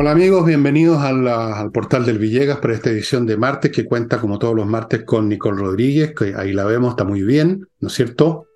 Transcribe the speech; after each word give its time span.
Hola 0.00 0.12
amigos, 0.12 0.46
bienvenidos 0.46 1.02
al 1.02 1.70
portal 1.72 2.06
del 2.06 2.18
Villegas 2.18 2.56
para 2.56 2.72
esta 2.72 2.88
edición 2.88 3.26
de 3.26 3.36
martes 3.36 3.70
que 3.70 3.84
cuenta 3.84 4.18
como 4.18 4.38
todos 4.38 4.54
los 4.54 4.66
martes 4.66 5.04
con 5.04 5.28
Nicole 5.28 5.60
Rodríguez, 5.60 6.14
que 6.14 6.34
ahí 6.34 6.54
la 6.54 6.64
vemos, 6.64 6.92
está 6.92 7.04
muy 7.04 7.20
bien, 7.20 7.68
¿no 7.80 7.88
es 7.88 7.94
cierto? 7.94 8.46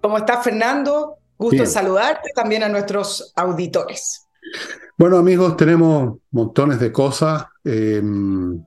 ¿Cómo 0.00 0.18
estás 0.18 0.42
Fernando? 0.42 1.18
Gusto 1.38 1.64
saludarte 1.64 2.30
también 2.34 2.64
a 2.64 2.68
nuestros 2.68 3.32
auditores. 3.36 4.26
Bueno 4.98 5.16
amigos, 5.16 5.56
tenemos 5.56 6.18
montones 6.32 6.80
de 6.80 6.90
cosas, 6.90 7.44
em, 7.62 8.60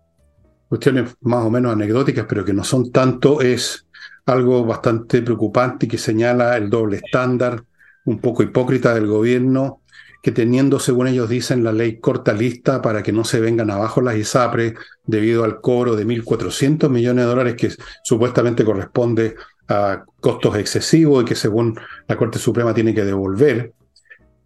cuestiones 0.69 1.13
más 1.19 1.43
o 1.43 1.49
menos 1.49 1.73
anecdóticas, 1.73 2.25
pero 2.25 2.45
que 2.45 2.53
no 2.53 2.63
son 2.63 2.89
tanto, 2.89 3.41
es 3.41 3.85
algo 4.25 4.63
bastante 4.63 5.21
preocupante 5.21 5.87
y 5.87 5.89
que 5.89 5.97
señala 5.97 6.55
el 6.55 6.69
doble 6.69 7.01
estándar, 7.03 7.65
un 8.05 8.21
poco 8.21 8.43
hipócrita 8.43 8.93
del 8.93 9.07
gobierno 9.07 9.81
que 10.27 10.33
teniendo, 10.33 10.77
según 10.77 11.07
ellos 11.07 11.29
dicen, 11.29 11.63
la 11.63 11.71
ley 11.71 12.01
corta 12.01 12.33
lista 12.33 12.81
para 12.81 13.01
que 13.01 13.13
no 13.13 13.23
se 13.23 13.39
vengan 13.39 13.71
abajo 13.71 14.01
las 14.01 14.17
ISAPRES 14.17 14.73
debido 15.05 15.45
al 15.45 15.61
cobro 15.61 15.95
de 15.95 16.05
1.400 16.05 16.89
millones 16.89 17.23
de 17.23 17.29
dólares 17.29 17.55
que 17.55 17.71
supuestamente 18.03 18.65
corresponde 18.65 19.35
a 19.69 20.03
costos 20.19 20.57
excesivos 20.57 21.23
y 21.23 21.25
que 21.25 21.35
según 21.35 21.79
la 22.09 22.17
Corte 22.17 22.39
Suprema 22.39 22.73
tiene 22.73 22.93
que 22.93 23.05
devolver. 23.05 23.71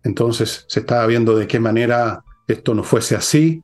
Entonces 0.03 0.65
se 0.67 0.81
estaba 0.81 1.07
viendo 1.07 1.35
de 1.35 1.47
qué 1.47 1.59
manera 1.59 2.23
esto 2.47 2.75
no 2.75 2.83
fuese 2.83 3.15
así 3.15 3.63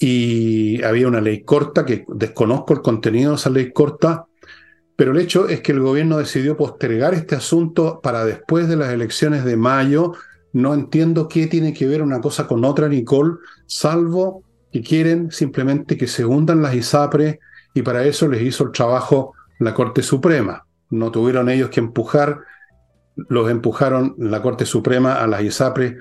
y 0.00 0.82
había 0.84 1.06
una 1.06 1.20
ley 1.20 1.42
corta 1.42 1.84
que 1.84 2.06
desconozco 2.08 2.72
el 2.72 2.80
contenido 2.80 3.32
de 3.32 3.36
esa 3.36 3.50
ley 3.50 3.74
corta, 3.74 4.24
pero 4.96 5.12
el 5.12 5.18
hecho 5.18 5.50
es 5.50 5.60
que 5.60 5.72
el 5.72 5.80
gobierno 5.80 6.16
decidió 6.16 6.56
postergar 6.56 7.12
este 7.12 7.34
asunto 7.34 8.00
para 8.02 8.24
después 8.24 8.68
de 8.68 8.76
las 8.76 8.90
elecciones 8.90 9.44
de 9.44 9.58
mayo 9.58 10.14
no 10.56 10.72
entiendo 10.72 11.28
qué 11.28 11.48
tiene 11.48 11.74
que 11.74 11.86
ver 11.86 12.00
una 12.00 12.18
cosa 12.22 12.46
con 12.46 12.64
otra, 12.64 12.88
Nicole, 12.88 13.34
salvo 13.66 14.42
que 14.72 14.80
quieren 14.80 15.30
simplemente 15.30 15.98
que 15.98 16.06
se 16.06 16.24
hundan 16.24 16.62
las 16.62 16.74
ISAPRES 16.74 17.38
y 17.74 17.82
para 17.82 18.04
eso 18.04 18.26
les 18.26 18.40
hizo 18.40 18.64
el 18.64 18.72
trabajo 18.72 19.34
la 19.58 19.74
Corte 19.74 20.02
Suprema. 20.02 20.64
No 20.88 21.10
tuvieron 21.10 21.50
ellos 21.50 21.68
que 21.68 21.80
empujar, 21.80 22.38
los 23.16 23.50
empujaron 23.50 24.14
la 24.16 24.40
Corte 24.40 24.64
Suprema 24.64 25.16
a 25.16 25.26
las 25.26 25.42
ISAPRES 25.42 25.96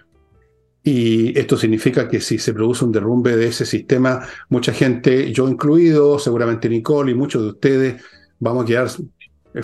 y 0.84 1.38
esto 1.38 1.58
significa 1.58 2.08
que 2.08 2.22
si 2.22 2.38
se 2.38 2.53
produce 2.53 2.86
un 2.86 2.94
derrumbe 2.94 3.36
de 3.36 3.47
ese 3.47 3.66
sistema, 3.66 4.25
mucha 4.47 4.72
gente, 4.72 5.34
yo 5.34 5.50
incluido, 5.50 6.17
seguramente 6.17 6.69
Nicole 6.69 7.12
y 7.12 7.16
muchos 7.16 7.42
de 7.42 7.50
ustedes, 7.50 8.02
vamos 8.40 8.64
a 8.64 8.67
quedar 8.67 8.88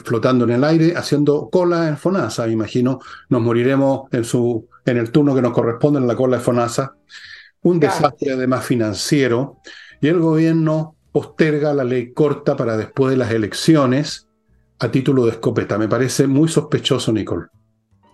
flotando 0.04 0.44
en 0.44 0.52
el 0.52 0.66
aire, 0.66 0.98
haciendo 0.98 1.50
cola 1.50 1.88
en 1.88 1.96
FONASA, 1.96 2.50
imagino, 2.50 3.00
nos 3.30 3.42
moriremos 3.42 4.12
en, 4.12 4.26
su, 4.26 4.68
en 4.92 4.98
el 4.98 5.12
turno 5.12 5.34
que 5.34 5.42
nos 5.42 5.54
corresponde 5.54 6.00
en 6.00 6.08
la 6.08 6.16
cola 6.16 6.38
de 6.38 6.44
FONASA. 6.44 6.96
Un 7.64 7.80
desastre 7.80 8.34
además 8.34 8.66
financiero 8.66 9.58
y 10.02 10.08
el 10.08 10.20
gobierno 10.20 10.96
posterga 11.12 11.74
la 11.74 11.84
ley 11.84 12.14
corta 12.14 12.56
para 12.56 12.78
después 12.78 13.12
de 13.12 13.18
las 13.18 13.32
elecciones 13.32 14.28
a 14.80 14.90
título 14.90 15.26
de 15.26 15.32
escopeta. 15.32 15.78
Me 15.78 15.88
parece 15.88 16.28
muy 16.28 16.50
sospechoso, 16.50 17.12
Nicole. 17.12 17.48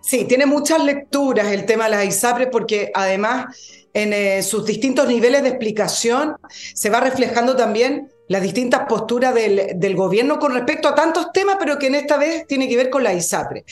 Sí, 0.01 0.25
tiene 0.25 0.45
muchas 0.45 0.83
lecturas 0.83 1.47
el 1.47 1.65
tema 1.65 1.85
de 1.85 1.91
las 1.91 2.05
ISAPRES 2.05 2.49
porque 2.51 2.91
además 2.93 3.55
en 3.93 4.13
eh, 4.13 4.43
sus 4.43 4.65
distintos 4.65 5.07
niveles 5.07 5.43
de 5.43 5.49
explicación 5.49 6.35
se 6.49 6.89
va 6.89 6.99
reflejando 6.99 7.55
también 7.55 8.09
las 8.27 8.41
distintas 8.41 8.81
posturas 8.87 9.33
del, 9.33 9.95
gobierno 9.95 10.39
con 10.39 10.53
respecto 10.53 10.87
a 10.87 10.95
tantos 10.95 11.31
temas, 11.31 11.57
pero 11.59 11.79
que 11.79 11.87
en 11.87 11.95
esta 11.95 12.17
vez 12.17 12.45
tiene 12.45 12.67
que 12.67 12.75
ver 12.75 12.89
con 12.89 13.03
la 13.03 13.13
ISAPRE. 13.13 13.63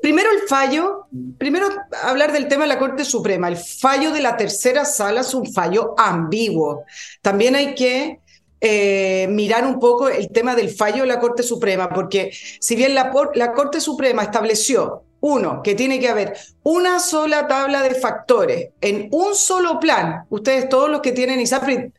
Primero 0.00 0.30
el 0.30 0.48
fallo, 0.48 1.06
primero 1.38 1.68
hablar 2.04 2.32
del 2.32 2.48
tema 2.48 2.64
de 2.64 2.68
la 2.68 2.78
Corte 2.78 3.04
Suprema. 3.04 3.48
El 3.48 3.56
fallo 3.56 4.12
de 4.12 4.20
la 4.20 4.36
tercera 4.36 4.84
sala 4.84 5.22
es 5.22 5.34
un 5.34 5.50
fallo 5.52 5.94
ambiguo. 5.96 6.84
También 7.22 7.56
hay 7.56 7.74
que 7.74 8.20
eh, 8.60 9.26
mirar 9.30 9.66
un 9.66 9.80
poco 9.80 10.08
el 10.08 10.28
tema 10.28 10.54
del 10.54 10.70
fallo 10.70 11.02
de 11.02 11.08
la 11.08 11.18
Corte 11.18 11.42
Suprema, 11.42 11.88
porque 11.88 12.30
si 12.60 12.76
bien 12.76 12.94
la, 12.94 13.12
la 13.34 13.52
Corte 13.52 13.80
Suprema 13.80 14.22
estableció 14.22 15.04
uno, 15.22 15.62
que 15.62 15.76
tiene 15.76 16.00
que 16.00 16.08
haber 16.08 16.36
una 16.64 16.98
sola 16.98 17.46
tabla 17.46 17.82
de 17.82 17.94
factores 17.94 18.70
en 18.80 19.08
un 19.12 19.36
solo 19.36 19.78
plan. 19.78 20.24
Ustedes, 20.30 20.68
todos 20.68 20.90
los 20.90 21.00
que 21.00 21.12
tienen 21.12 21.40
ISAPRE 21.40 21.92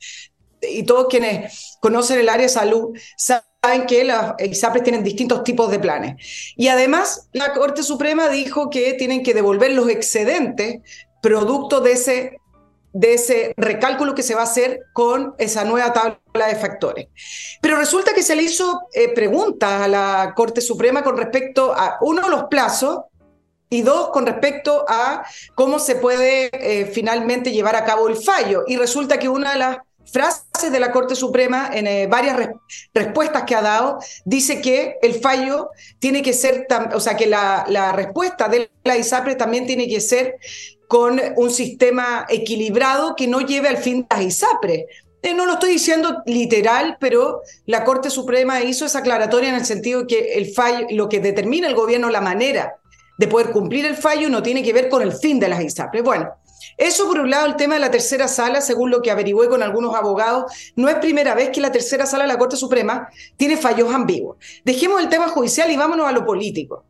y 0.70 0.84
todos 0.84 1.08
quienes 1.10 1.78
conocen 1.80 2.20
el 2.20 2.30
área 2.30 2.48
de 2.48 2.50
salud 2.50 2.98
saben 3.18 3.86
que 3.88 4.04
las 4.04 4.34
ISAPRES 4.40 4.84
tienen 4.84 5.04
distintos 5.04 5.44
tipos 5.44 5.72
de 5.72 5.80
planes. 5.80 6.54
Y 6.56 6.68
además, 6.68 7.30
la 7.32 7.54
Corte 7.54 7.84
Suprema 7.84 8.30
dijo 8.30 8.70
que 8.70 8.94
tienen 8.94 9.24
que 9.24 9.34
devolver 9.34 9.72
los 9.72 9.90
excedentes 9.90 10.82
producto 11.22 11.80
de 11.80 11.94
ese, 11.94 12.38
de 12.92 13.14
ese 13.14 13.54
recálculo 13.56 14.14
que 14.14 14.24
se 14.24 14.36
va 14.36 14.42
a 14.42 14.46
hacer 14.46 14.82
con 14.92 15.34
esa 15.38 15.64
nueva 15.64 15.94
tabla 15.94 16.48
de 16.48 16.56
factores. 16.56 17.08
Pero 17.62 17.78
resulta 17.78 18.14
que 18.14 18.24
se 18.24 18.36
le 18.36 18.44
hizo 18.44 18.82
eh, 18.94 19.14
preguntas 19.14 19.82
a 19.82 19.88
la 19.88 20.34
Corte 20.36 20.60
Suprema 20.60 21.04
con 21.04 21.18
respecto 21.18 21.74
a, 21.74 21.98
uno, 22.02 22.28
los 22.30 22.46
plazos, 22.46 23.06
y 23.70 23.82
dos, 23.82 24.10
con 24.10 24.28
respecto 24.28 24.86
a 24.88 25.26
cómo 25.56 25.80
se 25.80 25.96
puede 25.96 26.50
eh, 26.54 26.86
finalmente 26.86 27.52
llevar 27.52 27.76
a 27.76 27.84
cabo 27.84 28.08
el 28.08 28.18
fallo. 28.18 28.64
Y 28.68 28.78
resulta 28.78 29.18
que 29.18 29.30
una 29.30 29.54
de 29.54 29.60
las 29.60 29.78
frases 30.12 30.72
de 30.72 30.80
la 30.80 30.92
Corte 30.92 31.16
Suprema, 31.16 31.70
en 31.74 31.88
eh, 31.88 32.08
varias 32.08 32.50
respuestas 32.94 33.44
que 33.44 33.56
ha 33.56 33.62
dado, 33.62 34.00
dice 34.26 34.62
que 34.62 34.98
el 35.02 35.16
fallo 35.16 35.70
tiene 36.00 36.22
que 36.22 36.34
ser, 36.34 36.68
o 36.94 37.00
sea, 37.00 37.18
que 37.18 37.28
la, 37.28 37.66
la 37.68 37.92
respuesta 37.92 38.48
de 38.48 38.70
la 38.84 38.98
ISAPRE 38.98 39.36
también 39.36 39.66
tiene 39.66 39.88
que 39.88 40.02
ser 40.02 40.38
con 40.88 41.20
un 41.38 41.50
sistema 41.50 42.26
equilibrado 42.30 43.16
que 43.16 43.28
no 43.28 43.42
lleve 43.42 43.68
al 43.68 43.78
fin 43.78 44.06
las 44.10 44.22
ISAPRE. 44.22 44.86
Eh, 45.24 45.34
no 45.34 45.46
lo 45.46 45.54
estoy 45.54 45.72
diciendo 45.72 46.22
literal, 46.26 46.98
pero 47.00 47.42
la 47.66 47.86
Corte 47.86 48.10
Suprema 48.10 48.62
hizo 48.62 48.86
esa 48.86 49.00
aclaratoria 49.00 49.50
en 49.50 49.56
el 49.56 49.66
sentido 49.66 50.06
que 50.06 50.34
el 50.34 50.54
fallo, 50.54 50.86
lo 50.92 51.08
que 51.08 51.22
determina 51.22 51.68
el 51.68 51.76
gobierno, 51.76 52.10
la 52.10 52.22
manera 52.22 52.76
de 53.18 53.28
poder 53.28 53.52
cumplir 53.52 53.86
el 53.86 53.96
fallo, 53.96 54.30
no 54.30 54.44
tiene 54.44 54.64
que 54.64 54.74
ver 54.74 54.90
con 54.90 55.02
el 55.02 55.14
fin 55.14 55.40
de 55.40 55.48
las 55.48 55.64
ISAPRE. 55.64 56.02
Bueno, 56.02 56.30
eso 56.78 57.08
por 57.08 57.20
un 57.20 57.30
lado, 57.30 57.46
el 57.46 57.56
tema 57.56 57.76
de 57.76 57.80
la 57.80 57.92
tercera 57.92 58.28
sala, 58.28 58.62
según 58.62 58.90
lo 58.90 59.02
que 59.02 59.12
averigüé 59.12 59.50
con 59.50 59.64
algunos 59.64 59.96
abogados, 59.96 60.52
no 60.76 60.90
es 60.90 60.96
primera 60.96 61.36
vez 61.36 61.50
que 61.50 61.62
la 61.62 61.72
tercera 61.72 62.06
sala 62.06 62.24
de 62.24 62.30
la 62.30 62.38
Corte 62.38 62.56
Suprema 62.56 63.10
tiene 63.38 63.58
fallos 63.58 63.94
ambiguos. 63.94 64.38
Dejemos 64.64 65.02
el 65.02 65.10
tema 65.10 65.28
judicial 65.28 65.72
y 65.72 65.78
vámonos 65.78 66.08
a 66.08 66.12
lo 66.12 66.26
político. 66.26 66.86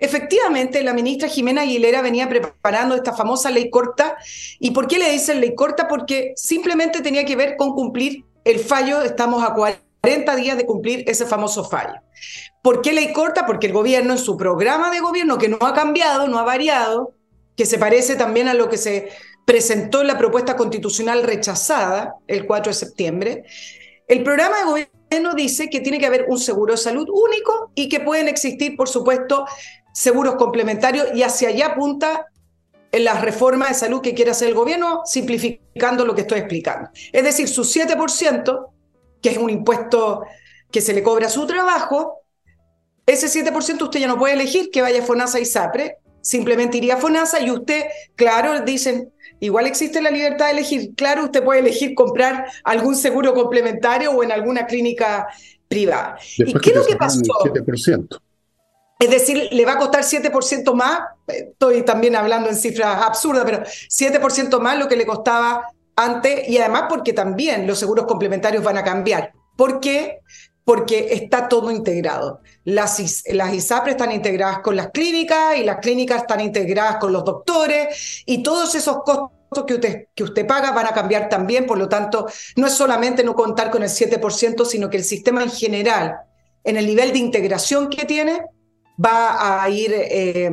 Efectivamente, 0.00 0.82
la 0.82 0.94
ministra 0.94 1.28
Jimena 1.28 1.60
Aguilera 1.60 2.00
venía 2.00 2.26
preparando 2.28 2.94
esta 2.94 3.12
famosa 3.12 3.50
ley 3.50 3.68
corta. 3.68 4.16
¿Y 4.58 4.70
por 4.70 4.88
qué 4.88 4.98
le 4.98 5.10
dicen 5.10 5.40
ley 5.40 5.54
corta? 5.54 5.86
Porque 5.88 6.32
simplemente 6.36 7.02
tenía 7.02 7.26
que 7.26 7.36
ver 7.36 7.56
con 7.56 7.74
cumplir 7.74 8.24
el 8.44 8.58
fallo. 8.60 9.02
Estamos 9.02 9.44
a 9.44 9.52
40 9.52 10.36
días 10.36 10.56
de 10.56 10.64
cumplir 10.64 11.04
ese 11.06 11.26
famoso 11.26 11.64
fallo. 11.64 12.00
¿Por 12.62 12.80
qué 12.80 12.94
ley 12.94 13.12
corta? 13.12 13.44
Porque 13.44 13.66
el 13.66 13.74
gobierno 13.74 14.12
en 14.12 14.18
su 14.18 14.38
programa 14.38 14.90
de 14.90 15.00
gobierno, 15.00 15.36
que 15.36 15.48
no 15.48 15.58
ha 15.60 15.74
cambiado, 15.74 16.28
no 16.28 16.38
ha 16.38 16.44
variado, 16.44 17.12
que 17.56 17.66
se 17.66 17.78
parece 17.78 18.16
también 18.16 18.48
a 18.48 18.54
lo 18.54 18.68
que 18.68 18.78
se 18.78 19.10
presentó 19.44 20.00
en 20.00 20.06
la 20.06 20.18
propuesta 20.18 20.56
constitucional 20.56 21.22
rechazada 21.22 22.14
el 22.26 22.46
4 22.46 22.70
de 22.70 22.78
septiembre, 22.78 23.44
el 24.08 24.22
programa 24.22 24.58
de 24.58 24.64
gobierno 24.64 25.34
dice 25.34 25.70
que 25.70 25.80
tiene 25.80 25.98
que 25.98 26.06
haber 26.06 26.26
un 26.28 26.38
seguro 26.38 26.74
de 26.74 26.78
salud 26.78 27.08
único 27.08 27.70
y 27.74 27.88
que 27.88 28.00
pueden 28.00 28.28
existir, 28.28 28.76
por 28.76 28.88
supuesto, 28.88 29.46
seguros 29.92 30.36
complementarios 30.36 31.08
y 31.14 31.22
hacia 31.22 31.48
allá 31.48 31.66
apunta 31.66 32.26
en 32.92 33.04
las 33.04 33.20
reformas 33.20 33.68
de 33.68 33.74
salud 33.74 34.00
que 34.00 34.14
quiere 34.14 34.32
hacer 34.32 34.48
el 34.48 34.54
gobierno, 34.54 35.02
simplificando 35.04 36.04
lo 36.04 36.14
que 36.14 36.22
estoy 36.22 36.40
explicando. 36.40 36.90
Es 37.12 37.22
decir, 37.22 37.48
su 37.48 37.62
7%, 37.62 38.66
que 39.22 39.30
es 39.30 39.38
un 39.38 39.50
impuesto 39.50 40.24
que 40.70 40.80
se 40.80 40.92
le 40.92 41.02
cobra 41.02 41.26
a 41.26 41.30
su 41.30 41.46
trabajo, 41.46 42.22
ese 43.06 43.26
7% 43.26 43.82
usted 43.82 44.00
ya 44.00 44.08
no 44.08 44.18
puede 44.18 44.34
elegir 44.34 44.70
que 44.70 44.82
vaya 44.82 45.02
a 45.02 45.06
FONASA 45.06 45.40
y 45.40 45.44
SAPRE, 45.44 45.98
simplemente 46.20 46.78
iría 46.78 46.94
a 46.94 46.96
FONASA 46.98 47.40
y 47.40 47.50
usted, 47.50 47.84
claro, 48.16 48.60
dicen, 48.62 49.12
igual 49.40 49.66
existe 49.66 50.00
la 50.02 50.10
libertad 50.10 50.46
de 50.46 50.52
elegir, 50.52 50.94
claro, 50.94 51.24
usted 51.24 51.42
puede 51.42 51.60
elegir 51.60 51.94
comprar 51.94 52.46
algún 52.64 52.96
seguro 52.96 53.34
complementario 53.34 54.12
o 54.12 54.22
en 54.22 54.32
alguna 54.32 54.66
clínica 54.66 55.28
privada. 55.68 56.18
¿Y 56.36 56.52
qué 56.58 56.70
es 56.70 56.76
lo 56.76 56.86
que 56.86 56.96
pasó? 56.96 57.20
7%. 57.20 58.20
Es 59.00 59.10
decir, 59.10 59.48
le 59.50 59.64
va 59.64 59.72
a 59.72 59.78
costar 59.78 60.02
7% 60.02 60.74
más, 60.74 61.00
estoy 61.26 61.82
también 61.82 62.16
hablando 62.16 62.50
en 62.50 62.54
cifras 62.54 63.02
absurdas, 63.02 63.44
pero 63.46 63.62
7% 63.62 64.60
más 64.60 64.78
lo 64.78 64.88
que 64.88 64.96
le 64.96 65.06
costaba 65.06 65.68
antes 65.96 66.46
y 66.48 66.58
además 66.58 66.84
porque 66.88 67.14
también 67.14 67.66
los 67.66 67.78
seguros 67.78 68.06
complementarios 68.06 68.62
van 68.62 68.76
a 68.76 68.84
cambiar. 68.84 69.32
¿Por 69.56 69.80
qué? 69.80 70.20
Porque 70.70 71.08
está 71.10 71.48
todo 71.48 71.72
integrado. 71.72 72.42
Las, 72.62 73.24
las 73.26 73.52
ISAPRE 73.52 73.90
están 73.90 74.12
integradas 74.12 74.60
con 74.60 74.76
las 74.76 74.90
clínicas 74.90 75.56
y 75.56 75.64
las 75.64 75.78
clínicas 75.78 76.18
están 76.20 76.40
integradas 76.40 76.98
con 76.98 77.12
los 77.12 77.24
doctores 77.24 78.22
y 78.24 78.40
todos 78.44 78.76
esos 78.76 78.98
costos 79.02 79.64
que 79.66 79.74
usted, 79.74 80.06
que 80.14 80.22
usted 80.22 80.46
paga 80.46 80.70
van 80.70 80.86
a 80.86 80.92
cambiar 80.92 81.28
también, 81.28 81.66
por 81.66 81.76
lo 81.76 81.88
tanto, 81.88 82.28
no 82.54 82.68
es 82.68 82.72
solamente 82.72 83.24
no 83.24 83.34
contar 83.34 83.72
con 83.72 83.82
el 83.82 83.88
7%, 83.88 84.64
sino 84.64 84.88
que 84.88 84.98
el 84.98 85.02
sistema 85.02 85.42
en 85.42 85.50
general, 85.50 86.18
en 86.62 86.76
el 86.76 86.86
nivel 86.86 87.10
de 87.10 87.18
integración 87.18 87.88
que 87.88 88.04
tiene, 88.04 88.40
va 89.04 89.64
a 89.64 89.68
ir, 89.70 89.92
eh, 89.92 90.52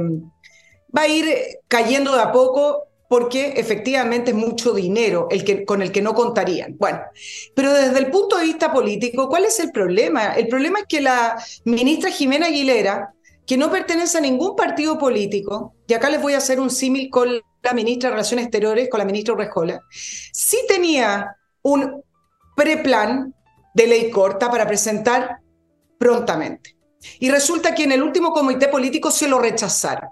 va 0.98 1.02
a 1.04 1.08
ir 1.08 1.60
cayendo 1.68 2.16
de 2.16 2.22
a 2.24 2.32
poco 2.32 2.87
porque 3.10 3.54
efectivamente 3.58 4.32
es 4.32 4.38
mucho 4.38 4.74
dinero 4.74 5.28
el 5.32 5.46
que, 5.46 5.66
con 5.66 5.82
el 5.82 5.92
que 5.92 6.02
no 6.02 6.14
contarían. 6.14 6.78
Bueno, 6.78 7.00
pero 7.56 7.74
desde 7.74 8.00
el 8.00 8.12
punto 8.12 8.38
de 8.38 8.44
vista 8.44 8.72
político, 8.72 9.30
¿cuál 9.30 9.46
es 9.46 9.60
el 9.60 9.72
problema? 9.72 10.34
El 10.34 10.48
problema 10.48 10.80
es 10.80 10.86
que 10.88 11.02
la 11.02 11.42
ministra 11.66 12.12
Jimena 12.12 12.48
Aguilera, 12.48 13.14
que 13.46 13.58
no 13.58 13.72
pertenece 13.72 14.18
a 14.18 14.22
ningún 14.22 14.56
partido 14.56 14.98
político, 14.98 15.74
y 15.88 15.94
acá 15.94 16.10
les 16.10 16.22
voy 16.22 16.34
a 16.34 16.38
hacer 16.38 16.60
un 16.60 16.70
símil 16.70 17.10
con 17.10 17.30
la 17.64 17.74
ministra 17.74 18.10
de 18.10 18.16
Relaciones 18.16 18.46
Exteriores, 18.46 18.90
con 18.90 19.00
la 19.00 19.06
ministra 19.06 19.34
Urrejola, 19.34 19.82
sí 19.90 20.58
tenía 20.68 21.36
un 21.62 22.04
preplan 22.56 23.34
de 23.74 23.88
ley 23.88 24.10
corta 24.10 24.50
para 24.50 24.68
presentar 24.68 25.38
prontamente. 25.98 26.76
Y 27.20 27.30
resulta 27.30 27.74
que 27.74 27.84
en 27.84 27.94
el 27.94 28.04
último 28.04 28.32
comité 28.34 28.68
político 28.68 29.12
se 29.12 29.28
lo 29.28 29.40
rechazaron. 29.40 30.10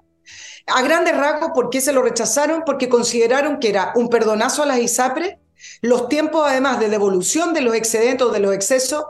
A 0.68 0.82
grandes 0.82 1.16
rasgos, 1.16 1.52
¿por 1.54 1.70
qué 1.70 1.80
se 1.80 1.94
lo 1.94 2.02
rechazaron? 2.02 2.64
Porque 2.66 2.90
consideraron 2.90 3.60
que 3.60 3.70
era 3.70 3.94
un 3.96 4.10
perdonazo 4.10 4.64
a 4.64 4.66
las 4.66 4.80
ISAPRES, 4.80 5.36
los 5.82 6.10
tiempos 6.10 6.44
además 6.48 6.80
de 6.80 6.90
devolución 6.90 7.54
de 7.54 7.62
los 7.62 7.76
excedentes 7.76 8.28
o 8.28 8.32
de 8.32 8.40
los 8.40 8.54
excesos 8.54 9.06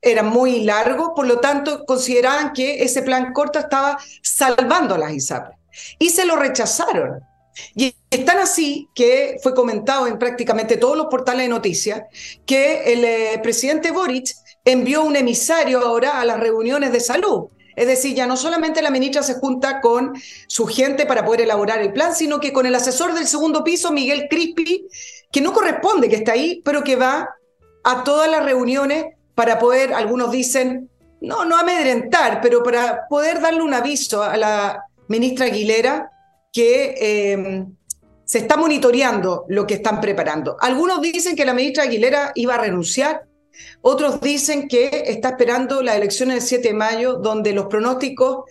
eran 0.00 0.26
muy 0.26 0.60
largos, 0.60 1.10
por 1.14 1.26
lo 1.26 1.40
tanto 1.40 1.84
consideraban 1.84 2.52
que 2.52 2.82
ese 2.82 3.02
plan 3.02 3.32
corto 3.32 3.58
estaba 3.58 3.98
salvando 4.22 4.94
a 4.94 4.98
las 4.98 5.12
ISAPRES. 5.12 5.56
Y 5.98 6.10
se 6.10 6.24
lo 6.24 6.36
rechazaron. 6.36 7.20
Y 7.74 7.94
es 8.10 8.24
tan 8.24 8.38
así 8.38 8.88
que 8.94 9.36
fue 9.42 9.54
comentado 9.54 10.06
en 10.06 10.18
prácticamente 10.18 10.76
todos 10.76 10.96
los 10.96 11.06
portales 11.06 11.42
de 11.42 11.48
noticias 11.48 12.02
que 12.46 12.92
el 12.92 13.04
eh, 13.04 13.40
presidente 13.42 13.90
Boric 13.90 14.34
envió 14.64 15.02
un 15.02 15.16
emisario 15.16 15.80
ahora 15.80 16.20
a 16.20 16.24
las 16.24 16.40
reuniones 16.40 16.92
de 16.92 17.00
salud. 17.00 17.48
Es 17.78 17.86
decir, 17.86 18.14
ya 18.14 18.26
no 18.26 18.36
solamente 18.36 18.82
la 18.82 18.90
ministra 18.90 19.22
se 19.22 19.34
junta 19.34 19.80
con 19.80 20.14
su 20.48 20.66
gente 20.66 21.06
para 21.06 21.24
poder 21.24 21.42
elaborar 21.42 21.80
el 21.80 21.92
plan, 21.92 22.14
sino 22.14 22.40
que 22.40 22.52
con 22.52 22.66
el 22.66 22.74
asesor 22.74 23.14
del 23.14 23.26
segundo 23.26 23.62
piso, 23.62 23.92
Miguel 23.92 24.26
Crispi, 24.28 24.86
que 25.30 25.40
no 25.40 25.52
corresponde 25.52 26.08
que 26.08 26.16
está 26.16 26.32
ahí, 26.32 26.60
pero 26.64 26.82
que 26.82 26.96
va 26.96 27.28
a 27.84 28.04
todas 28.04 28.30
las 28.30 28.44
reuniones 28.44 29.06
para 29.34 29.58
poder, 29.58 29.94
algunos 29.94 30.32
dicen, 30.32 30.90
no, 31.20 31.44
no 31.44 31.56
amedrentar, 31.56 32.40
pero 32.40 32.62
para 32.62 33.06
poder 33.08 33.40
darle 33.40 33.62
un 33.62 33.74
aviso 33.74 34.22
a 34.22 34.36
la 34.36 34.84
ministra 35.06 35.46
Aguilera 35.46 36.10
que 36.52 36.94
eh, 37.00 37.64
se 38.24 38.38
está 38.38 38.56
monitoreando 38.56 39.44
lo 39.48 39.66
que 39.66 39.74
están 39.74 40.00
preparando. 40.00 40.56
Algunos 40.60 41.00
dicen 41.00 41.36
que 41.36 41.44
la 41.44 41.54
ministra 41.54 41.84
Aguilera 41.84 42.32
iba 42.34 42.54
a 42.54 42.58
renunciar, 42.58 43.27
otros 43.80 44.20
dicen 44.20 44.68
que 44.68 45.04
está 45.06 45.30
esperando 45.30 45.82
las 45.82 45.96
elecciones 45.96 46.36
del 46.36 46.42
7 46.42 46.68
de 46.68 46.74
mayo, 46.74 47.14
donde 47.14 47.52
los 47.52 47.66
pronósticos 47.66 48.44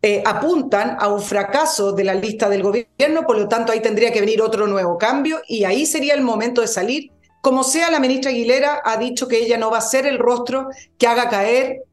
eh, 0.00 0.22
apuntan 0.24 0.96
a 1.00 1.08
un 1.08 1.20
fracaso 1.20 1.92
de 1.92 2.04
la 2.04 2.14
lista 2.14 2.48
del 2.48 2.62
gobierno, 2.62 3.26
por 3.26 3.36
lo 3.36 3.48
tanto 3.48 3.72
ahí 3.72 3.80
tendría 3.80 4.12
que 4.12 4.20
venir 4.20 4.40
otro 4.40 4.68
nuevo 4.68 4.96
cambio 4.96 5.40
y 5.48 5.64
ahí 5.64 5.86
sería 5.86 6.14
el 6.14 6.22
momento 6.22 6.60
de 6.60 6.68
salir. 6.68 7.10
Como 7.40 7.64
sea, 7.64 7.90
la 7.90 7.98
ministra 7.98 8.30
Aguilera 8.30 8.80
ha 8.84 8.96
dicho 8.96 9.26
que 9.26 9.38
ella 9.38 9.58
no 9.58 9.70
va 9.70 9.78
a 9.78 9.82
ser 9.82 10.06
el 10.06 10.18
rostro 10.18 10.68
que 10.98 11.06
haga 11.06 11.28
caer 11.28 11.84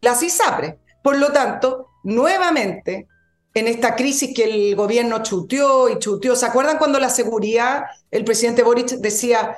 las 0.00 0.22
ISAPRES. 0.22 0.74
Por 1.02 1.18
lo 1.18 1.32
tanto, 1.32 1.88
nuevamente, 2.02 3.06
en 3.54 3.68
esta 3.68 3.94
crisis 3.94 4.34
que 4.34 4.44
el 4.44 4.76
gobierno 4.76 5.22
chuteó 5.22 5.88
y 5.88 5.98
chuteó, 5.98 6.34
¿se 6.36 6.46
acuerdan 6.46 6.76
cuando 6.76 6.98
la 6.98 7.08
seguridad, 7.08 7.84
el 8.10 8.24
presidente 8.24 8.62
Boric 8.62 8.88
decía, 8.96 9.56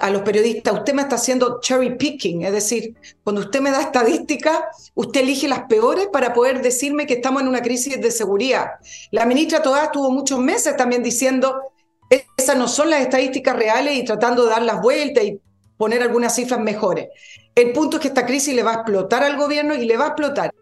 a 0.00 0.10
los 0.10 0.22
periodistas, 0.22 0.74
usted 0.74 0.94
me 0.94 1.02
está 1.02 1.16
haciendo 1.16 1.60
cherry 1.60 1.96
picking, 1.96 2.42
es 2.42 2.52
decir, 2.52 2.94
cuando 3.22 3.42
usted 3.42 3.60
me 3.60 3.70
da 3.70 3.82
estadísticas, 3.82 4.90
usted 4.94 5.20
elige 5.20 5.46
las 5.46 5.64
peores 5.64 6.08
para 6.12 6.32
poder 6.32 6.62
decirme 6.62 7.06
que 7.06 7.14
estamos 7.14 7.42
en 7.42 7.48
una 7.48 7.62
crisis 7.62 8.00
de 8.00 8.10
seguridad. 8.10 8.72
La 9.10 9.26
ministra 9.26 9.62
Toda 9.62 9.84
estuvo 9.84 10.10
muchos 10.10 10.38
meses 10.38 10.76
también 10.76 11.02
diciendo, 11.02 11.60
esas 12.36 12.56
no 12.56 12.66
son 12.68 12.90
las 12.90 13.02
estadísticas 13.02 13.56
reales 13.56 13.96
y 13.96 14.04
tratando 14.04 14.44
de 14.44 14.50
dar 14.50 14.62
las 14.62 14.80
vueltas 14.80 15.24
y 15.24 15.40
poner 15.76 16.02
algunas 16.02 16.34
cifras 16.34 16.60
mejores. 16.60 17.08
El 17.54 17.72
punto 17.72 17.96
es 17.96 18.02
que 18.02 18.08
esta 18.08 18.26
crisis 18.26 18.54
le 18.54 18.62
va 18.62 18.70
a 18.72 18.74
explotar 18.76 19.22
al 19.22 19.36
gobierno 19.36 19.74
y 19.74 19.84
le 19.84 19.96
va 19.96 20.04
a 20.04 20.08
explotar 20.08 20.52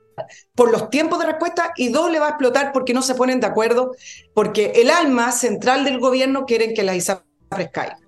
por 0.54 0.70
los 0.70 0.88
tiempos 0.88 1.18
de 1.18 1.26
respuesta 1.26 1.72
y 1.76 1.90
dos 1.90 2.10
le 2.10 2.18
va 2.18 2.26
a 2.26 2.30
explotar 2.30 2.72
porque 2.72 2.94
no 2.94 3.02
se 3.02 3.14
ponen 3.14 3.40
de 3.40 3.46
acuerdo, 3.46 3.92
porque 4.34 4.72
el 4.76 4.90
alma 4.90 5.30
central 5.32 5.84
del 5.84 6.00
gobierno 6.00 6.46
quieren 6.46 6.74
que 6.74 6.82
las 6.82 6.96
ISAPRES 6.96 7.70
caigan. 7.70 8.05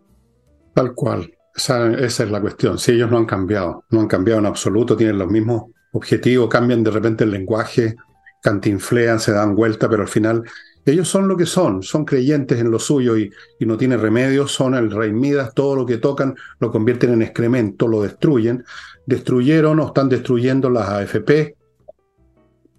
Tal 0.78 0.94
cual. 0.94 1.28
Esa, 1.56 1.92
es 1.92 2.20
la 2.30 2.40
cuestión. 2.40 2.78
Si 2.78 2.92
ellos 2.92 3.10
no 3.10 3.16
han 3.16 3.26
cambiado, 3.26 3.82
no 3.90 3.98
han 3.98 4.06
cambiado 4.06 4.38
en 4.38 4.46
absoluto, 4.46 4.96
tienen 4.96 5.18
los 5.18 5.28
mismos 5.28 5.72
objetivos, 5.90 6.48
cambian 6.48 6.84
de 6.84 6.92
repente 6.92 7.24
el 7.24 7.32
lenguaje, 7.32 7.96
cantinflean, 8.40 9.18
se 9.18 9.32
dan 9.32 9.56
vuelta, 9.56 9.88
pero 9.88 10.02
al 10.02 10.08
final 10.08 10.44
ellos 10.86 11.08
son 11.08 11.26
lo 11.26 11.36
que 11.36 11.46
son, 11.46 11.82
son 11.82 12.04
creyentes 12.04 12.60
en 12.60 12.70
lo 12.70 12.78
suyo 12.78 13.18
y, 13.18 13.28
y, 13.58 13.66
no 13.66 13.76
tienen 13.76 14.00
remedio, 14.00 14.46
son 14.46 14.76
el 14.76 14.92
rey 14.92 15.12
Midas, 15.12 15.52
todo 15.52 15.74
lo 15.74 15.84
que 15.84 15.98
tocan 15.98 16.36
lo 16.60 16.70
convierten 16.70 17.12
en 17.12 17.22
excremento, 17.22 17.88
lo 17.88 18.02
destruyen. 18.02 18.64
Destruyeron 19.04 19.80
o 19.80 19.86
están 19.88 20.08
destruyendo 20.08 20.70
las 20.70 20.88
AFP, 20.90 21.56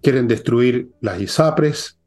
quieren 0.02 0.26
destruir 0.26 0.88
las 1.02 1.20
ISAPRES, 1.20 1.98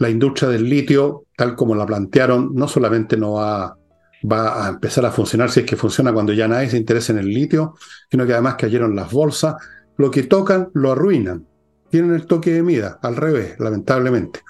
la 0.00 0.10
industria 0.10 0.48
del 0.48 0.68
litio, 0.68 1.26
tal 1.36 1.54
como 1.54 1.76
la 1.76 1.86
plantearon, 1.86 2.52
no 2.52 2.66
solamente 2.66 3.16
no 3.16 3.34
va 3.34 3.76
va 4.22 4.66
a 4.66 4.68
empezar 4.68 5.04
a 5.04 5.10
funcionar 5.10 5.50
si 5.50 5.60
es 5.60 5.66
que 5.66 5.76
funciona 5.76 6.12
cuando 6.12 6.32
ya 6.32 6.48
nadie 6.48 6.70
se 6.70 6.76
interesa 6.76 7.12
en 7.12 7.18
el 7.18 7.28
litio, 7.28 7.74
sino 8.10 8.26
que 8.26 8.32
además 8.32 8.56
cayeron 8.56 8.96
las 8.96 9.12
bolsas, 9.12 9.56
lo 9.96 10.10
que 10.10 10.24
tocan 10.24 10.70
lo 10.74 10.92
arruinan. 10.92 11.46
Tienen 11.90 12.14
el 12.14 12.26
toque 12.26 12.52
de 12.52 12.62
mida, 12.62 12.98
al 13.02 13.16
revés, 13.16 13.58
lamentablemente. 13.58 14.40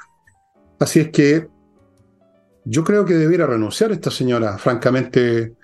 Así 0.78 1.00
es 1.00 1.10
que 1.10 1.48
yo 2.64 2.82
creo 2.82 3.04
que 3.04 3.14
debiera 3.14 3.46
renunciar 3.46 3.92
esta 3.92 4.10
señora, 4.10 4.58
francamente, 4.58 5.54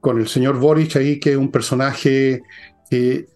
con 0.00 0.18
el 0.18 0.28
señor 0.28 0.58
Boric 0.58 0.96
ahí, 0.96 1.18
que 1.18 1.32
es 1.32 1.36
un 1.36 1.50
personaje 1.50 2.42
que 2.90 3.26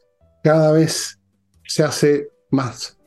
cada 0.42 0.72
vez 0.72 1.18
se 1.64 1.82
hace 1.82 2.28
más 2.50 2.98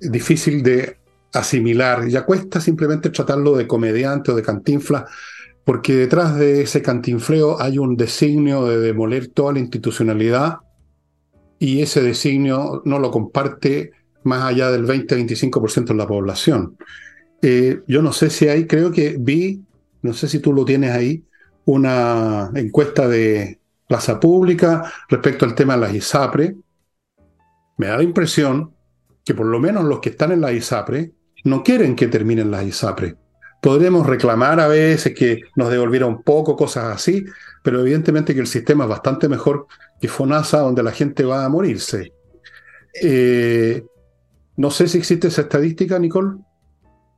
difícil 0.00 0.62
de 0.62 0.98
asimilar. 1.32 2.06
Ya 2.06 2.24
cuesta 2.24 2.60
simplemente 2.60 3.10
tratarlo 3.10 3.56
de 3.56 3.66
comediante 3.66 4.30
o 4.30 4.36
de 4.36 4.42
cantinfla, 4.42 5.06
porque 5.68 5.94
detrás 5.94 6.34
de 6.34 6.62
ese 6.62 6.80
cantinfleo 6.80 7.60
hay 7.60 7.76
un 7.76 7.94
designio 7.94 8.64
de 8.64 8.78
demoler 8.78 9.28
toda 9.28 9.52
la 9.52 9.58
institucionalidad 9.58 10.60
y 11.58 11.82
ese 11.82 12.00
designio 12.00 12.80
no 12.86 12.98
lo 12.98 13.10
comparte 13.10 13.90
más 14.22 14.44
allá 14.44 14.70
del 14.70 14.86
20-25% 14.86 15.88
de 15.88 15.94
la 15.94 16.06
población. 16.06 16.78
Eh, 17.42 17.82
yo 17.86 18.00
no 18.00 18.14
sé 18.14 18.30
si 18.30 18.48
hay, 18.48 18.66
creo 18.66 18.90
que 18.90 19.18
vi, 19.20 19.62
no 20.00 20.14
sé 20.14 20.26
si 20.28 20.38
tú 20.38 20.54
lo 20.54 20.64
tienes 20.64 20.92
ahí, 20.92 21.22
una 21.66 22.50
encuesta 22.54 23.06
de 23.06 23.60
Plaza 23.86 24.18
Pública 24.18 24.90
respecto 25.10 25.44
al 25.44 25.54
tema 25.54 25.74
de 25.74 25.80
las 25.82 25.94
ISAPRE. 25.94 26.56
Me 27.76 27.88
da 27.88 27.98
la 27.98 28.04
impresión 28.04 28.72
que 29.22 29.34
por 29.34 29.44
lo 29.44 29.60
menos 29.60 29.84
los 29.84 30.00
que 30.00 30.08
están 30.08 30.32
en 30.32 30.40
la 30.40 30.50
ISAPRE 30.50 31.12
no 31.44 31.62
quieren 31.62 31.94
que 31.94 32.08
terminen 32.08 32.50
las 32.50 32.64
ISAPRE 32.64 33.18
Podremos 33.60 34.06
reclamar 34.06 34.60
a 34.60 34.68
veces 34.68 35.14
que 35.14 35.42
nos 35.56 35.70
devolviera 35.70 36.06
un 36.06 36.22
poco, 36.22 36.56
cosas 36.56 36.94
así, 36.94 37.24
pero 37.62 37.80
evidentemente 37.80 38.34
que 38.34 38.40
el 38.40 38.46
sistema 38.46 38.84
es 38.84 38.90
bastante 38.90 39.28
mejor 39.28 39.66
que 40.00 40.08
FONASA, 40.08 40.60
donde 40.60 40.82
la 40.82 40.92
gente 40.92 41.24
va 41.24 41.44
a 41.44 41.48
morirse. 41.48 42.12
Eh, 43.02 43.82
no 44.56 44.70
sé 44.70 44.88
si 44.88 44.98
existe 44.98 45.28
esa 45.28 45.42
estadística, 45.42 45.98
Nicole. 45.98 46.38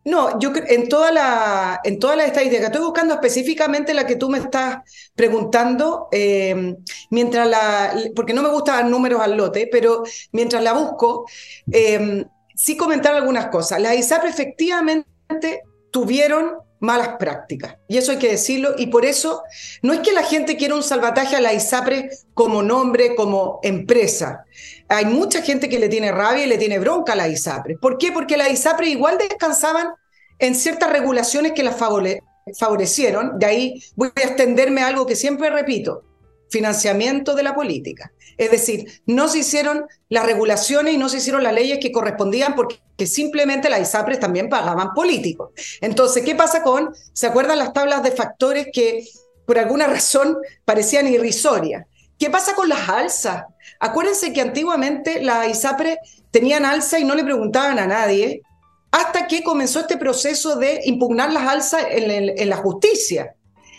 No, 0.05 0.39
yo 0.39 0.51
en 0.55 0.89
toda 0.89 1.13
la 1.13 1.81
en 1.85 1.99
todas 1.99 2.17
las 2.17 2.29
estadísticas 2.29 2.67
estoy 2.67 2.83
buscando 2.83 3.15
específicamente 3.15 3.93
la 3.93 4.07
que 4.07 4.17
tú 4.17 4.31
me 4.31 4.39
estás 4.39 4.79
preguntando, 5.15 6.09
eh, 6.11 6.75
mientras 7.11 7.47
la 7.47 7.95
porque 8.17 8.33
no 8.33 8.43
me 8.43 8.49
gusta 8.49 8.83
números 8.83 9.21
al 9.21 9.37
lote, 9.37 9.69
pero 9.71 10.03
mientras 10.33 10.63
la 10.63 10.73
busco, 10.73 11.27
eh, 11.71 12.25
sí 12.55 12.79
comentar 12.79 13.15
algunas 13.15 13.49
cosas. 13.49 13.79
La 13.81 13.95
ISAP 13.95 14.25
efectivamente 14.25 15.63
tuvieron 15.91 16.59
malas 16.81 17.17
prácticas. 17.19 17.77
Y 17.89 17.99
eso 17.99 18.13
hay 18.13 18.19
que 18.19 18.31
decirlo. 18.31 18.75
Y 18.77 18.87
por 18.87 19.05
eso 19.05 19.43
no 19.83 19.93
es 19.93 20.01
que 20.01 20.13
la 20.13 20.23
gente 20.23 20.57
quiera 20.57 20.75
un 20.75 20.83
salvataje 20.83 21.37
a 21.37 21.41
la 21.41 21.53
ISAPRE 21.53 22.11
como 22.35 22.63
nombre, 22.63 23.15
como 23.15 23.61
empresa. 23.63 24.45
Hay 24.89 25.05
mucha 25.05 25.43
gente 25.43 25.69
que 25.69 25.79
le 25.79 25.89
tiene 25.89 26.11
rabia 26.11 26.45
y 26.45 26.49
le 26.49 26.59
tiene 26.59 26.79
bronca 26.79 27.13
a 27.13 27.17
la 27.17 27.29
ISAPRE. 27.29 27.77
¿Por 27.77 27.99
qué? 27.99 28.13
Porque 28.13 28.37
la 28.37 28.49
ISAPRE 28.49 28.89
igual 28.89 29.19
descansaban 29.19 29.91
en 30.39 30.55
ciertas 30.55 30.91
regulaciones 30.91 31.53
que 31.53 31.63
las 31.63 31.77
favorecieron. 31.77 33.39
De 33.39 33.47
ahí 33.47 33.83
voy 33.95 34.11
a 34.17 34.21
extenderme 34.21 34.81
a 34.81 34.89
algo 34.89 35.07
que 35.07 35.17
siempre 35.17 35.51
repito 35.51 36.05
financiamiento 36.51 37.35
de 37.35 37.43
la 37.43 37.55
política. 37.55 38.13
Es 38.37 38.51
decir, 38.51 39.03
no 39.07 39.29
se 39.29 39.39
hicieron 39.39 39.87
las 40.09 40.27
regulaciones 40.27 40.95
y 40.95 40.99
no 40.99 41.09
se 41.09 41.19
hicieron 41.19 41.43
las 41.43 41.53
leyes 41.53 41.79
que 41.81 41.93
correspondían 41.93 42.55
porque 42.55 43.07
simplemente 43.07 43.71
las 43.71 43.81
ISAPRES 43.81 44.21
también 44.21 44.49
pagaban 44.49 44.93
políticos. 44.95 45.51
Entonces, 45.81 46.25
¿qué 46.25 46.35
pasa 46.35 46.63
con, 46.63 46.95
se 47.13 47.27
acuerdan 47.27 47.59
las 47.59 47.73
tablas 47.73 48.03
de 48.03 48.13
factores 48.13 48.69
que 48.73 49.05
por 49.47 49.59
alguna 49.59 49.87
razón 49.87 50.39
parecían 50.65 51.07
irrisorias? 51.07 51.87
¿Qué 52.19 52.31
pasa 52.31 52.55
con 52.55 52.69
las 52.69 52.89
alzas? 52.89 53.45
Acuérdense 53.79 54.33
que 54.33 54.41
antiguamente 54.41 55.23
las 55.23 55.49
ISAPRES 55.49 55.99
tenían 56.31 56.65
alza 56.65 56.99
y 56.99 57.05
no 57.05 57.15
le 57.15 57.25
preguntaban 57.25 57.79
a 57.79 57.87
nadie 57.87 58.43
hasta 58.91 59.27
que 59.27 59.43
comenzó 59.43 59.81
este 59.81 59.97
proceso 59.97 60.57
de 60.57 60.81
impugnar 60.85 61.33
las 61.33 61.49
alzas 61.49 61.85
en, 61.91 62.49
la 62.49 62.57
justicia. 62.57 63.35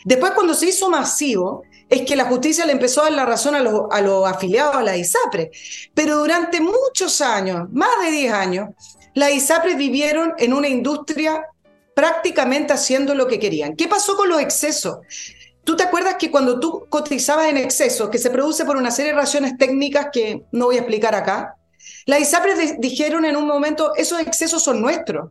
Después, 0.06 0.32
cuando 0.32 0.54
se 0.54 0.70
hizo 0.70 0.90
masivo, 0.90 1.63
es 1.91 2.03
que 2.03 2.15
la 2.15 2.24
justicia 2.24 2.65
le 2.65 2.71
empezó 2.71 3.01
a 3.01 3.03
dar 3.03 3.13
la 3.13 3.25
razón 3.25 3.53
a 3.53 3.60
los, 3.60 4.25
afiliados 4.25 4.77
a 4.77 4.81
la 4.81 4.95
ISAPRE. 4.95 5.51
Pero 5.93 6.19
durante 6.19 6.62
muchos 6.62 7.19
años, 7.19 7.67
más 7.74 7.89
de 8.01 8.12
10 8.12 8.33
años, 8.33 8.69
las 9.13 9.31
ISAPRES 9.33 9.75
vivieron 9.75 10.33
en 10.38 10.53
una 10.53 10.69
industria 10.69 11.45
prácticamente 11.93 12.71
haciendo 12.71 13.13
lo 13.13 13.27
que 13.27 13.39
querían. 13.39 13.75
¿Qué 13.75 13.89
pasó 13.89 14.15
con 14.15 14.29
los 14.29 14.39
excesos? 14.39 15.00
¿Tú 15.65 15.75
te 15.75 15.83
acuerdas 15.83 16.15
que 16.15 16.31
cuando 16.31 16.62
tú 16.62 16.86
cotizabas 16.88 17.50
en 17.50 17.57
exceso, 17.57 18.10
que 18.10 18.19
se 18.19 18.29
produce 18.29 18.63
por 18.63 18.77
una 18.77 18.89
serie 18.89 19.12
de 19.12 19.17
razones 19.17 19.57
técnicas 19.57 20.07
que 20.13 20.43
no 20.53 20.67
voy 20.67 20.77
a 20.77 20.79
explicar 20.79 21.13
acá, 21.13 21.57
las 22.05 22.21
ISAPRES 22.21 22.79
dijeron 22.79 23.25
en 23.25 23.36
un 23.36 23.45
momento, 23.45 23.93
esos 23.98 24.21
excesos 24.21 24.63
son 24.63 24.81
nuestros. 24.81 25.29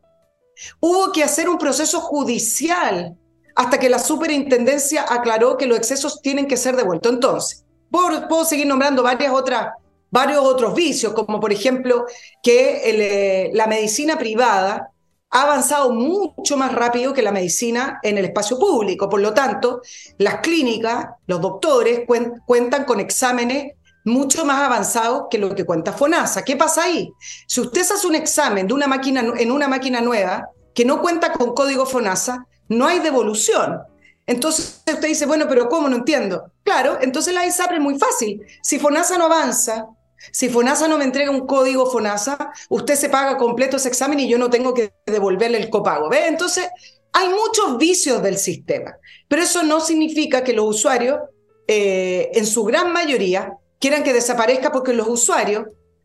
Hubo 0.79 1.11
que 1.11 1.25
hacer 1.25 1.49
un 1.49 1.57
proceso 1.57 2.03
judicial 2.03 3.17
hasta 3.61 3.79
que 3.79 3.91
la 3.91 3.99
superintendencia 3.99 5.05
aclaró 5.07 5.59
que 5.59 5.67
los 5.67 5.77
excesos 5.77 6.23
tienen 6.23 6.47
que 6.47 6.57
ser 6.57 6.77
devueltos. 6.77 7.13
Entonces, 7.13 7.67
puedo, 7.91 8.47
seguir 8.47 8.67
nombrando 8.67 9.03
varios 9.03 10.45
otros 10.45 10.75
vicios, 10.75 11.13
como 11.13 11.39
por 11.39 11.53
ejemplo 11.53 12.07
que 12.43 12.81
eh, 12.85 13.51
la 13.53 13.67
medicina 13.67 14.17
privada 14.17 14.93
ha 15.29 15.43
avanzado 15.43 15.93
mucho 15.93 16.57
más 16.57 16.73
rápido 16.73 17.13
que 17.13 17.21
la 17.21 17.33
medicina 17.33 18.01
en 18.03 18.17
el 18.17 18.25
espacio 18.25 18.59
público. 18.59 19.11
Por 19.11 19.21
lo 19.21 19.35
tanto, 19.35 19.83
las 20.17 20.37
clínicas, 20.37 21.09
los 21.27 21.43
doctores 21.43 22.05
cuentan 22.47 22.85
con 22.87 22.99
exámenes 22.99 23.75
mucho 24.07 24.47
más 24.47 24.63
avanzados 24.63 25.25
que 25.31 25.37
lo 25.37 25.55
que 25.55 25.67
cuenta 25.67 25.93
FONASA. 25.93 26.47
¿Qué 26.47 26.57
pasa 26.57 26.85
ahí? 26.85 27.13
Si 27.47 27.61
usted 27.61 27.83
hace 27.83 28.07
un 28.07 28.15
examen 28.15 28.67
de 28.67 28.73
una 28.73 28.87
máquina, 28.87 29.21
en 29.37 29.53
una 29.53 29.69
máquina 29.69 30.01
nueva 30.01 30.49
que 30.75 30.87
no 30.87 31.03
cuenta 31.03 31.35
con 31.35 31.53
código 31.53 31.85
FONASA, 31.85 32.47
no 32.71 32.87
hay 32.87 33.01
devolución. 33.01 33.83
Entonces 34.27 34.83
usted 34.87 35.09
dice, 35.09 35.27
bueno, 35.27 35.47
pero 35.49 35.69
¿cómo? 35.69 35.89
No 35.89 35.97
entiendo. 35.97 36.53
Claro, 36.63 36.99
entonces 37.03 37.35
la 37.35 37.45
ISAPRE 37.45 37.77
es 37.77 37.83
muy 37.83 37.99
fácil. 37.99 38.43
Si 38.63 38.79
FONASA 38.79 39.19
no 39.19 39.25
avanza, 39.25 39.89
si 40.33 40.49
FONASA 40.49 40.87
no 40.87 40.97
me 40.97 41.05
entrega 41.05 41.31
un 41.31 41.47
código 41.47 41.91
FONASA, 41.91 42.53
usted 42.69 42.95
se 42.95 43.09
paga 43.09 43.37
completo 43.37 43.77
ese 43.77 43.89
examen 43.89 44.21
y 44.21 44.29
yo 44.29 44.39
no 44.39 44.51
tengo 44.51 44.73
que 44.73 44.93
devolverle 45.05 45.59
el 45.59 45.69
copago. 45.69 46.09
¿Ve? 46.09 46.29
Entonces, 46.29 46.69
hay 47.13 47.29
muchos 47.29 47.77
vicios 47.77 48.23
del 48.23 48.39
sistema, 48.39 48.95
pero 49.27 49.43
eso 49.43 49.65
no 49.65 49.81
significa 49.81 50.45
que 50.45 50.53
los 50.53 50.67
usuarios, 50.67 51.19
eh, 51.67 52.31
en 52.35 52.47
su 52.47 52.63
gran 52.63 52.93
mayoría, 52.93 53.55
quieran 53.81 54.05
que 54.05 54.13
desaparezca 54.13 54.71
porque 54.71 54.93
los 54.93 55.09
usuarios 55.09 55.65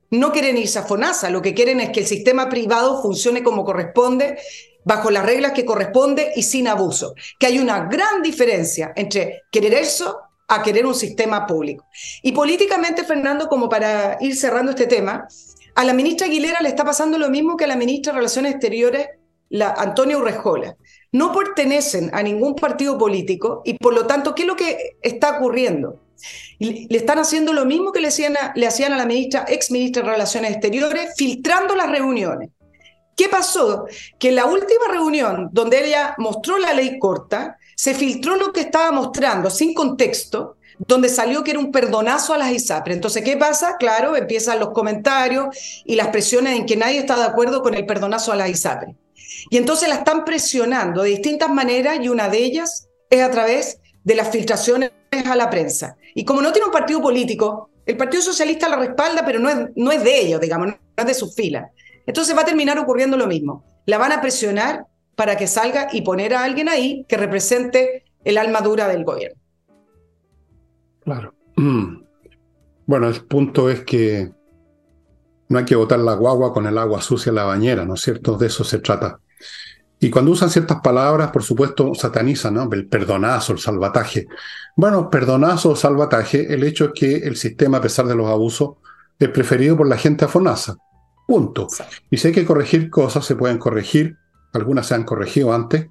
no 0.10 0.32
quieren 0.32 0.58
irse 0.58 0.80
a 0.80 0.84
FONASA, 0.84 1.30
lo 1.30 1.44
que 1.44 1.54
quieren 1.54 1.80
es 1.80 1.92
que 1.92 2.00
el 2.00 2.08
sistema 2.08 2.50
privado 2.50 3.02
funcione 3.04 3.44
como 3.44 3.66
corresponde, 3.66 4.40
bajo 4.86 5.12
las 5.12 5.26
reglas 5.26 5.52
que 5.52 5.66
corresponde 5.66 6.32
y 6.36 6.44
sin 6.44 6.68
abuso. 6.70 7.14
Que 7.38 7.48
hay 7.48 7.60
una 7.60 7.86
gran 7.88 8.22
diferencia 8.22 8.94
entre 8.96 9.44
querer 9.52 9.74
eso 9.74 10.20
a 10.48 10.62
querer 10.64 10.86
un 10.86 10.96
sistema 10.96 11.46
público. 11.46 11.86
Y 12.22 12.32
políticamente, 12.32 13.04
Fernando, 13.04 13.48
como 13.48 13.68
para 13.68 14.18
ir 14.22 14.36
cerrando 14.36 14.72
este 14.72 14.86
tema, 14.86 15.28
a 15.74 15.84
la 15.84 15.94
ministra 15.94 16.28
Aguilera 16.28 16.62
le 16.62 16.70
está 16.70 16.86
pasando 16.86 17.18
lo 17.18 17.30
mismo 17.30 17.58
que 17.58 17.66
a 17.66 17.68
la 17.68 17.76
ministra 17.76 18.14
de 18.14 18.20
Relaciones 18.20 18.54
Exteriores, 18.54 19.08
la 19.50 19.72
Antonia. 19.72 20.18
No 21.12 21.34
pertenecen 21.34 22.12
a 22.14 22.22
ningún 22.22 22.56
partido 22.56 22.98
político 22.98 23.62
y 23.66 23.74
por 23.74 23.94
lo 23.94 24.06
tanto, 24.06 24.36
¿qué 24.36 24.44
es 24.44 24.48
lo 24.48 24.56
que 24.56 24.98
está 25.02 25.38
ocurriendo? 25.38 26.00
Le 26.60 26.98
están 26.98 27.20
haciendo 27.20 27.52
lo 27.54 27.66
mismo 27.66 27.92
que 27.92 28.00
le 28.00 28.08
hacían 28.08 28.38
a, 28.38 28.54
le 28.56 28.68
hacían 28.68 28.94
a 28.94 28.98
la 28.98 29.06
ministra, 29.06 29.46
ex 29.48 29.72
ministra 29.72 30.04
de 30.04 30.10
Relaciones 30.12 30.52
Exteriores, 30.52 31.14
filtrando 31.18 31.76
las 31.76 31.90
reuniones. 31.90 32.50
¿Qué 33.16 33.30
pasó? 33.30 33.86
Que 34.20 34.30
en 34.30 34.36
la 34.36 34.46
última 34.46 34.88
reunión 34.92 35.50
donde 35.52 35.86
ella 35.86 36.16
mostró 36.18 36.58
la 36.58 36.74
ley 36.74 37.00
corta, 37.00 37.58
se 37.76 37.94
filtró 37.94 38.36
lo 38.36 38.52
que 38.52 38.62
estaba 38.62 38.92
mostrando 38.92 39.50
sin 39.50 39.74
contexto, 39.74 40.58
donde 40.78 41.08
salió 41.08 41.44
que 41.44 41.52
era 41.52 41.60
un 41.60 41.72
perdonazo 41.72 42.34
a 42.34 42.38
las 42.38 42.52
ISAPRE. 42.52 42.94
Entonces, 42.94 43.24
¿qué 43.24 43.38
pasa? 43.38 43.78
Claro, 43.80 44.16
empiezan 44.18 44.60
los 44.60 44.72
comentarios 44.72 45.84
y 45.86 45.96
las 45.96 46.10
presiones 46.10 46.58
en 46.58 46.66
que 46.66 46.76
nadie 46.76 47.00
está 47.00 47.16
de 47.16 47.24
acuerdo 47.24 47.62
con 47.62 47.74
el 47.74 47.86
perdonazo 47.86 48.34
a 48.34 48.36
las 48.36 48.50
ISAPRE. 48.50 48.96
Y 49.50 49.58
entonces 49.58 49.88
la 49.88 49.96
están 49.96 50.26
presionando 50.26 51.04
de 51.04 51.12
distintas 51.12 51.50
maneras 51.50 52.00
y 52.02 52.10
una 52.10 52.28
de 52.30 52.40
ellas 52.40 52.88
es 53.10 53.22
a 53.22 53.32
través 53.32 53.80
de 54.04 54.16
las 54.16 54.30
filtraciones 54.30 54.92
a 55.26 55.36
la 55.36 55.50
prensa. 55.50 55.98
Y 56.14 56.26
como 56.26 56.42
no 56.42 56.52
tiene 56.52 56.68
un 56.68 56.74
partido 56.74 57.02
político, 57.02 57.70
el 57.86 57.98
Partido 57.98 58.22
Socialista 58.22 58.68
la 58.68 58.78
respalda, 58.78 59.24
pero 59.26 59.40
no 59.40 59.50
es, 59.50 59.58
no 59.76 59.92
es 59.92 60.04
de 60.04 60.20
ellos, 60.20 60.42
digamos, 60.42 60.68
no 60.68 60.76
es 60.98 61.06
de 61.06 61.14
sus 61.14 61.36
filas. 61.36 61.70
Entonces 62.06 62.36
va 62.36 62.42
a 62.42 62.46
terminar 62.46 62.78
ocurriendo 62.80 63.18
lo 63.18 63.28
mismo. 63.28 63.64
La 63.86 63.98
van 63.98 64.12
a 64.12 64.22
presionar 64.22 64.86
para 65.16 65.38
que 65.38 65.48
salga 65.48 65.88
y 65.92 66.02
poner 66.02 66.34
a 66.34 66.44
alguien 66.44 66.70
ahí 66.70 67.06
que 67.08 67.18
represente 67.18 68.04
el 68.24 68.38
alma 68.38 68.62
dura 68.62 68.88
del 68.88 69.04
gobierno. 69.04 69.40
Claro. 71.04 71.34
Bueno, 72.88 73.08
el 73.08 73.20
punto 73.26 73.68
es 73.72 73.84
que 73.84 74.32
no 75.50 75.58
hay 75.58 75.66
que 75.66 75.76
botar 75.76 75.98
la 75.98 76.14
guagua 76.14 76.54
con 76.54 76.68
el 76.68 76.78
agua 76.78 77.02
sucia 77.02 77.32
en 77.32 77.36
la 77.38 77.44
bañera, 77.44 77.84
¿no 77.84 77.96
es 77.96 78.02
cierto? 78.02 78.38
De 78.38 78.46
eso 78.46 78.64
se 78.64 78.78
trata. 78.78 79.20
Y 80.00 80.12
cuando 80.12 80.32
usan 80.32 80.52
ciertas 80.52 80.82
palabras, 80.82 81.32
por 81.32 81.42
supuesto, 81.42 81.96
satanizan, 81.96 82.54
¿no? 82.54 82.70
El 82.72 82.88
perdonazo, 82.88 83.54
el 83.54 83.60
salvataje. 83.60 84.28
Bueno, 84.76 85.10
perdonazo 85.10 85.72
o 85.72 85.76
salvataje, 85.76 86.54
el 86.54 86.64
hecho 86.64 86.86
es 86.86 86.92
que 86.94 87.16
el 87.28 87.38
sistema, 87.38 87.78
a 87.78 87.82
pesar 87.82 88.06
de 88.06 88.16
los 88.16 88.28
abusos, 88.28 88.76
es 89.18 89.30
preferido 89.30 89.78
por 89.78 89.88
la 89.88 89.98
gente 89.98 90.26
afonasa. 90.26 90.76
Punto. 91.28 91.68
Y 92.10 92.18
si 92.18 92.28
hay 92.28 92.34
que 92.34 92.46
corregir 92.46 92.90
cosas, 92.90 93.26
se 93.26 93.36
pueden 93.36 93.58
corregir. 93.58 94.18
Algunas 94.54 94.88
se 94.88 94.96
han 94.96 95.04
corregido 95.04 95.54
antes. 95.54 95.88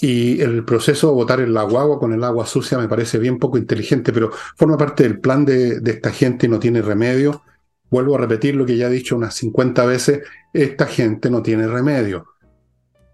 Y 0.00 0.40
el 0.40 0.64
proceso 0.64 1.08
de 1.08 1.14
botar 1.14 1.40
el 1.40 1.56
agua 1.56 1.98
con 1.98 2.12
el 2.12 2.24
agua 2.24 2.46
sucia 2.46 2.78
me 2.78 2.88
parece 2.88 3.18
bien 3.18 3.38
poco 3.38 3.56
inteligente, 3.56 4.12
pero 4.12 4.30
forma 4.56 4.76
parte 4.76 5.04
del 5.04 5.20
plan 5.20 5.44
de, 5.44 5.80
de 5.80 5.90
esta 5.92 6.10
gente 6.10 6.46
y 6.46 6.48
no 6.48 6.58
tiene 6.58 6.82
remedio. 6.82 7.42
Vuelvo 7.88 8.16
a 8.16 8.18
repetir 8.18 8.56
lo 8.56 8.66
que 8.66 8.76
ya 8.76 8.88
he 8.88 8.90
dicho 8.90 9.16
unas 9.16 9.34
50 9.34 9.84
veces, 9.86 10.22
esta 10.52 10.86
gente 10.86 11.30
no 11.30 11.42
tiene 11.42 11.68
remedio. 11.68 12.26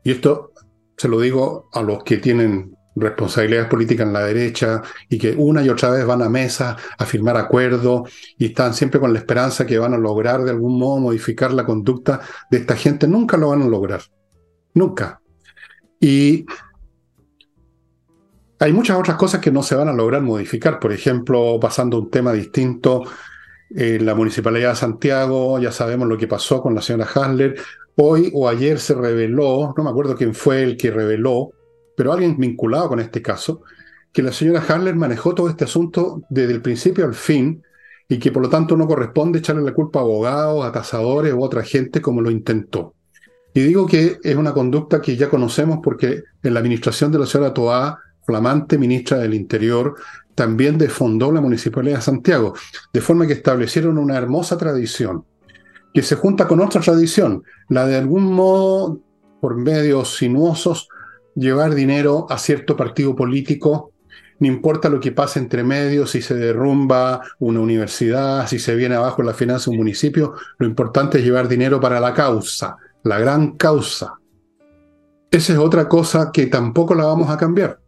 Y 0.02 0.12
esto 0.12 0.52
se 0.96 1.08
lo 1.08 1.20
digo 1.20 1.68
a 1.72 1.82
los 1.82 2.02
que 2.04 2.16
tienen 2.16 2.74
responsabilidades 2.94 3.68
políticas 3.68 4.06
en 4.06 4.12
la 4.12 4.24
derecha 4.24 4.82
y 5.08 5.18
que 5.18 5.34
una 5.36 5.62
y 5.62 5.68
otra 5.68 5.90
vez 5.90 6.04
van 6.04 6.22
a 6.22 6.28
mesa 6.28 6.76
a 6.98 7.06
firmar 7.06 7.36
acuerdos 7.36 8.10
y 8.38 8.46
están 8.46 8.74
siempre 8.74 9.00
con 9.00 9.12
la 9.12 9.18
esperanza 9.18 9.66
que 9.66 9.78
van 9.78 9.94
a 9.94 9.98
lograr 9.98 10.42
de 10.44 10.50
algún 10.50 10.78
modo 10.78 11.00
modificar 11.00 11.52
la 11.52 11.64
conducta 11.64 12.20
de 12.50 12.58
esta 12.58 12.76
gente, 12.76 13.08
nunca 13.08 13.36
lo 13.36 13.48
van 13.48 13.62
a 13.62 13.66
lograr. 13.66 14.02
Nunca. 14.74 15.20
Y 16.00 16.44
hay 18.58 18.72
muchas 18.72 18.98
otras 18.98 19.16
cosas 19.16 19.40
que 19.40 19.50
no 19.50 19.62
se 19.62 19.74
van 19.74 19.88
a 19.88 19.92
lograr 19.92 20.22
modificar. 20.22 20.78
Por 20.78 20.92
ejemplo, 20.92 21.58
pasando 21.60 21.98
un 21.98 22.10
tema 22.10 22.32
distinto, 22.32 23.04
en 23.74 24.04
la 24.04 24.14
Municipalidad 24.14 24.70
de 24.70 24.76
Santiago, 24.76 25.58
ya 25.58 25.72
sabemos 25.72 26.08
lo 26.08 26.18
que 26.18 26.28
pasó 26.28 26.60
con 26.60 26.74
la 26.74 26.82
señora 26.82 27.08
Hasler. 27.12 27.56
Hoy 27.96 28.30
o 28.34 28.48
ayer 28.48 28.78
se 28.78 28.94
reveló, 28.94 29.74
no 29.76 29.84
me 29.84 29.90
acuerdo 29.90 30.16
quién 30.16 30.34
fue 30.34 30.62
el 30.62 30.76
que 30.76 30.90
reveló, 30.90 31.50
pero 32.02 32.14
alguien 32.14 32.36
vinculado 32.36 32.88
con 32.88 32.98
este 32.98 33.22
caso, 33.22 33.62
que 34.12 34.24
la 34.24 34.32
señora 34.32 34.64
Harler 34.66 34.96
manejó 34.96 35.36
todo 35.36 35.48
este 35.48 35.62
asunto 35.62 36.24
desde 36.30 36.52
el 36.52 36.60
principio 36.60 37.04
al 37.04 37.14
fin 37.14 37.62
y 38.08 38.18
que 38.18 38.32
por 38.32 38.42
lo 38.42 38.48
tanto 38.48 38.76
no 38.76 38.88
corresponde 38.88 39.38
echarle 39.38 39.62
la 39.62 39.72
culpa 39.72 40.00
a 40.00 40.02
abogados, 40.02 40.64
a 40.64 40.72
tasadores 40.72 41.32
u 41.32 41.40
otra 41.40 41.62
gente 41.62 42.02
como 42.02 42.20
lo 42.20 42.28
intentó. 42.28 42.94
Y 43.54 43.60
digo 43.60 43.86
que 43.86 44.18
es 44.20 44.34
una 44.34 44.52
conducta 44.52 45.00
que 45.00 45.16
ya 45.16 45.30
conocemos 45.30 45.78
porque 45.80 46.24
en 46.42 46.54
la 46.54 46.58
administración 46.58 47.12
de 47.12 47.20
la 47.20 47.26
señora 47.26 47.54
Toá, 47.54 48.00
flamante 48.26 48.78
ministra 48.78 49.18
del 49.18 49.34
Interior, 49.34 49.94
también 50.34 50.78
defondó 50.78 51.30
la 51.30 51.40
Municipalidad 51.40 51.98
de 51.98 52.02
Santiago, 52.02 52.54
de 52.92 53.00
forma 53.00 53.28
que 53.28 53.34
establecieron 53.34 53.96
una 53.96 54.18
hermosa 54.18 54.58
tradición 54.58 55.24
que 55.94 56.02
se 56.02 56.16
junta 56.16 56.48
con 56.48 56.58
otra 56.58 56.80
tradición, 56.80 57.44
la 57.68 57.86
de 57.86 57.96
algún 57.96 58.24
modo, 58.24 58.98
por 59.40 59.54
medios 59.56 60.16
sinuosos, 60.16 60.88
llevar 61.34 61.74
dinero 61.74 62.26
a 62.28 62.38
cierto 62.38 62.76
partido 62.76 63.14
político, 63.16 63.92
no 64.38 64.48
importa 64.48 64.88
lo 64.88 65.00
que 65.00 65.12
pase 65.12 65.38
entre 65.38 65.62
medios, 65.62 66.10
si 66.10 66.22
se 66.22 66.34
derrumba 66.34 67.22
una 67.38 67.60
universidad, 67.60 68.46
si 68.48 68.58
se 68.58 68.74
viene 68.74 68.96
abajo 68.96 69.22
la 69.22 69.34
finanza 69.34 69.66
de 69.66 69.72
un 69.72 69.78
municipio, 69.78 70.34
lo 70.58 70.66
importante 70.66 71.18
es 71.18 71.24
llevar 71.24 71.48
dinero 71.48 71.80
para 71.80 72.00
la 72.00 72.12
causa, 72.12 72.76
la 73.04 73.18
gran 73.18 73.52
causa. 73.56 74.14
Esa 75.30 75.52
es 75.52 75.58
otra 75.58 75.88
cosa 75.88 76.30
que 76.32 76.46
tampoco 76.46 76.94
la 76.94 77.04
vamos 77.04 77.30
a 77.30 77.36
cambiar. 77.36 77.78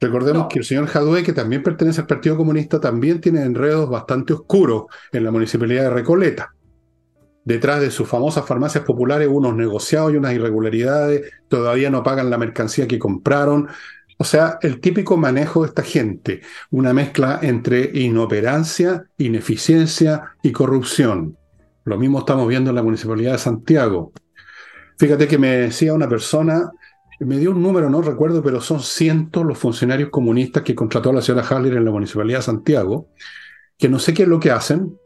Recordemos 0.00 0.46
que 0.48 0.60
el 0.60 0.64
señor 0.64 0.86
Jadue, 0.86 1.24
que 1.24 1.32
también 1.32 1.62
pertenece 1.62 2.02
al 2.02 2.06
Partido 2.06 2.36
Comunista, 2.36 2.78
también 2.78 3.20
tiene 3.20 3.42
enredos 3.42 3.90
bastante 3.90 4.32
oscuros 4.32 4.84
en 5.10 5.24
la 5.24 5.32
municipalidad 5.32 5.84
de 5.84 5.90
Recoleta 5.90 6.54
detrás 7.48 7.80
de 7.80 7.90
sus 7.90 8.06
famosas 8.06 8.44
farmacias 8.44 8.84
populares 8.84 9.26
unos 9.26 9.56
negociados 9.56 10.12
y 10.12 10.16
unas 10.16 10.34
irregularidades, 10.34 11.32
todavía 11.48 11.88
no 11.88 12.02
pagan 12.02 12.28
la 12.28 12.36
mercancía 12.36 12.86
que 12.86 12.98
compraron. 12.98 13.68
O 14.18 14.24
sea, 14.24 14.58
el 14.60 14.80
típico 14.80 15.16
manejo 15.16 15.62
de 15.62 15.68
esta 15.68 15.82
gente, 15.82 16.42
una 16.70 16.92
mezcla 16.92 17.38
entre 17.40 17.90
inoperancia, 17.94 19.06
ineficiencia 19.16 20.34
y 20.42 20.52
corrupción. 20.52 21.38
Lo 21.84 21.96
mismo 21.96 22.18
estamos 22.18 22.46
viendo 22.48 22.68
en 22.68 22.76
la 22.76 22.82
Municipalidad 22.82 23.32
de 23.32 23.38
Santiago. 23.38 24.12
Fíjate 24.98 25.26
que 25.26 25.38
me 25.38 25.56
decía 25.56 25.94
una 25.94 26.08
persona, 26.08 26.70
me 27.20 27.38
dio 27.38 27.52
un 27.52 27.62
número, 27.62 27.88
no 27.88 28.02
recuerdo, 28.02 28.42
pero 28.42 28.60
son 28.60 28.80
cientos 28.80 29.46
los 29.46 29.56
funcionarios 29.56 30.10
comunistas 30.10 30.62
que 30.64 30.74
contrató 30.74 31.08
a 31.10 31.14
la 31.14 31.22
señora 31.22 31.46
Haller 31.48 31.78
en 31.78 31.86
la 31.86 31.92
Municipalidad 31.92 32.40
de 32.40 32.44
Santiago, 32.44 33.08
que 33.78 33.88
no 33.88 33.98
sé 33.98 34.12
qué 34.12 34.24
es 34.24 34.28
lo 34.28 34.38
que 34.38 34.50
hacen, 34.50 34.98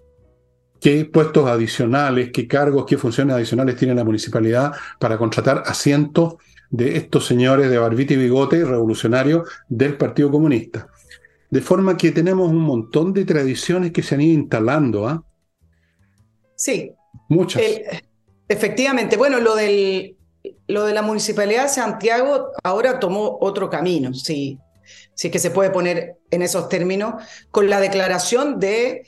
qué 0.83 1.05
puestos 1.05 1.49
adicionales, 1.49 2.31
qué 2.33 2.49
cargos, 2.49 2.85
qué 2.87 2.99
funciones 2.99 3.37
adicionales 3.37 3.77
tiene 3.77 3.95
la 3.95 4.03
municipalidad 4.03 4.73
para 4.99 5.17
contratar 5.17 5.63
a 5.65 5.75
cientos 5.75 6.35
de 6.71 6.97
estos 6.97 7.25
señores 7.25 7.71
de 7.71 7.79
barbita 7.79 8.15
y 8.15 8.17
bigote 8.17 8.65
revolucionarios 8.65 9.49
del 9.69 9.97
Partido 9.97 10.33
Comunista. 10.33 10.89
De 11.51 11.61
forma 11.61 11.97
que 11.97 12.11
tenemos 12.11 12.51
un 12.51 12.59
montón 12.59 13.13
de 13.13 13.25
tradiciones 13.25 13.93
que 13.93 14.03
se 14.03 14.17
han 14.17 14.23
ido 14.23 14.41
instalando. 14.41 15.07
¿ah? 15.07 15.23
Sí. 16.57 16.93
Muchas. 17.29 17.63
efectivamente. 18.49 19.17
Bueno, 19.17 19.39
lo, 19.39 19.55
del, 19.55 20.17
lo 20.67 20.85
de 20.85 20.95
la 20.95 21.03
Municipalidad 21.03 21.65
de 21.65 21.69
Santiago 21.69 22.49
ahora 22.65 22.99
tomó 22.99 23.39
otro 23.41 23.71
camino, 23.71 24.13
sí 24.15 24.59
si 25.15 25.29
es 25.29 25.33
que 25.33 25.39
se 25.39 25.51
puede 25.51 25.71
poner 25.71 26.17
en 26.31 26.43
esos 26.43 26.69
términos, 26.69 27.23
con 27.51 27.69
la 27.69 27.81
declaración 27.81 28.59
de 28.59 29.05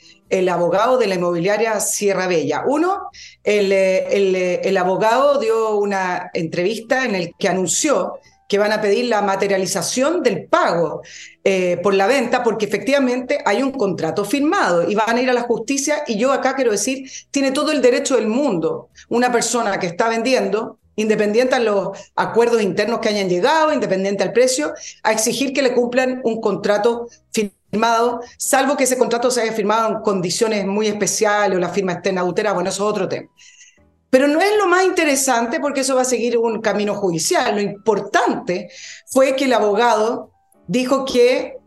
abogado 0.49 0.97
de 0.97 1.07
la 1.07 1.15
inmobiliaria 1.15 1.79
Sierra 1.79 2.27
Bella. 2.27 2.63
Uno, 2.67 3.09
el, 3.43 3.71
el, 3.71 4.77
abogado 4.77 5.39
dio 5.39 5.75
una 5.77 6.29
entrevista 6.33 7.05
en 7.05 7.15
el 7.15 7.33
que 7.37 7.47
anunció 7.47 8.19
que 8.47 8.57
van 8.57 8.71
a 8.71 8.81
pedir 8.81 9.05
la 9.05 9.21
materialización 9.21 10.21
del 10.21 10.45
pago 10.45 11.01
eh, 11.43 11.77
por 11.81 11.93
la 11.95 12.05
venta, 12.05 12.43
porque 12.43 12.65
efectivamente 12.65 13.39
hay 13.43 13.63
un 13.63 13.71
contrato 13.71 14.23
firmado 14.23 14.89
y 14.89 14.93
van 14.93 15.17
a 15.17 15.21
ir 15.21 15.29
a 15.29 15.33
la 15.33 15.41
justicia. 15.41 16.03
Y 16.07 16.17
yo 16.17 16.31
acá 16.31 16.55
quiero 16.55 16.71
decir, 16.71 17.09
tiene 17.31 17.51
todo 17.51 17.71
el 17.71 17.81
derecho 17.81 18.15
del 18.15 18.27
mundo 18.27 18.89
una 19.09 19.31
persona 19.31 19.79
que 19.79 19.87
está 19.87 20.09
vendiendo 20.09 20.79
independiente 20.95 21.55
a 21.55 21.59
los 21.59 21.89
acuerdos 22.15 22.61
internos 22.61 22.99
que 22.99 23.09
hayan 23.09 23.29
llegado, 23.29 23.73
independiente 23.73 24.23
al 24.23 24.33
precio, 24.33 24.73
a 25.03 25.11
exigir 25.11 25.53
que 25.53 25.61
le 25.61 25.73
cumplan 25.73 26.21
un 26.23 26.41
contrato 26.41 27.07
firmado, 27.31 28.21
salvo 28.37 28.77
que 28.77 28.85
ese 28.85 28.97
contrato 28.97 29.29
se 29.31 29.41
haya 29.41 29.53
firmado 29.53 29.89
en 29.89 30.01
condiciones 30.01 30.65
muy 30.65 30.87
especiales 30.87 31.57
o 31.57 31.59
la 31.59 31.69
firma 31.69 31.93
esté 31.93 32.09
en 32.09 32.19
adultera, 32.19 32.53
bueno, 32.53 32.69
eso 32.69 32.83
es 32.85 32.91
otro 32.91 33.07
tema. 33.07 33.29
Pero 34.09 34.27
no 34.27 34.39
es 34.39 34.57
lo 34.57 34.67
más 34.67 34.85
interesante 34.85 35.59
porque 35.59 35.81
eso 35.81 35.95
va 35.95 36.03
a 36.03 36.05
seguir 36.05 36.37
un 36.37 36.61
camino 36.61 36.95
judicial. 36.95 37.55
Lo 37.55 37.61
importante 37.61 38.69
fue 39.07 39.35
que 39.35 39.43
el 39.43 39.53
abogado 39.53 40.31
dijo 40.67 41.03
que 41.03 41.57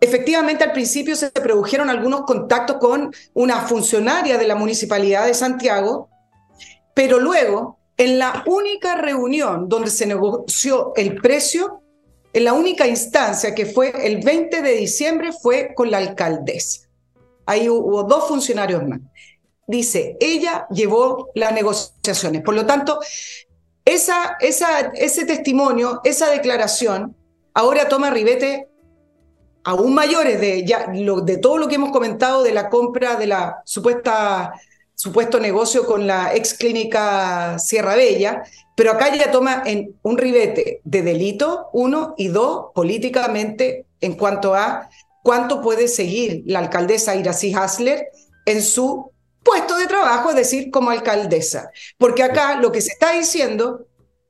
efectivamente 0.00 0.64
al 0.64 0.72
principio 0.72 1.14
se 1.14 1.30
produjeron 1.30 1.88
algunos 1.88 2.22
contactos 2.22 2.78
con 2.78 3.14
una 3.34 3.60
funcionaria 3.60 4.36
de 4.36 4.46
la 4.46 4.56
Municipalidad 4.56 5.26
de 5.26 5.34
Santiago, 5.34 6.08
pero 6.92 7.18
luego 7.18 7.75
en 7.96 8.18
la 8.18 8.44
única 8.46 8.96
reunión 8.96 9.68
donde 9.68 9.90
se 9.90 10.06
negoció 10.06 10.92
el 10.96 11.16
precio, 11.20 11.82
en 12.32 12.44
la 12.44 12.52
única 12.52 12.86
instancia 12.86 13.54
que 13.54 13.66
fue 13.66 13.92
el 14.06 14.22
20 14.22 14.60
de 14.60 14.72
diciembre 14.72 15.32
fue 15.32 15.72
con 15.74 15.90
la 15.90 15.98
alcaldesa. 15.98 16.88
Ahí 17.46 17.68
hubo 17.68 18.02
dos 18.02 18.28
funcionarios 18.28 18.86
más. 18.86 19.00
Dice, 19.66 20.16
ella 20.20 20.66
llevó 20.70 21.30
las 21.34 21.52
negociaciones. 21.52 22.42
Por 22.42 22.54
lo 22.54 22.66
tanto, 22.66 23.00
esa, 23.84 24.36
ese 24.40 25.24
testimonio, 25.24 26.00
esa 26.04 26.30
declaración, 26.30 27.16
ahora 27.54 27.88
toma 27.88 28.10
ribete 28.10 28.68
aún 29.64 29.94
mayores 29.94 30.40
de 30.40 31.38
todo 31.38 31.58
lo 31.58 31.66
que 31.66 31.76
hemos 31.76 31.90
comentado 31.90 32.42
de 32.42 32.52
la 32.52 32.68
compra 32.68 33.16
de 33.16 33.26
la 33.26 33.62
supuesta 33.64 34.52
supuesto 34.96 35.38
negocio 35.38 35.86
con 35.86 36.06
la 36.06 36.34
ex 36.34 36.54
clínica 36.54 37.58
Sierra 37.58 37.94
Bella, 37.94 38.42
pero 38.74 38.90
acá 38.90 39.14
ya 39.14 39.30
toma 39.30 39.62
en 39.64 39.94
un 40.02 40.18
ribete 40.18 40.80
de 40.84 41.02
delito, 41.02 41.68
uno, 41.72 42.14
y 42.16 42.28
dos, 42.28 42.72
políticamente, 42.74 43.86
en 44.00 44.14
cuanto 44.14 44.54
a 44.54 44.88
cuánto 45.22 45.60
puede 45.60 45.86
seguir 45.86 46.42
la 46.46 46.60
alcaldesa 46.60 47.14
Iracy 47.14 47.54
Hasler 47.54 48.08
en 48.46 48.62
su 48.62 49.12
puesto 49.42 49.76
de 49.76 49.86
trabajo, 49.86 50.30
es 50.30 50.36
decir, 50.36 50.70
como 50.70 50.90
alcaldesa. 50.90 51.70
Porque 51.98 52.22
acá 52.22 52.58
lo 52.60 52.72
que 52.72 52.80
se 52.80 52.92
está 52.92 53.12
diciendo 53.12 53.86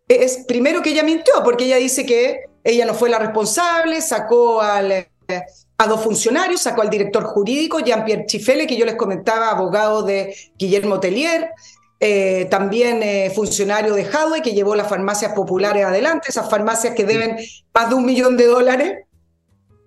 es, 0.08 0.44
primero 0.46 0.82
que 0.82 0.90
ella 0.90 1.02
mintió, 1.02 1.34
porque 1.44 1.64
ella 1.64 1.76
dice 1.76 2.04
que 2.04 2.44
ella 2.64 2.84
no 2.84 2.94
fue 2.94 3.08
la 3.08 3.18
responsable, 3.18 4.00
sacó 4.02 4.60
al 4.60 5.08
a 5.78 5.86
dos 5.86 6.02
funcionarios, 6.02 6.62
sacó 6.62 6.82
al 6.82 6.90
director 6.90 7.24
jurídico, 7.24 7.80
Jean-Pierre 7.80 8.26
Chifele, 8.26 8.66
que 8.66 8.76
yo 8.76 8.86
les 8.86 8.96
comentaba, 8.96 9.50
abogado 9.50 10.02
de 10.02 10.34
Guillermo 10.56 11.00
Tellier, 11.00 11.50
eh, 12.00 12.46
también 12.50 13.02
eh, 13.02 13.30
funcionario 13.34 13.94
de 13.94 14.04
Hadway, 14.04 14.42
que 14.42 14.52
llevó 14.52 14.74
las 14.74 14.88
farmacias 14.88 15.32
populares 15.32 15.84
adelante, 15.84 16.28
esas 16.28 16.48
farmacias 16.48 16.94
que 16.94 17.04
deben 17.04 17.36
más 17.74 17.88
de 17.88 17.94
un 17.94 18.06
millón 18.06 18.36
de 18.36 18.46
dólares, 18.46 19.06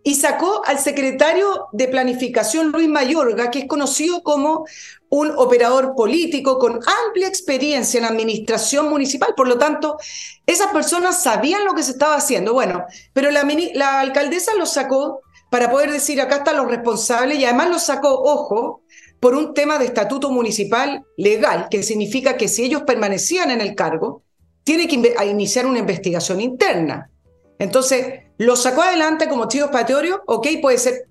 y 0.04 0.16
sacó 0.16 0.64
al 0.66 0.80
secretario 0.80 1.68
de 1.74 1.88
Planificación, 1.88 2.72
Luis 2.72 2.88
Mayorga, 2.88 3.52
que 3.52 3.60
es 3.60 3.68
conocido 3.68 4.24
como 4.24 4.66
un 5.10 5.32
operador 5.36 5.94
político 5.96 6.58
con 6.58 6.80
amplia 7.06 7.28
experiencia 7.28 7.98
en 7.98 8.06
administración 8.06 8.90
municipal. 8.90 9.34
Por 9.36 9.48
lo 9.48 9.58
tanto, 9.58 9.98
esas 10.46 10.68
personas 10.68 11.22
sabían 11.22 11.66
lo 11.66 11.74
que 11.74 11.84
se 11.84 11.92
estaba 11.92 12.16
haciendo. 12.16 12.54
Bueno, 12.54 12.86
pero 13.12 13.30
la, 13.30 13.46
la 13.74 14.00
alcaldesa 14.00 14.56
lo 14.56 14.66
sacó 14.66 15.22
para 15.50 15.70
poder 15.72 15.92
decir 15.92 16.22
acá 16.22 16.38
están 16.38 16.58
los 16.58 16.68
responsables 16.68 17.40
y 17.40 17.46
además 17.46 17.70
los 17.70 17.84
sacó, 17.84 18.22
ojo, 18.22 18.82
por 19.20 19.36
un 19.36 19.54
tema 19.54 19.78
de 19.78 19.86
estatuto 19.86 20.32
municipal 20.32 21.06
legal, 21.18 21.68
que 21.70 21.84
significa 21.84 22.38
que 22.38 22.48
si 22.48 22.64
ellos 22.64 22.84
permanecían 22.84 23.52
en 23.52 23.62
el 23.62 23.76
cargo, 23.76 24.24
tiene 24.64 24.88
que 24.88 25.02
iniciar 25.26 25.66
una 25.66 25.80
investigación 25.80 26.40
interna. 26.40 27.10
Entonces, 27.58 28.22
lo 28.38 28.56
sacó 28.56 28.84
adelante 28.84 29.28
como 29.28 29.48
chivo 29.48 29.66
expiatorio, 29.66 30.24
ok, 30.26 30.48
puede 30.62 30.78
ser 30.78 31.08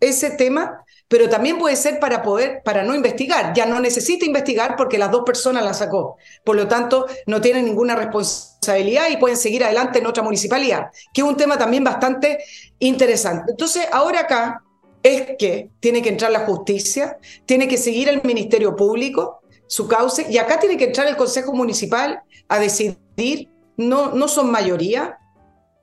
ese 0.00 0.30
tema, 0.30 0.82
pero 1.06 1.28
también 1.28 1.58
puede 1.58 1.76
ser 1.76 2.00
para 2.00 2.22
poder, 2.22 2.62
para 2.64 2.82
no 2.82 2.94
investigar. 2.94 3.52
Ya 3.54 3.66
no 3.66 3.78
necesita 3.78 4.24
investigar 4.24 4.76
porque 4.76 4.98
las 4.98 5.10
dos 5.10 5.22
personas 5.24 5.62
la 5.62 5.74
sacó. 5.74 6.16
Por 6.42 6.56
lo 6.56 6.66
tanto, 6.66 7.06
no 7.26 7.40
tienen 7.40 7.66
ninguna 7.66 7.94
responsabilidad 7.94 9.10
y 9.10 9.18
pueden 9.18 9.36
seguir 9.36 9.62
adelante 9.62 9.98
en 9.98 10.06
otra 10.06 10.22
municipalidad, 10.22 10.86
que 11.12 11.20
es 11.20 11.26
un 11.26 11.36
tema 11.36 11.58
también 11.58 11.84
bastante 11.84 12.38
interesante. 12.82 13.52
Entonces, 13.52 13.86
ahora 13.92 14.20
acá 14.20 14.62
es 15.02 15.36
que 15.38 15.70
tiene 15.80 16.02
que 16.02 16.10
entrar 16.10 16.30
la 16.30 16.46
justicia, 16.46 17.18
tiene 17.46 17.66
que 17.68 17.76
seguir 17.76 18.08
el 18.08 18.22
Ministerio 18.22 18.76
Público, 18.76 19.40
su 19.66 19.88
cauce, 19.88 20.26
y 20.30 20.38
acá 20.38 20.60
tiene 20.60 20.76
que 20.76 20.84
entrar 20.84 21.06
el 21.06 21.16
Consejo 21.16 21.52
Municipal 21.52 22.22
a 22.48 22.58
decidir, 22.58 23.48
no, 23.76 24.12
no 24.12 24.28
son 24.28 24.50
mayoría 24.50 25.18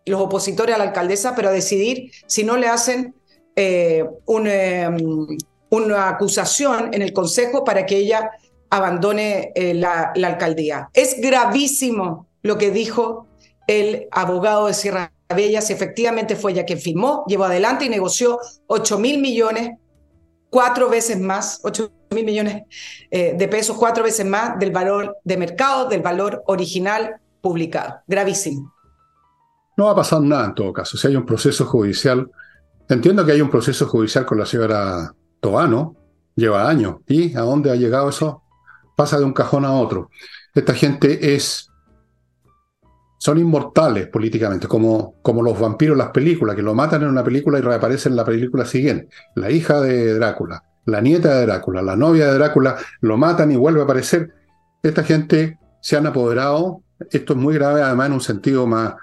los 0.06 0.22
opositores 0.22 0.76
a 0.76 0.78
la 0.78 0.86
alcaldesa, 0.86 1.36
pero 1.36 1.50
a 1.50 1.52
decidir 1.52 2.12
si 2.28 2.44
no 2.44 2.58
le 2.58 2.68
hacen 2.68 3.16
eh, 3.56 4.06
em, 4.28 5.28
una 5.70 6.10
acusación 6.10 6.94
en 6.94 7.02
el 7.02 7.14
Consejo 7.14 7.64
para 7.64 7.86
que 7.86 7.98
ella 7.98 8.32
abandone 8.70 9.52
eh, 9.56 9.74
la, 9.74 10.14
alcaldía. 10.16 10.90
Es 10.94 11.20
gravísimo 11.20 12.28
lo 12.42 12.58
que 12.58 12.72
dijo 12.72 13.28
el 13.68 14.08
abogado 14.12 14.68
de 14.68 14.74
Sierra 14.74 15.12
Bella, 15.36 15.62
si 15.62 15.74
efectivamente 15.74 16.36
fue 16.36 16.52
ella 16.52 16.66
quien 16.66 16.80
firmó, 16.80 17.24
llevó 17.28 17.46
adelante 17.46 17.86
y 17.86 17.90
negoció 17.90 18.40
8 18.68 19.00
mil 19.00 19.22
millones, 19.22 19.72
cuatro 20.50 20.90
veces 20.90 21.20
más, 21.20 21.62
8 21.64 21.92
mil 22.12 22.26
millones 22.26 22.64
eh, 23.12 23.36
de 23.38 23.48
pesos, 23.48 23.78
cuatro 23.78 24.04
veces 24.04 24.26
más 24.26 24.58
del 24.58 24.72
valor 24.72 25.18
de 25.24 25.38
mercado, 25.38 25.88
del 25.88 26.02
valor 26.02 26.44
original 26.48 27.18
publicado. 27.42 28.02
Gravísimo. 28.08 28.74
No 29.78 29.86
va 29.86 29.92
a 29.92 29.96
pasar 29.96 30.22
nada 30.22 30.46
en 30.46 30.56
todo 30.56 30.74
caso. 30.74 30.98
Si 30.98 31.08
hay 31.08 31.16
un 31.16 31.26
proceso 31.26 31.66
judicial 31.66 32.30
Entiendo 32.90 33.24
que 33.24 33.34
hay 33.34 33.42
un 33.42 33.52
proceso 33.52 33.86
judicial 33.86 34.26
con 34.26 34.40
la 34.40 34.48
señora 34.48 35.14
Tobano, 35.40 35.96
lleva 36.36 36.68
años. 36.68 36.96
¿Y 37.08 37.38
a 37.38 37.42
dónde 37.42 37.70
ha 37.70 37.76
llegado 37.76 38.10
eso? 38.10 38.42
Pasa 38.96 39.20
de 39.20 39.26
un 39.26 39.34
cajón 39.34 39.64
a 39.64 39.74
otro. 39.74 40.10
Esta 40.56 40.74
gente 40.74 41.36
es. 41.36 41.69
Son 43.20 43.38
inmortales 43.38 44.08
políticamente, 44.08 44.68
como, 44.68 45.16
como 45.22 45.44
los 45.44 45.60
vampiros 45.60 45.94
en 45.94 46.00
las 46.00 46.10
películas, 46.10 46.56
que 46.56 46.62
lo 46.62 46.74
matan 46.74 47.04
en 47.04 47.10
una 47.10 47.24
película 47.24 47.60
y 47.60 47.62
reaparecen 47.62 48.14
en 48.14 48.16
la 48.16 48.26
película 48.26 48.66
siguiente. 48.66 49.10
La 49.36 49.52
hija 49.52 49.82
de 49.82 50.16
Drácula, 50.16 50.64
la 50.86 51.02
nieta 51.02 51.36
de 51.36 51.46
Drácula, 51.46 51.82
la 51.82 51.98
novia 51.98 52.28
de 52.28 52.38
Drácula, 52.38 52.78
lo 53.02 53.18
matan 53.18 53.52
y 53.52 53.58
vuelve 53.58 53.82
a 53.82 53.84
aparecer. 53.84 54.34
Esta 54.82 55.04
gente 55.04 55.60
se 55.82 55.98
han 55.98 56.08
apoderado, 56.08 56.82
esto 57.12 57.34
es 57.34 57.40
muy 57.40 57.54
grave 57.56 57.82
además 57.82 58.08
en 58.08 58.14
un 58.14 58.22
sentido 58.22 58.66
más 58.66 58.96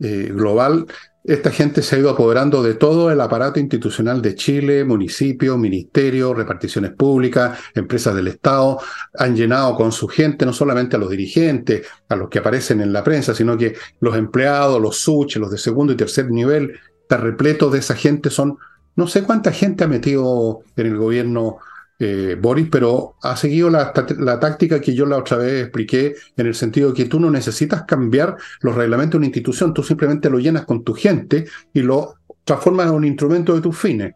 eh, 0.00 0.32
global, 0.34 0.86
esta 1.24 1.50
gente 1.50 1.82
se 1.82 1.96
ha 1.96 1.98
ido 1.98 2.10
apoderando 2.10 2.62
de 2.62 2.74
todo 2.74 3.10
el 3.10 3.20
aparato 3.20 3.60
institucional 3.60 4.22
de 4.22 4.34
Chile, 4.34 4.84
municipios, 4.84 5.58
ministerios, 5.58 6.36
reparticiones 6.36 6.92
públicas, 6.92 7.58
empresas 7.74 8.14
del 8.14 8.28
Estado, 8.28 8.78
han 9.18 9.36
llenado 9.36 9.74
con 9.76 9.92
su 9.92 10.08
gente 10.08 10.46
no 10.46 10.52
solamente 10.52 10.96
a 10.96 10.98
los 10.98 11.10
dirigentes, 11.10 11.86
a 12.08 12.16
los 12.16 12.30
que 12.30 12.38
aparecen 12.38 12.80
en 12.80 12.92
la 12.92 13.04
prensa, 13.04 13.34
sino 13.34 13.56
que 13.58 13.74
los 14.00 14.16
empleados, 14.16 14.80
los 14.80 14.96
suches, 14.96 15.40
los 15.40 15.50
de 15.50 15.58
segundo 15.58 15.92
y 15.92 15.96
tercer 15.96 16.30
nivel, 16.30 16.72
está 17.02 17.18
repleto 17.18 17.70
de 17.70 17.80
esa 17.80 17.94
gente, 17.94 18.30
son, 18.30 18.56
no 18.96 19.06
sé 19.06 19.22
cuánta 19.22 19.52
gente 19.52 19.84
ha 19.84 19.88
metido 19.88 20.60
en 20.76 20.86
el 20.86 20.96
gobierno 20.96 21.58
eh, 22.02 22.34
Boris, 22.40 22.66
pero 22.70 23.16
ha 23.22 23.36
seguido 23.36 23.68
la, 23.68 23.92
táctica 23.92 24.80
que 24.80 24.94
yo 24.94 25.04
la 25.04 25.18
otra 25.18 25.36
vez 25.36 25.64
expliqué, 25.64 26.14
en 26.34 26.46
el 26.46 26.54
sentido 26.54 26.88
de 26.88 26.94
que 26.94 27.04
tú 27.04 27.20
no 27.20 27.30
necesitas 27.30 27.82
cambiar 27.82 28.36
los 28.62 28.74
reglamentos 28.74 29.12
de 29.12 29.18
una 29.18 29.26
institución, 29.26 29.74
tú 29.74 29.82
simplemente 29.82 30.30
lo 30.30 30.38
llenas 30.38 30.64
con 30.64 30.82
tu 30.82 30.94
gente 30.94 31.44
y 31.74 31.82
lo 31.82 32.14
transformas 32.44 32.86
en 32.86 32.94
un 32.94 33.04
instrumento 33.04 33.54
de 33.54 33.60
tus 33.60 33.76
fines. 33.76 34.14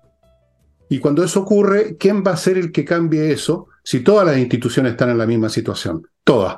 Y 0.88 0.99
cuando 0.99 1.23
eso 1.23 1.40
ocurre, 1.40 1.97
¿quién 1.99 2.25
va 2.27 2.31
a 2.31 2.38
ser 2.38 2.57
el 2.57 2.73
que 2.73 2.87
cambie 2.87 3.31
eso 3.31 3.68
si 3.83 4.01
todas 4.01 4.27
las 4.27 4.38
instituciones 4.38 4.92
están 4.92 5.11
en 5.11 5.18
la 5.18 5.27
misma 5.27 5.51
situación? 5.51 6.07
Todas. 6.25 6.57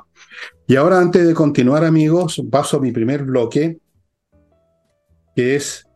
Y 0.65 0.77
ahora, 0.77 0.97
antes 0.97 1.27
de 1.27 1.33
continuar, 1.33 1.83
amigos, 1.83 2.41
paso 2.49 2.77
a 2.77 2.79
mi 2.81 2.93
primer 2.93 3.23
bloque, 3.23 3.79
que 5.35 5.57
es 5.57 5.86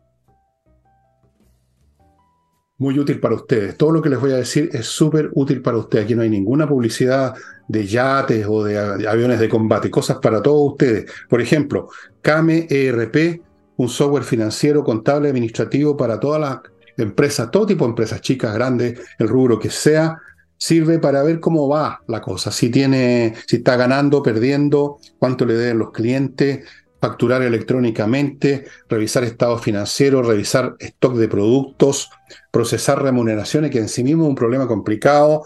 muy 2.82 2.98
útil 2.98 3.20
para 3.20 3.36
ustedes. 3.36 3.76
Todo 3.76 3.92
lo 3.92 4.02
que 4.02 4.08
les 4.08 4.20
voy 4.20 4.32
a 4.32 4.36
decir 4.36 4.68
es 4.72 4.86
súper 4.86 5.30
útil 5.34 5.62
para 5.62 5.78
ustedes. 5.78 6.04
Aquí 6.04 6.16
no 6.16 6.22
hay 6.22 6.28
ninguna 6.28 6.68
publicidad 6.68 7.32
de 7.68 7.86
yates 7.86 8.44
o 8.48 8.64
de 8.64 8.76
aviones 9.06 9.38
de 9.38 9.48
combate, 9.48 9.88
cosas 9.88 10.18
para 10.20 10.42
todos 10.42 10.72
ustedes. 10.72 11.10
Por 11.28 11.40
ejemplo, 11.40 11.88
CAME 12.20 12.66
ERP, 12.68 13.40
un 13.76 13.88
software 13.88 14.24
financiero, 14.24 14.82
contable, 14.82 15.28
administrativo 15.28 15.96
para 15.96 16.18
todas 16.18 16.40
las 16.40 16.58
empresas, 16.98 17.52
todo 17.52 17.66
tipo 17.66 17.84
de 17.84 17.90
empresas, 17.90 18.20
chicas, 18.20 18.52
grandes, 18.52 19.00
el 19.18 19.28
rubro 19.28 19.60
que 19.60 19.70
sea, 19.70 20.18
sirve 20.56 20.98
para 20.98 21.22
ver 21.22 21.38
cómo 21.38 21.68
va 21.68 22.02
la 22.08 22.20
cosa, 22.20 22.50
si 22.50 22.68
tiene, 22.68 23.34
si 23.46 23.56
está 23.56 23.76
ganando, 23.76 24.22
perdiendo, 24.22 24.98
cuánto 25.18 25.46
le 25.46 25.54
deben 25.54 25.78
los 25.78 25.92
clientes, 25.92 26.66
facturar 27.02 27.42
electrónicamente, 27.42 28.64
revisar 28.88 29.24
estados 29.24 29.60
financieros, 29.60 30.24
revisar 30.24 30.76
stock 30.78 31.16
de 31.16 31.26
productos, 31.26 32.10
procesar 32.52 33.02
remuneraciones, 33.02 33.72
que 33.72 33.80
en 33.80 33.88
sí 33.88 34.04
mismo 34.04 34.22
es 34.22 34.28
un 34.28 34.36
problema 34.36 34.68
complicado. 34.68 35.42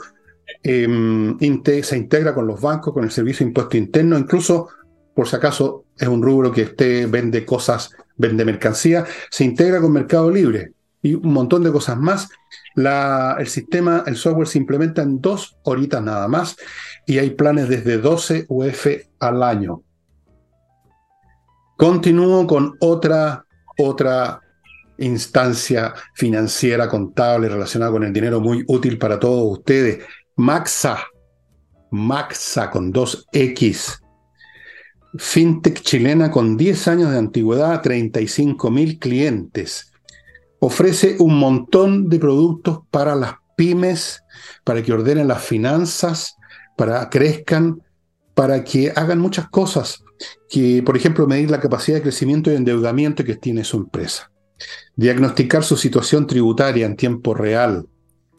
Em, 0.63 1.39
se 1.83 1.97
integra 1.97 2.35
con 2.35 2.47
los 2.47 2.61
bancos, 2.61 2.93
con 2.93 3.05
el 3.05 3.11
servicio 3.11 3.47
de 3.47 3.49
impuesto 3.49 3.79
interno, 3.79 4.19
incluso, 4.19 4.69
por 5.15 5.27
si 5.27 5.37
acaso 5.37 5.87
es 5.99 6.07
un 6.07 6.23
rubro 6.23 6.53
que 6.53 6.65
usted 6.65 7.09
vende 7.09 7.47
cosas, 7.47 7.91
vende 8.19 8.45
mercancía, 8.45 9.07
se 9.31 9.45
integra 9.45 9.81
con 9.81 9.95
Mercado 9.95 10.31
Libre 10.31 10.73
y 11.01 11.15
un 11.15 11.33
montón 11.33 11.63
de 11.63 11.73
cosas 11.73 11.97
más. 11.97 12.29
La, 12.75 13.37
el 13.39 13.47
sistema, 13.47 14.05
el 14.07 14.17
software 14.17 14.47
se 14.47 14.59
implementa 14.59 15.01
en 15.01 15.23
dos 15.23 15.57
horitas 15.63 16.03
nada 16.03 16.29
más 16.29 16.55
y 17.07 17.17
hay 17.17 17.31
planes 17.31 17.71
desde 17.71 17.97
12 17.97 18.45
UF 18.47 18.87
al 19.21 19.43
año. 19.43 19.86
Continúo 21.77 22.47
con 22.47 22.75
otra, 22.81 23.45
otra 23.77 24.41
instancia 24.99 25.93
financiera 26.15 26.89
contable 26.89 27.51
relacionada 27.51 27.93
con 27.93 28.05
el 28.05 28.15
dinero 28.15 28.41
muy 28.41 28.65
útil 28.67 28.97
para 28.97 29.21
todos 29.21 29.59
ustedes. 29.59 30.03
Maxa, 30.37 30.99
Maxa 31.91 32.71
con 32.71 32.91
dos 32.91 33.27
X. 33.31 34.01
FinTech 35.19 35.81
chilena 35.83 36.31
con 36.31 36.57
10 36.57 36.89
años 36.89 37.11
de 37.11 37.19
antigüedad, 37.19 37.83
35 37.83 38.71
mil 38.71 38.99
clientes. 38.99 39.93
Ofrece 40.61 41.17
un 41.19 41.39
montón 41.39 42.09
de 42.09 42.19
productos 42.19 42.81
para 42.91 43.15
las 43.15 43.35
pymes, 43.55 44.23
para 44.65 44.83
que 44.83 44.93
ordenen 44.93 45.29
las 45.29 45.43
finanzas, 45.43 46.37
para 46.77 47.09
crezcan, 47.11 47.83
para 48.35 48.65
que 48.65 48.93
hagan 48.95 49.19
muchas 49.19 49.49
cosas 49.49 50.03
que, 50.49 50.83
por 50.83 50.97
ejemplo, 50.97 51.27
medir 51.27 51.51
la 51.51 51.61
capacidad 51.61 51.99
de 51.99 52.03
crecimiento 52.03 52.51
y 52.51 52.55
endeudamiento 52.55 53.25
que 53.25 53.37
tiene 53.37 53.65
su 53.65 53.77
empresa, 53.79 54.31
diagnosticar 54.95 55.65
su 55.65 55.77
situación 55.77 56.27
tributaria 56.27 56.87
en 56.87 56.97
tiempo 56.97 57.35
real, 57.35 57.87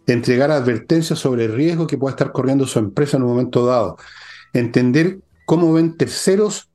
entregar 0.08 0.52
advertencias 0.52 1.20
sobre 1.20 1.46
el 1.46 1.54
riesgo 1.54 1.88
que 1.88 1.98
pueda 1.98 2.12
estar 2.12 2.32
corriendo 2.32 2.66
su 2.66 2.80
empresa 2.80 3.18
en 3.18 3.24
un 3.24 3.30
momento 3.30 3.66
dado, 3.66 3.98
entender 4.54 5.20
cómo 5.46 5.74
ven 5.74 5.98
terceros, 5.98 6.70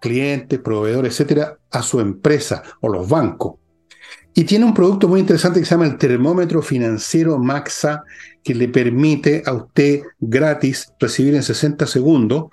clientes, 0.00 0.58
proveedores, 0.60 1.12
etcétera, 1.12 1.58
a 1.70 1.82
su 1.82 2.00
empresa 2.00 2.62
o 2.80 2.88
los 2.88 3.08
bancos. 3.08 3.54
Y 4.34 4.44
tiene 4.44 4.66
un 4.66 4.74
producto 4.74 5.08
muy 5.08 5.18
interesante 5.18 5.58
que 5.58 5.66
se 5.66 5.74
llama 5.74 5.86
el 5.86 5.98
termómetro 5.98 6.62
financiero 6.62 7.38
Maxa, 7.38 8.04
que 8.44 8.54
le 8.54 8.68
permite 8.68 9.42
a 9.44 9.52
usted 9.52 10.02
gratis 10.20 10.92
recibir 11.00 11.34
en 11.34 11.42
60 11.42 11.86
segundos 11.86 12.44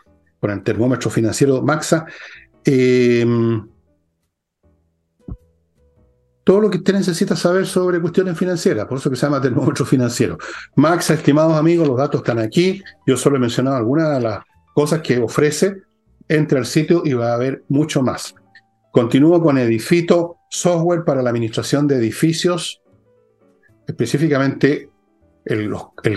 con 0.45 0.51
el 0.51 0.63
termómetro 0.63 1.09
financiero 1.09 1.63
Maxa, 1.63 2.05
em, 2.63 3.67
todo 6.43 6.61
lo 6.61 6.69
que 6.69 6.77
usted 6.77 6.93
necesita 6.93 7.35
saber 7.35 7.65
sobre 7.65 7.99
cuestiones 7.99 8.37
financieras, 8.37 8.85
por 8.85 8.99
eso 8.99 9.09
que 9.09 9.15
se 9.15 9.25
llama 9.25 9.41
termómetro 9.41 9.85
financiero. 9.93 10.37
Maxa, 10.75 11.15
estimados 11.15 11.57
amigos, 11.57 11.87
los 11.87 11.97
datos 11.97 12.21
están 12.21 12.37
aquí. 12.37 12.83
Yo 13.07 13.17
solo 13.17 13.37
he 13.37 13.39
mencionado 13.39 13.77
algunas 13.77 14.13
de 14.13 14.21
las 14.21 14.43
cosas 14.75 15.01
que 15.01 15.17
ofrece. 15.17 15.81
Entre 16.27 16.57
al 16.57 16.65
sitio 16.65 17.03
y 17.05 17.13
va 17.13 17.31
a 17.31 17.35
haber 17.35 17.63
mucho 17.67 18.01
más. 18.01 18.33
Continúo 18.91 19.41
con 19.41 19.59
Edifito, 19.59 20.37
software 20.49 21.03
para 21.03 21.21
la 21.21 21.29
administración 21.29 21.87
de 21.87 21.97
edificios, 21.97 22.81
específicamente 23.87 24.89
el, 25.45 25.71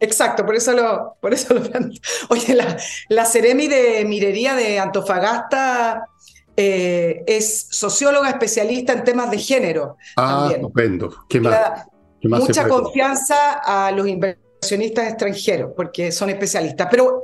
Exacto, 0.04 0.46
por 0.46 0.56
eso 0.56 0.74
lo, 0.74 1.16
por 1.22 1.34
eso 1.34 1.54
lo 1.54 1.62
Oye, 2.30 2.56
la, 2.56 2.78
la 3.08 3.26
Ceremi 3.26 3.68
de 3.68 4.04
Minería 4.06 4.54
de 4.54 4.78
Antofagasta 4.78 6.10
eh, 6.58 7.24
es 7.26 7.68
socióloga 7.72 8.30
especialista 8.30 8.92
en 8.92 9.06
temas 9.06 9.32
de 9.32 9.38
género. 9.38 9.96
Ah, 10.18 10.52
estupendo. 10.54 11.16
¿Qué 11.30 11.40
más? 11.40 11.86
mucha 12.22 12.68
confianza 12.68 13.60
a 13.64 13.92
los 13.92 14.08
inversionistas 14.08 15.08
extranjeros, 15.08 15.72
porque 15.76 16.12
son 16.12 16.30
especialistas. 16.30 16.88
Pero 16.92 17.22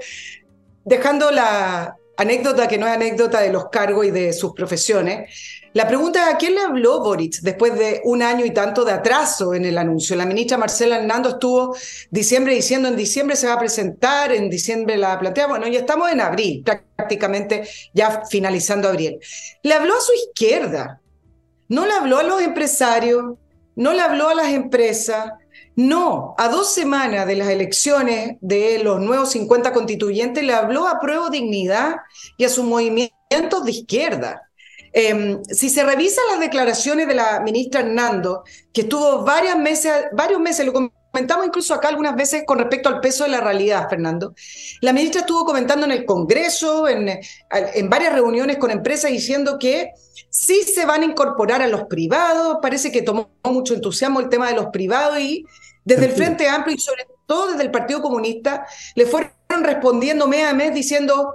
dejando 0.85 1.31
la, 1.31 1.97
anécdota 2.19 2.67
que 2.67 2.77
no 2.77 2.85
es 2.85 2.93
anécdota 2.93 3.39
de 3.39 3.51
los 3.51 3.69
cargos 3.69 4.05
y 4.05 4.11
de 4.11 4.33
sus 4.33 4.53
profesiones. 4.53 5.58
La 5.73 5.87
pregunta 5.87 6.27
es, 6.27 6.33
¿a 6.33 6.37
quién 6.37 6.55
le 6.55 6.61
habló 6.61 6.99
Boric 7.01 7.41
después 7.41 7.77
de 7.77 8.01
un 8.03 8.23
año 8.23 8.43
y 8.43 8.51
tanto 8.51 8.83
de 8.83 8.91
atraso 8.91 9.53
en 9.53 9.65
el 9.65 9.77
anuncio? 9.77 10.15
La 10.15 10.25
ministra 10.25 10.57
Marcela 10.57 10.97
Hernando 10.97 11.29
estuvo 11.29 11.75
diciembre 12.09 12.55
diciendo 12.55 12.87
en 12.87 12.95
diciembre 12.95 13.35
se 13.35 13.47
va 13.47 13.53
a 13.53 13.59
presentar, 13.59 14.31
en 14.31 14.49
diciembre 14.49 14.97
la 14.97 15.19
plantea, 15.19 15.45
bueno, 15.45 15.67
ya 15.67 15.79
estamos 15.79 16.11
en 16.11 16.21
abril, 16.21 16.63
prácticamente 16.63 17.67
ya 17.93 18.23
finalizando 18.25 18.89
abril. 18.89 19.19
Le 19.61 19.73
habló 19.73 19.95
a 19.95 20.01
su 20.01 20.11
izquierda, 20.13 21.01
no 21.67 21.85
le 21.85 21.93
habló 21.93 22.17
a 22.17 22.23
los 22.23 22.41
empresarios, 22.41 23.35
no 23.75 23.93
le 23.93 24.01
habló 24.01 24.29
a 24.29 24.35
las 24.35 24.49
empresas, 24.49 25.33
no, 25.75 26.33
a 26.37 26.49
dos 26.49 26.73
semanas 26.73 27.27
de 27.27 27.35
las 27.35 27.47
elecciones 27.49 28.37
de 28.41 28.83
los 28.83 28.99
nuevos 28.99 29.31
50 29.31 29.71
constituyentes 29.71 30.43
le 30.43 30.53
habló 30.53 30.87
a 30.87 30.99
Prueba 30.99 31.29
Dignidad 31.29 31.97
y 32.37 32.45
a 32.45 32.49
sus 32.49 32.65
movimientos 32.65 33.63
de 33.63 33.71
izquierda. 33.71 34.48
Em, 34.93 35.43
si 35.43 35.69
se 35.69 35.83
revisan 35.83 36.23
las 36.31 36.39
declaraciones 36.39 37.07
de 37.07 37.15
la 37.15 37.39
ministra 37.41 37.81
Hernando, 37.81 38.43
que 38.73 38.81
estuvo 38.81 39.23
varios 39.23 39.57
meses, 39.57 40.05
varios 40.13 40.39
meses, 40.39 40.65
lo 40.65 40.73
comentamos 40.73 41.47
incluso 41.47 41.73
acá 41.73 41.89
algunas 41.89 42.15
veces 42.15 42.43
con 42.45 42.59
respecto 42.59 42.89
al 42.89 42.99
peso 42.99 43.23
de 43.23 43.31
la 43.31 43.41
realidad, 43.41 43.89
Fernando, 43.89 44.33
la 44.81 44.93
ministra 44.93 45.21
estuvo 45.21 45.45
comentando 45.45 45.85
en 45.85 45.91
el 45.91 46.05
Congreso, 46.05 46.87
en, 46.87 47.09
en 47.49 47.89
varias 47.89 48.13
reuniones 48.13 48.57
con 48.57 48.71
empresas, 48.71 49.11
diciendo 49.11 49.57
que 49.59 49.91
sí 50.29 50.63
se 50.63 50.85
van 50.85 51.01
a 51.01 51.05
incorporar 51.05 51.61
a 51.61 51.67
los 51.67 51.83
privados, 51.85 52.57
parece 52.61 52.91
que 52.91 53.01
tomó 53.01 53.31
mucho 53.43 53.73
entusiasmo 53.73 54.19
el 54.19 54.29
tema 54.29 54.47
de 54.49 54.55
los 54.55 54.67
privados 54.67 55.19
y 55.19 55.45
desde 55.83 56.05
el 56.05 56.11
Frente 56.11 56.47
Amplio 56.47 56.75
y 56.75 56.79
sobre 56.79 57.07
todo 57.25 57.51
desde 57.51 57.63
el 57.63 57.71
Partido 57.71 58.01
Comunista, 58.01 58.65
le 58.95 59.05
fueron 59.05 59.31
respondiendo 59.63 60.27
mes 60.27 60.45
a 60.45 60.53
mes 60.53 60.73
diciendo, 60.73 61.33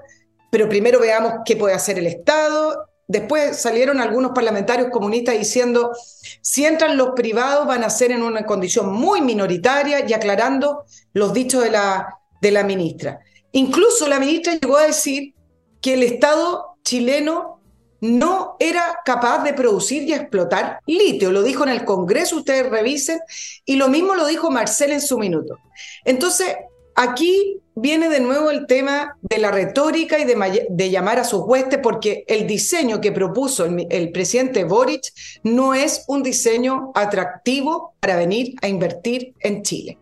pero 0.50 0.68
primero 0.68 1.00
veamos 1.00 1.34
qué 1.44 1.56
puede 1.56 1.74
hacer 1.74 1.98
el 1.98 2.06
Estado. 2.06 2.86
Después 3.06 3.60
salieron 3.60 4.00
algunos 4.00 4.32
parlamentarios 4.32 4.88
comunistas 4.90 5.38
diciendo, 5.38 5.92
si 6.40 6.64
entran 6.64 6.96
los 6.96 7.10
privados 7.10 7.66
van 7.66 7.84
a 7.84 7.90
ser 7.90 8.12
en 8.12 8.22
una 8.22 8.46
condición 8.46 8.92
muy 8.92 9.20
minoritaria 9.20 10.08
y 10.08 10.12
aclarando 10.14 10.84
los 11.12 11.34
dichos 11.34 11.62
de 11.62 11.70
la, 11.70 12.64
ministra. 12.64 13.20
Incluso 13.52 14.08
la 14.08 14.18
ministra 14.18 14.54
llegó 14.54 14.78
a 14.78 14.86
decir 14.86 15.34
que 15.82 15.94
el 15.94 16.02
Estado 16.02 16.76
chileno 16.82 17.60
no 18.00 18.56
era 18.58 19.00
capaz 19.04 19.42
de 19.44 19.54
producir 19.54 20.02
y 20.02 20.12
explotar 20.12 20.80
litio. 20.86 21.30
Lo 21.30 21.42
dijo 21.42 21.64
en 21.64 21.70
el 21.70 21.84
Congreso, 21.84 22.36
ustedes 22.36 22.68
revisen, 22.68 23.20
y 23.64 23.76
lo 23.76 23.88
mismo 23.88 24.14
lo 24.14 24.26
dijo 24.26 24.50
Marcel 24.50 24.92
en 24.92 25.00
su 25.00 25.18
minuto. 25.18 25.58
Entonces, 26.04 26.54
aquí 26.94 27.60
viene 27.74 28.08
de 28.08 28.20
nuevo 28.20 28.50
el 28.50 28.66
tema 28.66 29.16
de 29.22 29.38
la 29.38 29.50
retórica 29.50 30.18
y 30.18 30.24
de, 30.24 30.90
llamar 30.90 31.18
a 31.18 31.24
sus 31.24 31.40
huestes, 31.40 31.80
porque 31.82 32.24
el 32.28 32.46
diseño 32.46 33.00
que 33.00 33.12
propuso 33.12 33.64
el, 33.64 34.12
presidente 34.12 34.64
Boric 34.64 35.12
no 35.42 35.74
es 35.74 36.04
un 36.06 36.22
diseño 36.22 36.92
atractivo 36.94 37.94
para 38.00 38.16
venir 38.16 38.54
a 38.62 38.68
invertir 38.68 39.34
en 39.40 39.62
Chile. 39.62 39.98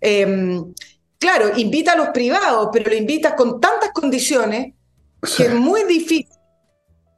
Em, 0.00 0.72
claro, 1.18 1.56
invita 1.56 1.92
a 1.92 1.96
los 1.96 2.08
privados, 2.08 2.68
pero 2.72 2.90
lo 2.90 2.96
invita 2.96 3.34
con 3.34 3.60
tantas 3.60 3.90
condiciones 3.92 4.72
que 5.36 5.44
es 5.44 5.54
muy 5.54 5.84
difícil 5.84 6.28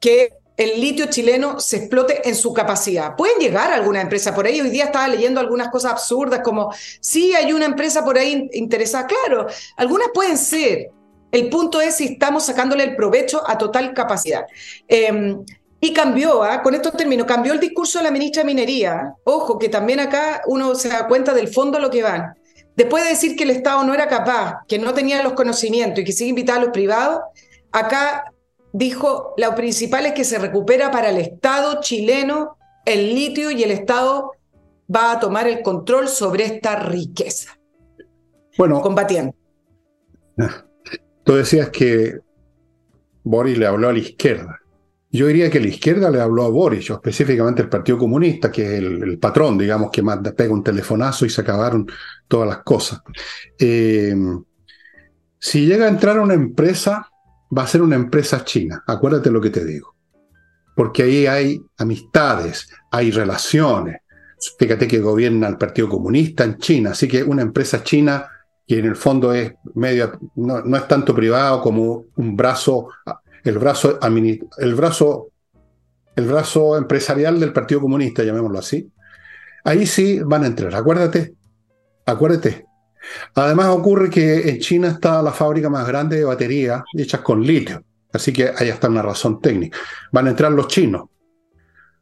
que 0.00 0.37
el 0.58 0.80
litio 0.80 1.06
chileno 1.06 1.60
se 1.60 1.76
explote 1.76 2.28
en 2.28 2.34
su 2.34 2.52
capacidad. 2.52 3.14
Pueden 3.14 3.38
llegar 3.38 3.72
alguna 3.72 4.00
empresa 4.00 4.34
por 4.34 4.44
ahí. 4.44 4.60
Hoy 4.60 4.70
día 4.70 4.86
estaba 4.86 5.06
leyendo 5.06 5.38
algunas 5.38 5.68
cosas 5.68 5.92
absurdas 5.92 6.40
como, 6.42 6.74
sí, 7.00 7.32
hay 7.32 7.52
una 7.52 7.64
empresa 7.64 8.04
por 8.04 8.18
ahí 8.18 8.50
interesada. 8.52 9.06
Claro, 9.06 9.46
algunas 9.76 10.08
pueden 10.12 10.36
ser. 10.36 10.90
El 11.30 11.48
punto 11.48 11.80
es 11.80 11.94
si 11.94 12.06
estamos 12.06 12.44
sacándole 12.44 12.82
el 12.82 12.96
provecho 12.96 13.40
a 13.48 13.56
total 13.56 13.94
capacidad. 13.94 14.46
Em, 14.88 15.44
y 15.80 15.92
cambió, 15.92 16.42
¿ah? 16.42 16.60
con 16.60 16.74
esto 16.74 16.90
termino, 16.90 17.24
cambió 17.24 17.52
el 17.52 17.60
discurso 17.60 18.00
de 18.00 18.06
la 18.06 18.10
ministra 18.10 18.42
de 18.42 18.46
Minería. 18.48 19.14
Ojo, 19.22 19.60
que 19.60 19.68
también 19.68 20.00
acá 20.00 20.42
uno 20.46 20.74
se 20.74 20.88
da 20.88 21.06
cuenta 21.06 21.32
del 21.34 21.46
fondo 21.46 21.78
a 21.78 21.80
lo 21.80 21.88
que 21.88 22.02
van. 22.02 22.34
Después 22.74 23.04
de 23.04 23.10
decir 23.10 23.36
que 23.36 23.44
el 23.44 23.50
Estado 23.50 23.84
no 23.84 23.94
era 23.94 24.08
capaz, 24.08 24.64
que 24.66 24.80
no 24.80 24.92
tenía 24.92 25.22
los 25.22 25.34
conocimientos 25.34 26.00
y 26.00 26.04
que 26.04 26.12
sigue 26.12 26.30
invitar 26.30 26.58
a 26.58 26.64
los 26.64 26.70
privados, 26.70 27.20
acá 27.70 28.32
dijo, 28.72 29.34
lo 29.36 29.54
principal 29.54 30.06
es 30.06 30.12
que 30.12 30.24
se 30.24 30.38
recupera 30.38 30.90
para 30.90 31.10
el 31.10 31.18
Estado 31.18 31.80
chileno 31.80 32.56
el 32.84 33.14
litio 33.14 33.50
y 33.50 33.62
el 33.62 33.70
Estado 33.70 34.32
va 34.94 35.12
a 35.12 35.20
tomar 35.20 35.46
el 35.46 35.62
control 35.62 36.08
sobre 36.08 36.44
esta 36.44 36.76
riqueza. 36.76 37.58
Bueno, 38.56 38.80
combatiendo. 38.80 39.34
Tú 41.22 41.34
decías 41.34 41.68
que 41.70 42.18
Boris 43.22 43.58
le 43.58 43.66
habló 43.66 43.88
a 43.88 43.92
la 43.92 43.98
izquierda. 43.98 44.58
Yo 45.10 45.26
diría 45.26 45.50
que 45.50 45.60
la 45.60 45.68
izquierda 45.68 46.10
le 46.10 46.20
habló 46.20 46.44
a 46.44 46.50
Boris, 46.50 46.90
o 46.90 46.94
específicamente 46.94 47.62
el 47.62 47.68
Partido 47.68 47.98
Comunista, 47.98 48.50
que 48.50 48.62
es 48.62 48.82
el, 48.82 49.18
patrón, 49.18 49.56
digamos, 49.56 49.90
que 49.90 50.02
más 50.02 50.18
pega 50.36 50.52
un 50.52 50.62
telefonazo 50.62 51.24
y 51.24 51.30
se 51.30 51.40
acabaron 51.40 51.86
todas 52.26 52.48
las 52.48 52.58
cosas. 52.58 53.00
Eh, 53.58 54.14
si 55.38 55.66
llega 55.66 55.86
a 55.86 55.90
entrar 55.90 56.18
una 56.18 56.34
empresa 56.34 57.10
va 57.56 57.62
a 57.62 57.66
ser 57.66 57.82
una 57.82 57.96
empresa 57.96 58.44
china. 58.44 58.82
Acuérdate 58.86 59.30
lo 59.30 59.40
que 59.40 59.50
te 59.50 59.64
digo. 59.64 59.94
Porque 60.74 61.02
ahí 61.02 61.26
hay 61.26 61.60
amistades, 61.78 62.68
hay 62.90 63.10
relaciones. 63.10 63.96
Fíjate 64.58 64.86
que 64.86 65.00
gobierna 65.00 65.48
el 65.48 65.58
Partido 65.58 65.88
Comunista 65.88 66.44
en 66.44 66.58
China, 66.58 66.90
así 66.90 67.08
que 67.08 67.24
una 67.24 67.42
empresa 67.42 67.82
china 67.82 68.28
que 68.68 68.78
en 68.78 68.84
el 68.84 68.96
fondo 68.96 69.32
es 69.32 69.54
medio, 69.74 70.18
no, 70.36 70.76
es 70.76 70.86
tanto 70.86 71.14
privado 71.14 71.62
como 71.62 72.04
un 72.16 72.36
brazo, 72.36 72.90
el 73.42 73.58
brazo, 73.58 73.98
el 74.58 74.74
brazo, 74.74 75.28
el 76.14 76.26
brazo 76.26 76.76
empresarial 76.76 77.40
del 77.40 77.52
Partido 77.52 77.80
Comunista, 77.80 78.22
llamémoslo 78.22 78.58
así. 78.58 78.92
Ahí 79.64 79.86
sí 79.86 80.20
van 80.20 80.44
a 80.44 80.48
entrar. 80.48 80.74
Acuérdate, 80.74 81.34
acuérdate, 82.04 82.66
Además 83.34 83.68
ocurre 83.68 84.10
que 84.10 84.48
en 84.48 84.58
China 84.58 84.88
está 84.88 85.22
la 85.22 85.32
fábrica 85.32 85.68
más 85.68 85.86
grande 85.86 86.16
de 86.16 86.24
baterías 86.24 86.82
hechas 86.94 87.20
con 87.20 87.42
litio, 87.42 87.82
así 88.12 88.32
que 88.32 88.52
ahí 88.56 88.68
está 88.68 88.88
una 88.88 89.02
razón 89.02 89.40
técnica. 89.40 89.78
Van 90.12 90.26
a 90.26 90.30
entrar 90.30 90.52
los 90.52 90.68
chinos. 90.68 91.04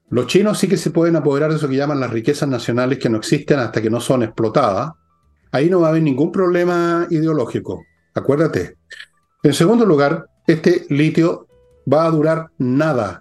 Los 0.09 0.29
chinos 0.29 0.59
sí 0.59 0.69
que 0.69 0.77
se 0.77 0.91
pueden 0.91 1.17
apoderar 1.17 1.51
de 1.51 1.57
eso 1.57 1.69
que 1.69 1.77
llaman 1.77 1.99
las 1.99 2.11
riquezas 2.11 2.49
nacionales 2.49 2.99
que 2.99 3.09
no 3.09 3.19
existen 3.19 3.59
hasta 3.59 3.83
que 3.83 3.91
no 3.91 4.01
son 4.01 4.23
explotadas. 4.23 4.93
Ahí 5.51 5.69
no 5.69 5.81
va 5.81 5.89
a 5.89 5.91
haber 5.91 6.03
ningún 6.03 6.31
problema 6.31 7.07
ideológico, 7.11 7.85
acuérdate. 8.15 8.77
En 9.43 9.53
segundo 9.53 9.85
lugar, 9.85 10.27
este 10.47 10.87
litio 10.91 11.49
va 11.93 12.05
a 12.05 12.11
durar 12.11 12.51
nada. 12.59 13.21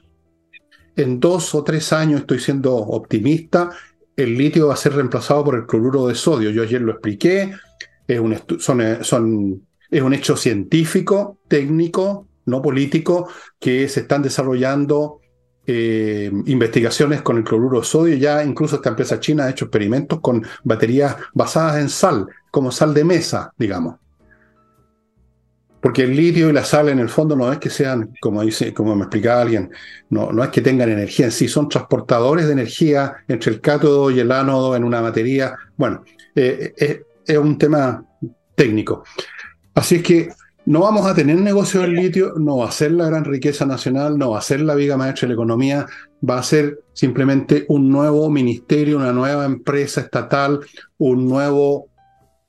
En 0.96 1.20
dos 1.20 1.54
o 1.56 1.64
tres 1.64 1.92
años, 1.92 2.22
estoy 2.22 2.40
siendo 2.40 2.76
optimista, 2.76 3.72
el 4.16 4.38
litio 4.38 4.68
va 4.68 4.76
a 4.76 4.78
ser 4.78 4.94
reemplazado 4.94 5.44
por 5.44 5.56
el 5.56 5.66
cloruro 5.66 6.08
de 6.08 6.16
sodio. 6.16 6.50
Yo 6.52 6.64
ayer 6.64 6.82
lo 6.82 6.94
expliqué, 6.94 7.54
es 8.08 8.20
un, 8.20 8.38
son, 8.60 9.04
son, 9.04 9.68
es 9.90 10.02
un 10.02 10.14
hecho 10.14 10.38
científico, 10.38 11.40
técnico, 11.48 12.28
no 12.46 12.62
político, 12.62 13.30
que 13.60 13.88
se 13.88 14.02
están 14.02 14.22
desarrollando 14.22 15.22
eh, 15.68 16.32
investigaciones 16.46 17.22
con 17.22 17.38
el 17.38 17.44
cloruro 17.44 17.80
de 17.80 17.86
sodio. 17.86 18.16
Ya 18.16 18.44
incluso 18.44 18.76
esta 18.76 18.90
empresa 18.90 19.20
china 19.20 19.46
ha 19.46 19.50
hecho 19.50 19.66
experimentos 19.66 20.20
con 20.20 20.46
baterías 20.64 21.16
basadas 21.34 21.78
en 21.78 21.90
sal, 21.90 22.28
como 22.52 22.72
sal 22.72 22.94
de 22.94 23.04
mesa, 23.04 23.52
digamos. 23.58 23.96
Porque 25.82 26.02
el 26.02 26.16
litio 26.16 26.50
y 26.50 26.54
la 26.54 26.64
sal 26.64 26.90
en 26.90 26.98
el 26.98 27.10
fondo 27.10 27.36
no 27.36 27.52
es 27.52 27.60
que 27.60 27.70
sean, 27.70 28.12
como, 28.20 28.42
dice, 28.42 28.74
como 28.74 28.96
me 28.96 29.04
explicaba 29.04 29.44
alguien, 29.44 29.70
no, 30.10 30.32
no 30.32 30.44
es 30.44 30.50
que 30.50 30.62
tengan 30.62 30.90
energía 30.90 31.28
en 31.28 31.32
sí, 31.32 31.48
son 31.48 31.70
transportadores 31.70 32.48
de 32.48 32.54
energía 32.54 33.18
entre 33.28 33.52
el 33.52 33.62
cátodo 33.62 34.10
y 34.10 34.20
el 34.20 34.32
ánodo 34.32 34.76
en 34.76 34.84
una 34.84 35.00
batería. 35.00 35.56
Bueno, 35.78 36.04
eh, 36.34 36.74
eh, 36.76 37.04
es 37.26 37.38
un 37.38 37.58
tema 37.58 38.06
técnico. 38.56 39.04
Así 39.74 39.96
es 39.96 40.04
que 40.04 40.30
no 40.66 40.80
vamos 40.80 41.06
a 41.06 41.14
tener 41.14 41.38
negocio 41.38 41.82
del 41.82 41.94
litio, 41.94 42.34
no 42.38 42.58
va 42.58 42.70
a 42.70 42.72
ser 42.72 42.92
la 42.92 43.06
gran 43.06 43.24
riqueza 43.24 43.66
nacional, 43.66 44.18
no 44.18 44.32
va 44.32 44.40
a 44.40 44.42
ser 44.42 44.62
la 44.62 44.74
viga 44.74 44.98
maestra 44.98 45.28
de 45.28 45.30
la 45.30 45.36
economía, 45.36 45.86
va 46.28 46.40
a 46.40 46.44
ser 46.44 46.80
simplemente 46.94 47.66
un 47.68 47.90
nuevo 47.90 48.30
ministerio, 48.30 48.98
una 48.98 49.14
nueva 49.14 49.46
empresa 49.46 50.02
estatal, 50.02 50.60
un 50.98 51.28
nuevo 51.28 51.90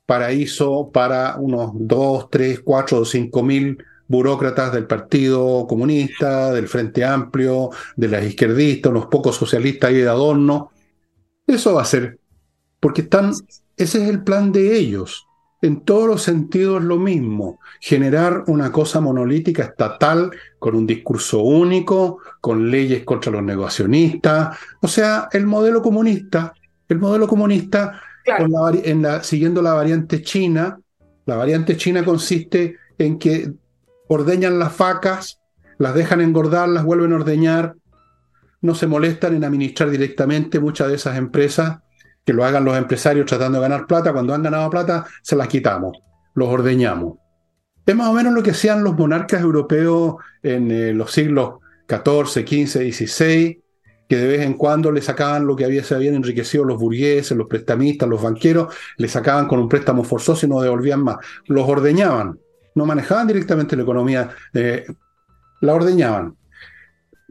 paraíso 0.07 0.89
para 0.91 1.35
unos 1.37 1.71
2, 1.75 2.29
3, 2.31 2.61
4 2.61 2.99
o 2.99 3.05
5 3.05 3.43
mil 3.43 3.77
burócratas 4.07 4.73
del 4.73 4.87
Partido 4.87 5.67
Comunista, 5.67 6.51
del 6.53 6.67
Frente 6.67 7.03
Amplio, 7.03 7.69
de 7.95 8.07
las 8.07 8.25
izquierdistas, 8.25 8.89
unos 8.89 9.07
pocos 9.07 9.35
socialistas 9.35 9.91
y 9.91 9.95
de 9.95 10.07
adorno. 10.07 10.71
Eso 11.45 11.75
va 11.75 11.81
a 11.81 11.85
ser, 11.85 12.17
porque 12.79 13.01
están, 13.01 13.31
ese 13.75 14.03
es 14.03 14.09
el 14.09 14.23
plan 14.23 14.51
de 14.51 14.77
ellos. 14.77 15.27
En 15.61 15.81
todos 15.81 16.07
los 16.07 16.21
sentidos 16.21 16.83
lo 16.83 16.97
mismo, 16.97 17.59
generar 17.79 18.43
una 18.45 18.71
cosa 18.71 19.01
monolítica 19.01 19.63
estatal 19.63 20.29
con 20.59 20.75
un 20.75 20.85
discurso 20.85 21.41
único, 21.41 22.19
con 22.41 22.69
leyes 22.69 23.03
contra 23.03 23.31
los 23.31 23.41
negacionistas, 23.41 24.55
o 24.81 24.87
sea, 24.87 25.29
el 25.31 25.47
modelo 25.47 25.81
comunista, 25.81 26.53
el 26.87 26.99
modelo 26.99 27.27
comunista 27.27 27.99
en 28.83 29.01
la, 29.01 29.23
siguiendo 29.23 29.61
la 29.61 29.73
variante 29.73 30.21
china, 30.21 30.79
la 31.25 31.35
variante 31.35 31.75
china 31.75 32.05
consiste 32.05 32.77
en 32.97 33.17
que 33.17 33.51
ordeñan 34.07 34.59
las 34.59 34.77
vacas, 34.77 35.39
las 35.77 35.95
dejan 35.95 36.21
engordar, 36.21 36.69
las 36.69 36.83
vuelven 36.83 37.13
a 37.13 37.15
ordeñar, 37.15 37.75
no 38.61 38.75
se 38.75 38.87
molestan 38.87 39.35
en 39.35 39.43
administrar 39.43 39.89
directamente 39.89 40.59
muchas 40.59 40.89
de 40.89 40.95
esas 40.95 41.17
empresas, 41.17 41.79
que 42.27 42.33
lo 42.33 42.43
hagan 42.43 42.65
los 42.65 42.77
empresarios 42.77 43.25
tratando 43.25 43.57
de 43.57 43.69
ganar 43.69 43.87
plata, 43.87 44.11
cuando 44.11 44.33
han 44.33 44.43
ganado 44.43 44.69
plata 44.69 45.05
se 45.21 45.37
las 45.37 45.47
quitamos, 45.47 45.97
los 46.35 46.49
ordeñamos. 46.49 47.19
Es 47.85 47.95
más 47.95 48.09
o 48.09 48.13
menos 48.13 48.33
lo 48.33 48.43
que 48.43 48.51
hacían 48.51 48.83
los 48.83 48.97
monarcas 48.97 49.41
europeos 49.41 50.15
en 50.43 50.69
eh, 50.69 50.91
los 50.93 51.13
siglos 51.13 51.59
XIV, 51.87 52.45
XV, 52.45 52.91
XVI, 52.91 53.63
que 54.09 54.17
de 54.17 54.27
vez 54.27 54.41
en 54.41 54.55
cuando 54.55 54.91
le 54.91 55.01
sacaban 55.01 55.47
lo 55.47 55.55
que 55.55 55.63
había, 55.63 55.85
se 55.85 55.95
habían 55.95 56.15
enriquecido 56.15 56.65
los 56.65 56.77
burgueses, 56.77 57.37
los 57.37 57.47
prestamistas, 57.47 58.09
los 58.09 58.21
banqueros, 58.21 58.75
le 58.97 59.07
sacaban 59.07 59.47
con 59.47 59.59
un 59.59 59.69
préstamo 59.69 60.03
forzoso 60.03 60.45
y 60.45 60.49
no 60.49 60.59
devolvían 60.59 61.01
más. 61.01 61.19
Los 61.45 61.65
ordeñaban, 61.65 62.37
no 62.75 62.85
manejaban 62.85 63.27
directamente 63.27 63.77
la 63.77 63.83
economía, 63.83 64.31
eh, 64.53 64.85
la 65.61 65.73
ordeñaban. 65.73 66.35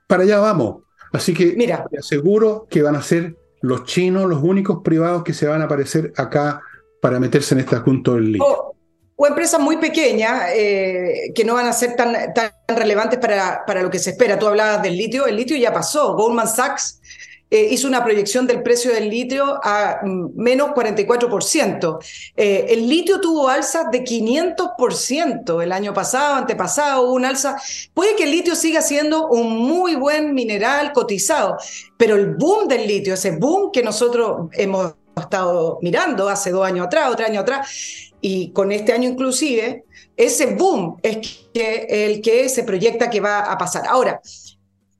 Para 0.06 0.22
allá 0.22 0.38
vamos. 0.38 0.84
Así 1.12 1.34
que 1.34 1.54
Mira. 1.54 1.84
te 1.90 1.98
aseguro 1.98 2.66
que 2.70 2.80
van 2.80 2.96
a 2.96 3.02
ser 3.02 3.36
los 3.66 3.84
chinos 3.84 4.26
los 4.26 4.42
únicos 4.42 4.80
privados 4.82 5.24
que 5.24 5.34
se 5.34 5.46
van 5.46 5.62
a 5.62 5.64
aparecer 5.64 6.12
acá 6.16 6.62
para 7.00 7.18
meterse 7.20 7.54
en 7.54 7.60
este 7.60 7.76
asunto 7.76 8.14
del 8.14 8.32
litio 8.32 8.76
o 9.16 9.26
empresas 9.26 9.58
muy 9.58 9.78
pequeñas 9.78 10.50
eh, 10.54 11.32
que 11.34 11.44
no 11.44 11.54
van 11.54 11.66
a 11.66 11.72
ser 11.72 11.96
tan, 11.96 12.14
tan 12.34 12.50
relevantes 12.68 13.18
para, 13.18 13.64
para, 13.66 13.82
lo 13.82 13.90
que 13.90 13.98
se 13.98 14.10
espera. 14.10 14.38
Tú 14.38 14.46
hablabas 14.46 14.82
del 14.82 14.96
litio, 14.96 15.26
el 15.26 15.36
litio 15.36 15.56
ya 15.56 15.72
pasó. 15.72 16.14
Goldman 16.14 16.46
Sachs 16.46 17.00
eh, 17.48 17.68
hizo 17.70 17.86
una 17.86 18.02
proyección 18.02 18.46
del 18.46 18.62
precio 18.62 18.92
del 18.92 19.08
litio 19.08 19.60
a 19.62 20.00
mm, 20.02 20.30
menos 20.34 20.70
44%. 20.70 21.98
Eh, 22.36 22.66
el 22.70 22.88
litio 22.88 23.20
tuvo 23.20 23.48
alzas 23.48 23.90
de 23.92 24.02
500% 24.02 25.62
el 25.62 25.70
año 25.70 25.94
pasado, 25.94 26.34
antepasado, 26.34 27.12
un 27.12 27.24
alza. 27.24 27.56
Puede 27.94 28.16
que 28.16 28.24
el 28.24 28.32
litio 28.32 28.56
siga 28.56 28.82
siendo 28.82 29.28
un 29.28 29.56
muy 29.58 29.94
buen 29.94 30.34
mineral 30.34 30.92
cotizado, 30.92 31.56
pero 31.96 32.16
el 32.16 32.34
boom 32.34 32.66
del 32.66 32.86
litio, 32.86 33.14
ese 33.14 33.36
boom 33.36 33.70
que 33.70 33.82
nosotros 33.82 34.48
hemos 34.52 34.94
estado 35.16 35.78
mirando 35.82 36.28
hace 36.28 36.50
dos 36.50 36.66
años 36.66 36.86
atrás, 36.86 37.10
otro 37.10 37.26
año 37.26 37.40
atrás, 37.40 38.12
y 38.20 38.50
con 38.50 38.72
este 38.72 38.92
año 38.92 39.08
inclusive, 39.08 39.84
ese 40.16 40.54
boom 40.54 40.96
es 41.02 41.18
que, 41.54 41.86
el 41.88 42.20
que 42.20 42.48
se 42.48 42.64
proyecta 42.64 43.08
que 43.08 43.20
va 43.20 43.40
a 43.40 43.56
pasar. 43.56 43.84
Ahora, 43.88 44.20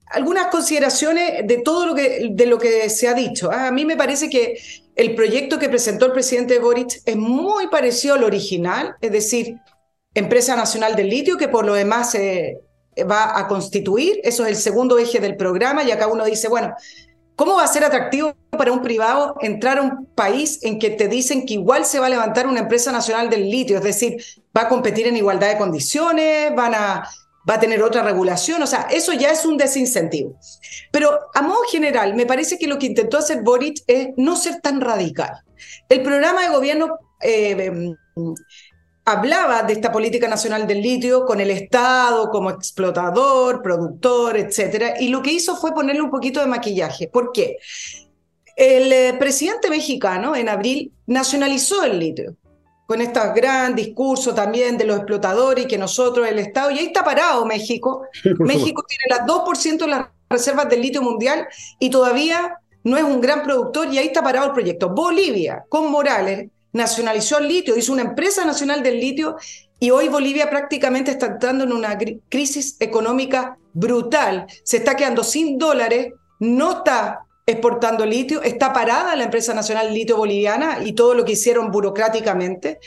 algunas 0.07 0.47
consideraciones 0.49 1.47
de 1.47 1.59
todo 1.59 1.87
lo 1.87 1.95
que, 1.95 2.29
de 2.31 2.47
lo 2.47 2.59
que 2.59 2.88
se 2.90 3.09
ha 3.09 3.14
dicho. 3.14 3.51
Ah, 3.53 3.69
a 3.69 3.73
mí 3.73 3.85
me 3.85 3.97
parece 3.97 4.31
que 4.31 4.59
el 4.95 5.14
proyecto 5.14 5.59
que 5.59 5.69
presentó 5.69 6.07
el 6.07 6.12
presidente 6.12 6.59
Boric 6.59 7.01
es 7.05 7.16
muy 7.16 7.69
parecido 7.69 8.14
al 8.14 8.25
original, 8.25 8.97
es 9.01 9.12
decir, 9.12 9.57
Empresa 10.14 10.57
Nacional 10.57 10.97
del 10.97 11.11
Litio, 11.11 11.37
que 11.37 11.49
por 11.49 11.66
lo 11.66 11.75
demás 11.75 12.12
se 12.12 12.61
va 13.11 13.38
a 13.38 13.47
constituir. 13.49 14.21
Eso 14.25 14.45
es 14.45 14.51
el 14.51 14.57
segundo 14.57 14.99
eje 14.99 15.21
del 15.21 15.37
programa 15.37 15.85
y 15.85 15.90
acá 15.90 16.07
uno 16.07 16.25
dice, 16.25 16.49
bueno, 16.49 16.75
¿Cómo 17.37 17.57
va 17.57 17.64
a 17.64 17.69
ser 17.69 17.85
atractivo 17.85 18.35
para 18.51 18.73
un 18.73 18.81
privado 18.81 19.37
entrar 19.42 19.77
a 19.77 19.83
un 19.83 20.07
país 20.07 20.59
en 20.62 20.79
que 20.79 20.88
te 20.88 21.07
dicen 21.07 21.45
que 21.45 21.53
igual 21.53 21.85
se 21.85 22.01
va 22.01 22.07
a 22.07 22.09
levantar 22.09 22.47
una 22.47 22.61
empresa 22.61 22.90
nacional 22.90 23.29
del 23.29 23.51
litio? 23.51 23.77
Es 23.77 23.85
decir, 23.85 24.16
va 24.57 24.62
a 24.62 24.69
competir 24.69 25.07
en 25.07 25.19
igualdad 25.19 25.51
de 25.51 25.59
condiciones, 25.59 26.55
van 26.57 26.75
a, 26.75 27.07
va 27.49 27.55
a 27.55 27.61
tener 27.61 27.83
otra 27.83 28.03
regulación, 28.03 28.63
o 28.63 28.67
sea, 28.67 28.89
eso 28.91 29.13
ya 29.13 29.31
es 29.31 29.45
un 29.45 29.57
desincentivo. 29.57 30.39
Pero 30.91 31.19
a 31.35 31.43
modo 31.43 31.63
general, 31.71 32.15
me 32.15 32.27
parece 32.27 32.59
que 32.59 32.67
lo 32.67 32.79
que 32.79 32.87
intentó 32.87 33.19
hacer 33.19 33.43
Boric 33.43 33.83
es 33.87 34.09
no 34.17 34.37
ser 34.37 34.61
tan 34.61 34.81
radical. 34.81 35.43
El 35.89 36.03
programa 36.03 36.43
de 36.43 36.49
gobierno 36.49 36.99
eh, 37.23 37.95
hablaba 39.05 39.63
de 39.63 39.75
esta 39.75 39.93
política 39.93 40.27
nacional 40.27 40.67
del 40.67 40.83
litio 40.83 41.25
con 41.25 41.41
el 41.41 41.51
Estado 41.51 42.29
como 42.31 42.51
explotador, 42.51 43.63
productor, 43.63 44.37
etcétera, 44.37 44.95
y 45.01 45.09
lo 45.09 45.23
que 45.23 45.33
hizo 45.33 45.57
fue 45.57 45.73
ponerle 45.73 46.03
un 46.03 46.11
poquito 46.11 46.41
de 46.41 46.47
maquillaje. 46.47 47.09
¿Por 47.09 47.31
qué? 47.33 47.59
El 48.57 48.93
eh, 48.93 49.15
presidente 49.19 49.71
mexicano 49.71 50.35
en 50.35 50.49
abril 50.49 50.93
nacionalizó 51.07 51.85
el 51.85 51.99
litio 51.99 52.37
con 52.87 53.01
este 53.01 53.20
gran 53.35 53.75
discurso 53.75 54.33
también 54.33 54.79
de 54.79 54.85
los 54.85 54.99
explotadores 54.99 55.64
y 55.64 55.68
que 55.68 55.77
nosotros, 55.77 56.27
el 56.27 56.38
Estado, 56.38 56.70
y 56.70 56.79
ahí 56.79 56.87
está 56.87 57.05
parado 57.05 57.44
México. 57.44 58.07
México 58.38 58.85
tiene 58.87 59.05
las 59.18 59.27
2% 59.27 59.79
de 59.79 59.87
las 59.88 60.07
reservas 60.31 60.68
del 60.68 60.83
litio 60.83 61.03
mundial 61.03 61.46
y 61.79 61.90
todavía 61.90 62.59
no 62.85 62.96
es 62.96 63.03
un 63.03 63.20
gran 63.20 63.42
productor 63.42 63.92
y 63.92 63.99
ahí 63.99 64.07
está 64.07 64.22
parado 64.22 64.46
el 64.46 64.53
proyecto. 64.53 64.90
Bolivia, 64.90 65.64
con 65.68 65.90
Morales, 65.90 66.49
nacionalizó 66.72 67.38
el 67.38 67.49
litio, 67.49 67.77
hizo 67.77 67.92
una 67.92 68.03
empresa 68.03 68.44
nacional 68.44 68.83
del 68.83 69.01
litio 69.01 69.37
y 69.81 69.90
hoy 69.90 70.09
Bolivia 70.09 70.49
prácticamente 70.49 71.11
está 71.11 71.27
entrando 71.27 71.64
en 71.64 71.72
una 71.72 71.99
crisis 72.29 72.77
económica 72.79 73.59
brutal. 73.72 74.46
Se 74.62 74.79
está 74.79 74.94
quedando 74.94 75.25
sin 75.25 75.59
dólares, 75.59 76.12
no 76.38 76.79
está 76.79 77.26
exportando 77.47 78.05
litio, 78.05 78.43
está 78.43 78.73
parada 78.73 79.15
la 79.15 79.25
empresa 79.25 79.55
nacional 79.55 79.95
litio 79.95 80.17
boliviana 80.17 80.81
y 80.85 80.93
todo 80.93 81.15
lo 81.15 81.25
que 81.25 81.33
hicieron 81.33 81.71
burocráticamente. 81.71 82.81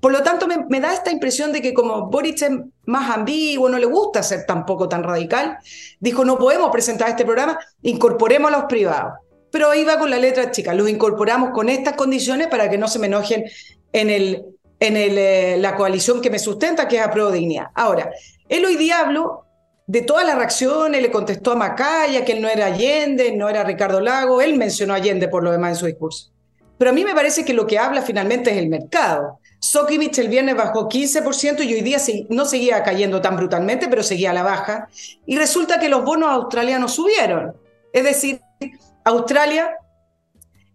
Por 0.00 0.12
lo 0.12 0.22
tanto, 0.22 0.46
me, 0.46 0.80
da 0.80 0.92
esta 0.92 1.10
impresión 1.10 1.52
de 1.52 1.60
que 1.62 1.74
como 1.74 2.08
Boric 2.08 2.42
es 2.42 2.50
más 2.84 3.10
ambiguo, 3.10 3.68
no 3.68 3.78
le 3.78 3.86
gusta 3.86 4.22
ser 4.22 4.44
tampoco 4.46 4.88
tan 4.88 5.02
radical, 5.02 5.58
dijo, 5.98 6.24
no 6.24 6.38
podemos 6.38 6.70
presentar 6.70 7.08
este 7.08 7.24
programa, 7.24 7.58
incorporemos 7.82 8.52
a 8.52 8.56
los 8.56 8.66
privados 8.66 9.12
pero 9.48 9.70
ahí 9.70 9.84
va 9.84 9.98
con 9.98 10.10
la 10.10 10.18
letra 10.18 10.50
chica. 10.50 10.74
Los 10.74 10.86
incorporamos 10.90 11.50
con 11.50 11.70
estas 11.70 11.94
condiciones 11.94 12.48
para 12.48 12.68
que 12.68 12.76
no 12.76 12.88
se 12.88 12.98
me 12.98 13.06
enojen 13.06 13.46
en, 13.90 14.10
el, 14.10 14.44
en 14.80 14.98
el, 14.98 15.16
eh, 15.16 15.56
la 15.58 15.76
coalición 15.76 16.20
que 16.20 16.28
me 16.28 16.38
sustenta, 16.38 16.86
que 16.86 16.96
es 16.96 17.02
a 17.02 17.30
Dignidad. 17.30 17.68
Ahora, 17.74 18.10
él 18.50 18.66
hoy 18.66 18.76
día 18.76 19.00
habló 19.00 19.45
de 19.86 20.02
todas 20.02 20.26
las 20.26 20.36
reacciones, 20.36 21.00
le 21.00 21.10
contestó 21.10 21.52
a 21.52 21.56
Macaya 21.56 22.24
que 22.24 22.32
él 22.32 22.42
no 22.42 22.48
era 22.48 22.66
Allende, 22.66 23.32
no 23.32 23.48
era 23.48 23.62
Ricardo 23.62 24.00
Lago, 24.00 24.40
él 24.40 24.56
mencionó 24.56 24.94
a 24.94 24.96
Allende 24.96 25.28
por 25.28 25.44
lo 25.44 25.52
demás 25.52 25.70
en 25.70 25.76
su 25.76 25.86
discurso. 25.86 26.32
Pero 26.78 26.90
a 26.90 26.94
mí 26.94 27.04
me 27.04 27.14
parece 27.14 27.44
que 27.44 27.54
lo 27.54 27.66
que 27.66 27.78
habla 27.78 28.02
finalmente 28.02 28.50
es 28.50 28.58
el 28.58 28.68
mercado. 28.68 29.38
Sokimich 29.58 30.18
el 30.18 30.28
viernes 30.28 30.56
bajó 30.56 30.88
15% 30.88 31.64
y 31.64 31.72
hoy 31.72 31.80
día 31.80 31.98
no 32.28 32.44
seguía 32.44 32.82
cayendo 32.82 33.20
tan 33.20 33.36
brutalmente, 33.36 33.88
pero 33.88 34.02
seguía 34.02 34.30
a 34.30 34.34
la 34.34 34.42
baja. 34.42 34.88
Y 35.24 35.36
resulta 35.36 35.80
que 35.80 35.88
los 35.88 36.04
bonos 36.04 36.30
australianos 36.30 36.94
subieron. 36.94 37.54
Es 37.92 38.04
decir, 38.04 38.40
Australia, 39.04 39.78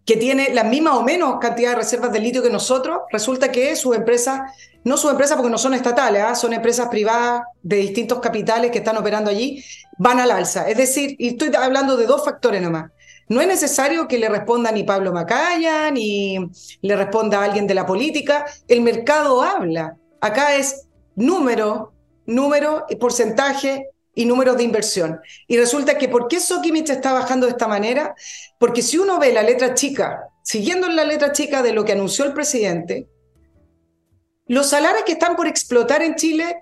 que 0.06 0.18
tiene 0.18 0.50
la 0.54 0.64
misma 0.64 0.98
o 0.98 1.04
menos 1.04 1.38
cantidad 1.40 1.72
de 1.72 1.76
reservas 1.76 2.12
de 2.12 2.20
litio 2.20 2.42
que 2.42 2.50
nosotros, 2.50 3.02
resulta 3.12 3.52
que 3.52 3.76
sus 3.76 3.96
empresas, 3.96 4.52
no 4.84 4.98
sus 4.98 5.12
empresas 5.12 5.38
porque 5.38 5.52
no 5.52 5.58
son 5.58 5.74
estatales, 5.74 6.24
¿ah? 6.24 6.36
son 6.36 6.54
empresas 6.54 6.88
privadas 6.90 7.44
de 7.62 7.78
distintos 7.78 8.20
capitales 8.20 8.72
que 8.72 8.80
están 8.80 8.98
operando 8.98 9.30
allí, 9.30 9.64
van 9.98 10.20
al 10.20 10.32
alza. 10.32 10.68
Es 10.70 10.78
decir, 10.78 11.16
y 11.20 11.30
estoy 11.30 11.52
hablando 11.56 11.98
de 11.98 12.06
dos 12.06 12.26
factores 12.26 12.62
nomás. 12.62 12.92
No 13.30 13.40
es 13.40 13.48
necesario 13.48 14.08
que 14.08 14.18
le 14.18 14.28
responda 14.28 14.72
ni 14.72 14.84
Pablo 14.84 15.14
Macaya, 15.14 15.90
ni 15.92 16.38
le 16.82 16.96
responda 16.96 17.44
alguien 17.44 17.68
de 17.68 17.74
la 17.74 17.86
política. 17.86 18.46
El 18.68 18.82
mercado 18.82 19.42
habla. 19.42 19.96
Acá 20.20 20.56
es 20.56 20.88
número, 21.16 21.94
número, 22.26 22.86
porcentaje, 23.00 23.88
y 24.14 24.26
números 24.26 24.58
de 24.58 24.64
inversión. 24.64 25.22
Y 25.48 25.58
resulta 25.58 25.98
que 25.98 26.10
¿por 26.10 26.28
qué 26.28 26.40
Sokimich 26.40 26.90
está 26.90 27.14
bajando 27.14 27.46
de 27.46 27.54
esta 27.54 27.68
manera? 27.68 28.16
Porque 28.60 28.82
si 28.82 28.98
uno 28.98 29.20
ve 29.20 29.32
la 29.32 29.44
letra 29.44 29.74
chica, 29.74 30.28
siguiendo 30.44 30.90
la 30.90 31.06
letra 31.06 31.32
chica 31.32 31.62
de 31.62 31.74
lo 31.74 31.86
que 31.86 31.94
anunció 31.94 32.26
el 32.26 32.34
presidente, 32.34 33.08
los 34.52 34.68
salarios 34.68 35.04
que 35.06 35.14
están 35.14 35.38
por 35.38 35.48
explotar 35.48 36.04
en 36.04 36.16
Chile, 36.16 36.58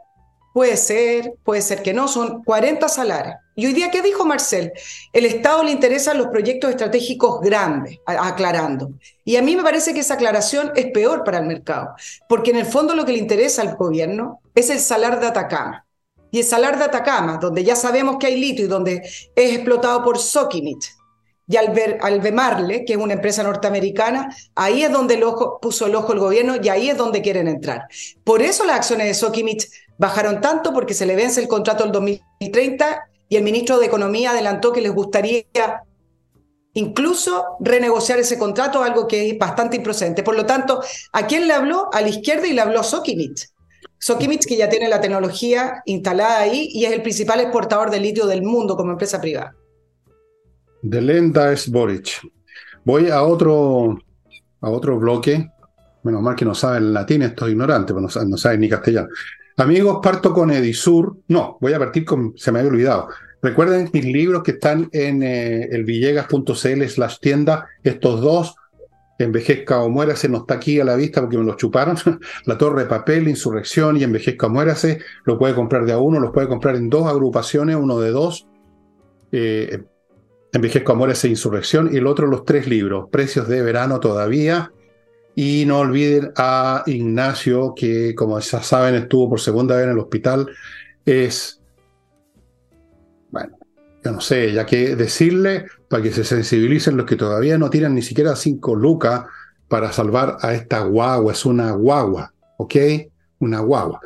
puede 0.53 0.77
ser, 0.77 1.33
puede 1.43 1.63
ser 1.63 1.81
que 1.81 1.91
no, 1.91 2.07
son 2.07 2.43
40 2.43 2.87
salarios. 2.87 3.33
Y 3.55 3.65
hoy 3.65 3.73
día, 3.73 3.89
¿qué 3.89 4.03
dijo 4.03 4.25
Marcel? 4.25 4.71
El 5.11 5.25
Estado 5.25 5.63
le 5.63 5.71
interesan 5.71 6.19
los 6.19 6.27
proyectos 6.27 6.69
estratégicos 6.69 7.41
grandes, 7.41 7.97
aclarando. 8.05 8.91
Y 9.25 9.37
a 9.37 9.41
mí 9.41 9.55
me 9.55 9.63
parece 9.63 9.95
que 9.95 10.01
esa 10.01 10.13
aclaración 10.13 10.71
es 10.75 10.91
peor 10.91 11.23
para 11.23 11.39
el 11.39 11.47
mercado, 11.47 11.95
porque 12.27 12.51
en 12.51 12.57
el 12.57 12.67
fondo 12.67 12.93
lo 12.93 13.05
que 13.05 13.13
le 13.13 13.17
interesa 13.17 13.63
al 13.63 13.75
gobierno 13.75 14.39
es 14.53 14.69
el 14.69 14.79
salar 14.79 15.19
de 15.19 15.25
Atacama 15.25 15.87
y 16.29 16.37
el 16.37 16.45
salar 16.45 16.77
de 16.77 16.83
Atacama, 16.83 17.39
donde 17.41 17.63
ya 17.63 17.75
sabemos 17.75 18.17
que 18.19 18.27
hay 18.27 18.39
litio 18.39 18.65
y 18.65 18.67
donde 18.67 19.01
es 19.35 19.51
explotado 19.55 20.03
por 20.03 20.19
Sokimich, 20.19 20.93
y 21.49 21.57
Albemarle, 21.57 22.85
que 22.85 22.93
es 22.93 22.99
una 22.99 23.13
empresa 23.13 23.41
norteamericana, 23.41 24.29
ahí 24.53 24.83
es 24.83 24.91
donde 24.91 25.15
el 25.15 25.23
ojo, 25.23 25.59
puso 25.59 25.87
el 25.87 25.95
ojo 25.95 26.13
el 26.13 26.19
gobierno 26.19 26.57
y 26.61 26.69
ahí 26.69 26.91
es 26.91 26.97
donde 26.97 27.23
quieren 27.23 27.47
entrar. 27.47 27.87
Por 28.23 28.43
eso 28.43 28.65
las 28.65 28.75
acciones 28.75 29.07
de 29.07 29.15
Sokimich 29.15 29.67
bajaron 29.97 30.41
tanto, 30.41 30.71
porque 30.73 30.93
se 30.93 31.07
le 31.07 31.15
vence 31.15 31.41
el 31.41 31.47
contrato 31.47 31.83
el 31.83 31.91
2030 31.91 33.01
y 33.27 33.35
el 33.35 33.43
ministro 33.43 33.79
de 33.79 33.87
Economía 33.87 34.29
adelantó 34.29 34.71
que 34.71 34.81
les 34.81 34.93
gustaría 34.93 35.43
incluso 36.73 37.57
renegociar 37.61 38.19
ese 38.19 38.37
contrato, 38.37 38.83
algo 38.83 39.07
que 39.07 39.31
es 39.31 39.37
bastante 39.39 39.77
improcedente. 39.77 40.21
Por 40.21 40.35
lo 40.35 40.45
tanto, 40.45 40.83
¿a 41.13 41.25
quién 41.25 41.47
le 41.47 41.53
habló? 41.53 41.89
A 41.91 42.01
la 42.01 42.09
izquierda 42.09 42.45
y 42.45 42.53
le 42.53 42.61
habló 42.61 42.83
Sokimich. 42.83 43.47
Sokimich, 43.97 44.45
que 44.45 44.55
ya 44.55 44.69
tiene 44.69 44.87
la 44.87 45.01
tecnología 45.01 45.81
instalada 45.85 46.41
ahí 46.41 46.69
y 46.71 46.85
es 46.85 46.91
el 46.91 47.01
principal 47.01 47.39
exportador 47.39 47.89
de 47.89 47.99
litio 47.99 48.27
del 48.27 48.43
mundo 48.43 48.77
como 48.77 48.91
empresa 48.91 49.19
privada. 49.19 49.55
De 50.81 51.01
lenta 51.01 51.51
es 51.51 51.69
Boric. 51.69 52.21
Voy 52.85 53.09
a 53.09 53.23
otro, 53.23 53.99
a 54.61 54.69
otro 54.69 54.97
bloque. 54.97 55.51
Menos 56.03 56.21
mal 56.21 56.35
que 56.35 56.45
no 56.45 56.55
saben 56.55 56.93
latín, 56.93 57.23
estoy 57.23 57.51
ignorante, 57.51 57.93
pues 57.93 58.15
no, 58.25 58.37
saben 58.37 58.61
ni 58.61 58.69
castellano. 58.69 59.09
Amigos, 59.57 59.99
parto 60.01 60.33
con 60.33 60.51
Edisur. 60.51 61.17
No, 61.27 61.57
voy 61.59 61.73
a 61.73 61.79
partir 61.79 62.05
con, 62.05 62.33
se 62.37 62.51
me 62.51 62.59
había 62.59 62.71
olvidado. 62.71 63.09
Recuerden 63.41 63.89
mis 63.93 64.05
libros 64.05 64.43
que 64.43 64.51
están 64.51 64.89
en 64.91 65.23
eh, 65.23 65.63
el 65.71 65.83
villegas.cl 65.83 66.83
slash 66.87 67.19
tienda, 67.19 67.67
estos 67.83 68.21
dos, 68.21 68.55
Envejezca 69.19 69.81
o 69.81 69.89
Muérase, 69.89 70.29
no 70.29 70.39
está 70.39 70.55
aquí 70.55 70.79
a 70.79 70.85
la 70.85 70.95
vista 70.95 71.19
porque 71.19 71.37
me 71.37 71.43
los 71.43 71.57
chuparon, 71.57 71.97
La 72.45 72.57
Torre 72.57 72.83
de 72.83 72.89
Papel, 72.89 73.27
Insurrección 73.27 73.97
y 73.97 74.03
Envejezca 74.03 74.47
o 74.47 74.49
Muérase, 74.49 74.99
lo 75.25 75.37
puede 75.37 75.53
comprar 75.53 75.85
de 75.85 75.91
a 75.91 75.97
uno, 75.97 76.21
los 76.21 76.31
puede 76.31 76.47
comprar 76.47 76.77
en 76.77 76.89
dos 76.89 77.05
agrupaciones, 77.05 77.75
uno 77.75 77.99
de 77.99 78.11
dos, 78.11 78.47
eh, 79.33 79.83
Envejezca 80.51 80.93
o 80.93 80.95
Muérase, 80.95 81.27
Insurrección, 81.27 81.89
y 81.91 81.97
el 81.97 82.07
otro 82.07 82.27
los 82.27 82.43
tres 82.43 82.67
libros, 82.67 83.09
Precios 83.11 83.47
de 83.47 83.61
Verano 83.61 83.99
todavía, 83.99 84.71
y 85.35 85.63
no 85.65 85.79
olviden 85.79 86.31
a 86.35 86.83
Ignacio, 86.85 87.73
que 87.75 88.13
como 88.15 88.39
ya 88.39 88.61
saben 88.61 88.95
estuvo 88.95 89.29
por 89.29 89.39
segunda 89.39 89.75
vez 89.75 89.85
en 89.85 89.91
el 89.91 89.99
hospital. 89.99 90.49
Es, 91.05 91.61
bueno, 93.31 93.57
yo 94.03 94.11
no 94.11 94.21
sé, 94.21 94.51
ya 94.51 94.65
que 94.65 94.95
decirle 94.95 95.65
para 95.87 96.03
que 96.03 96.11
se 96.11 96.23
sensibilicen 96.23 96.97
los 96.97 97.05
que 97.05 97.15
todavía 97.15 97.57
no 97.57 97.69
tiran 97.69 97.95
ni 97.95 98.01
siquiera 98.01 98.35
cinco 98.35 98.75
lucas 98.75 99.25
para 99.67 99.91
salvar 99.91 100.37
a 100.41 100.53
esta 100.53 100.81
guagua. 100.81 101.31
Es 101.31 101.45
una 101.45 101.71
guagua, 101.71 102.33
¿ok? 102.57 102.75
Una 103.39 103.59
guagua. 103.59 104.01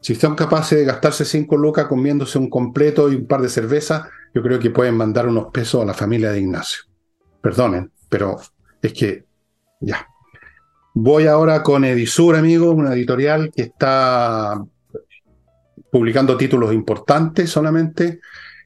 Si 0.00 0.12
están 0.12 0.34
capaces 0.34 0.78
de 0.78 0.84
gastarse 0.84 1.24
cinco 1.24 1.56
lucas 1.56 1.86
comiéndose 1.86 2.38
un 2.38 2.48
completo 2.48 3.10
y 3.10 3.16
un 3.16 3.26
par 3.26 3.40
de 3.40 3.48
cervezas, 3.48 4.02
yo 4.34 4.42
creo 4.42 4.58
que 4.58 4.70
pueden 4.70 4.96
mandar 4.96 5.26
unos 5.26 5.46
pesos 5.52 5.82
a 5.82 5.86
la 5.86 5.94
familia 5.94 6.30
de 6.30 6.40
Ignacio. 6.40 6.82
Perdonen, 7.40 7.90
pero 8.08 8.38
es 8.80 8.92
que 8.92 9.24
ya. 9.80 10.06
Voy 10.94 11.26
ahora 11.26 11.62
con 11.62 11.84
Edisur, 11.84 12.36
amigos, 12.36 12.74
una 12.74 12.92
editorial 12.94 13.50
que 13.54 13.62
está 13.62 14.60
publicando 15.90 16.36
títulos 16.36 16.72
importantes 16.72 17.50
solamente, 17.50 18.20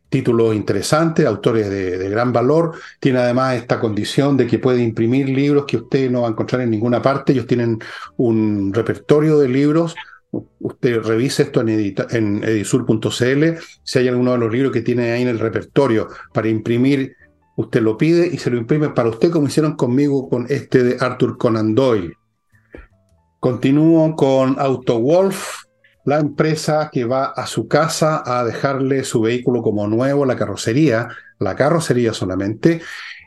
títulos 0.08 0.54
interesantes, 0.54 1.26
autores 1.26 1.70
de, 1.70 2.08
gran 2.08 2.32
valor. 2.32 2.74
Tiene 3.00 3.20
además 3.20 3.56
esta 3.56 3.80
condición 3.80 4.36
de 4.36 4.46
que 4.46 4.58
puede 4.58 4.82
imprimir 4.82 5.28
libros 5.28 5.64
que 5.66 5.78
usted 5.78 6.10
no 6.10 6.22
va 6.22 6.28
a 6.28 6.30
encontrar 6.30 6.62
en 6.62 6.70
ninguna 6.70 7.00
parte. 7.00 7.32
Ellos 7.32 7.46
tienen 7.46 7.78
un 8.16 8.72
repertorio 8.72 9.38
de 9.38 9.48
libros. 9.48 9.94
Usted 10.32 11.02
revise 11.02 11.42
esto 11.42 11.60
en, 11.60 11.68
en 11.68 12.44
edisur.cl. 12.44 13.44
Si 13.82 13.98
hay 13.98 14.08
alguno 14.08 14.32
de 14.32 14.38
los 14.38 14.52
libros 14.52 14.72
que 14.72 14.80
tiene 14.80 15.12
ahí 15.12 15.22
en 15.22 15.28
el 15.28 15.38
repertorio 15.38 16.08
para 16.32 16.48
imprimir, 16.48 17.14
usted 17.56 17.82
lo 17.82 17.96
pide 17.98 18.26
y 18.26 18.38
se 18.38 18.50
lo 18.50 18.56
imprime 18.56 18.88
para 18.90 19.10
usted, 19.10 19.30
como 19.30 19.46
hicieron 19.46 19.76
conmigo 19.76 20.28
con 20.28 20.46
este 20.48 20.82
de 20.82 20.96
Arthur 20.98 21.36
Conan 21.36 21.74
Doyle. 21.74 22.14
Continúo 23.40 24.14
con 24.16 24.58
AutoWolf, 24.58 25.64
la 26.04 26.18
empresa 26.18 26.90
que 26.92 27.04
va 27.04 27.26
a 27.26 27.46
su 27.46 27.68
casa 27.68 28.22
a 28.24 28.44
dejarle 28.44 29.04
su 29.04 29.20
vehículo 29.20 29.62
como 29.62 29.86
nuevo, 29.86 30.24
la 30.24 30.36
carrocería, 30.36 31.08
la 31.38 31.56
carrocería 31.56 32.14
solamente, 32.14 32.80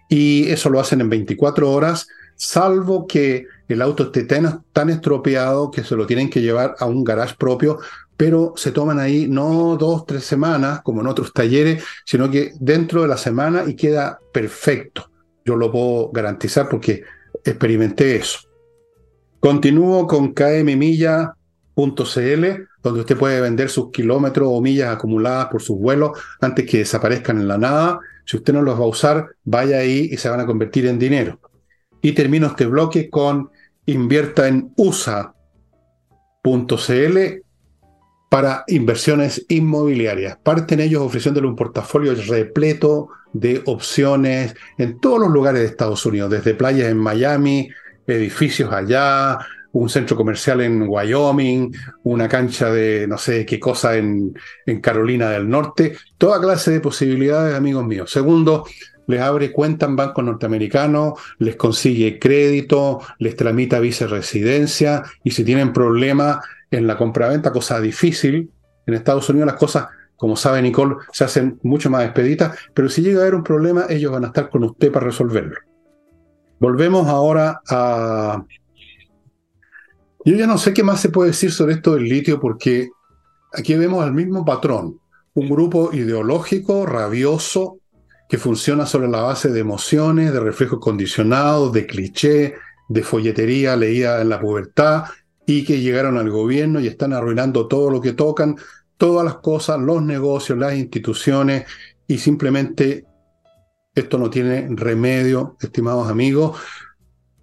y 0.10 0.50
eso 0.50 0.70
lo 0.70 0.80
hacen 0.80 1.02
en 1.02 1.10
24 1.10 1.72
horas, 1.72 2.08
salvo 2.36 3.08
que 3.08 3.46
el 3.68 3.82
auto 3.82 4.04
esté 4.04 4.24
tan, 4.24 4.90
estropeado 4.90 5.72
que 5.72 5.84
se 5.84 5.96
lo 5.96 6.06
tienen 6.06 6.30
que 6.30 6.42
llevar 6.42 6.76
a 6.80 6.86
un 6.86 7.04
garage 7.04 7.36
propio, 7.38 7.80
pero 8.18 8.54
se 8.56 8.72
toman 8.72 9.00
ahí 9.00 9.28
no 9.28 9.76
dos, 9.78 10.06
tres 10.06 10.24
semanas, 10.24 10.82
como 10.84 11.02
en 11.02 11.08
otros 11.08 11.34
talleres, 11.34 11.84
sino 12.06 12.30
que 12.30 12.54
dentro 12.60 13.02
de 13.02 13.08
la 13.08 13.18
semana 13.18 13.64
y 13.68 13.76
queda 13.76 14.20
perfecto. 14.32 15.10
Yo 15.44 15.56
lo 15.56 15.72
puedo 15.72 16.12
garantizar 16.12 16.70
porque 16.70 17.04
experimenté 17.44 18.16
eso. 18.16 18.40
Continúo 19.40 20.08
con 20.08 20.34
kmmilla.cl, 20.34 21.06
donde 22.82 23.00
usted 23.00 23.18
puede 23.18 23.42
vender 23.42 23.70
sus 23.70 23.92
kilómetros 23.92 24.48
o 24.52 24.62
millas 24.62 24.96
acumuladas 24.96 25.48
por 25.48 25.62
sus 25.62 25.78
vuelos 25.78 26.18
antes 26.42 26.66
que 26.70 26.80
desaparezcan 26.80 27.40
en 27.40 27.48
la 27.48 27.58
nada. 27.58 28.00
Si 28.26 28.38
usted 28.38 28.54
no 28.54 28.62
los 28.62 28.80
va 28.80 28.86
a 28.86 28.88
usar, 28.88 29.28
vaya 29.44 29.78
ahí 29.78 30.10
y 30.12 30.18
se 30.18 30.30
van 30.30 30.40
a 30.40 30.46
convertir 30.46 30.88
en 30.88 30.98
dinero. 30.98 31.40
Y 32.02 32.14
termino 32.14 32.48
este 32.48 32.66
bloque 32.66 33.10
con 33.10 33.50
invierta 33.86 34.48
en 34.48 34.74
USA.cl 34.76 35.36
para 38.30 38.64
inversiones 38.68 39.46
inmobiliarias. 39.48 40.38
Parten 40.44 40.80
ellos 40.80 41.02
ofreciéndole 41.02 41.48
un 41.48 41.56
portafolio 41.56 42.14
repleto 42.28 43.10
de 43.34 43.62
opciones 43.66 44.56
en 44.78 45.00
todos 45.00 45.20
los 45.20 45.30
lugares 45.30 45.62
de 45.62 45.68
Estados 45.68 46.06
Unidos, 46.06 46.32
desde 46.32 46.54
playas 46.54 46.90
en 46.90 46.98
Miami, 46.98 47.70
edificios 48.08 48.72
allá, 48.72 49.40
un 49.74 49.90
centro 49.90 50.16
comercial 50.16 50.62
en 50.62 50.84
Wyoming, 50.88 51.76
una 52.04 52.30
cancha 52.30 52.72
de 52.72 53.08
no 53.08 53.18
sé 53.18 53.46
qué 53.46 53.60
cosa 53.60 53.98
en, 53.98 54.34
en 54.66 54.80
Carolina 54.80 55.30
del 55.30 55.50
Norte, 55.50 55.98
toda 56.18 56.40
clase 56.40 56.72
de 56.72 56.80
posibilidades, 56.80 57.56
amigos 57.56 57.86
míos. 57.86 58.10
Segundo, 58.10 58.66
les 59.08 59.22
abre 59.22 59.52
cuenta 59.52 59.86
en 59.86 59.96
bancos 59.96 60.24
norteamericanos, 60.24 61.20
les 61.40 61.56
consigue 61.56 62.20
crédito, 62.20 63.02
les 63.20 63.36
tramita 63.36 63.80
viceresidencia 63.80 65.04
y 65.24 65.32
si 65.32 65.44
tienen 65.44 65.74
problemas 65.74 66.40
en 66.72 66.88
la 66.88 66.98
compraventa, 66.98 67.52
cosa 67.52 67.80
difícil, 67.80 68.52
en 68.86 68.94
Estados 68.94 69.30
Unidos 69.30 69.48
las 69.48 69.56
cosas, 69.56 69.88
como 70.16 70.36
sabe 70.36 70.62
Nicole, 70.62 70.96
se 71.12 71.24
hacen 71.24 71.60
mucho 71.64 71.90
más 71.90 72.06
expeditas, 72.06 72.58
pero 72.74 72.90
si 72.90 73.02
llega 73.02 73.20
a 73.20 73.22
haber 73.24 73.36
un 73.36 73.44
problema, 73.44 73.86
ellos 73.90 74.12
van 74.12 74.24
a 74.26 74.28
estar 74.28 74.50
con 74.50 74.64
usted 74.64 74.92
para 74.92 75.08
resolverlo. 75.08 75.56
Volvemos 76.60 77.08
ahora 77.08 77.62
a... 77.68 78.44
Yo 80.24 80.36
ya 80.36 80.48
no 80.48 80.58
sé 80.58 80.74
qué 80.74 80.84
más 80.84 81.02
se 81.02 81.10
puede 81.10 81.32
decir 81.32 81.52
sobre 81.52 81.74
esto 81.74 81.94
del 81.94 82.06
litio 82.06 82.40
porque 82.40 82.90
aquí 83.54 83.76
vemos 83.76 84.04
el 84.06 84.14
mismo 84.14 84.44
patrón, 84.44 85.00
un 85.36 85.50
grupo 85.50 85.94
ideológico, 85.94 86.86
rabioso, 86.86 87.78
que 88.28 88.38
funciona 88.38 88.86
sobre 88.86 89.08
la 89.08 89.22
base 89.22 89.50
de 89.50 89.60
emociones, 89.60 90.34
de 90.34 90.40
reflejos 90.40 90.80
condicionados, 90.80 91.72
de 91.74 91.86
cliché, 91.86 92.56
de 92.88 93.04
folletería 93.04 93.76
leída 93.76 94.22
en 94.22 94.30
la 94.30 94.40
pubertad 94.40 95.06
y 95.46 95.64
que 95.64 95.80
llegaron 95.80 96.18
al 96.18 96.30
gobierno 96.30 96.80
y 96.80 96.88
están 96.88 97.14
arruinando 97.14 97.68
todo 97.68 97.90
lo 97.90 98.02
que 98.02 98.14
tocan, 98.14 98.58
todas 98.98 99.26
las 99.26 99.36
cosas, 99.36 99.80
los 99.80 100.02
negocios, 100.02 100.58
las 100.58 100.76
instituciones 100.76 101.66
y 102.08 102.18
simplemente 102.18 103.06
esto 103.94 104.18
no 104.18 104.30
tiene 104.30 104.68
remedio, 104.72 105.56
estimados 105.62 106.10
amigos. 106.10 106.60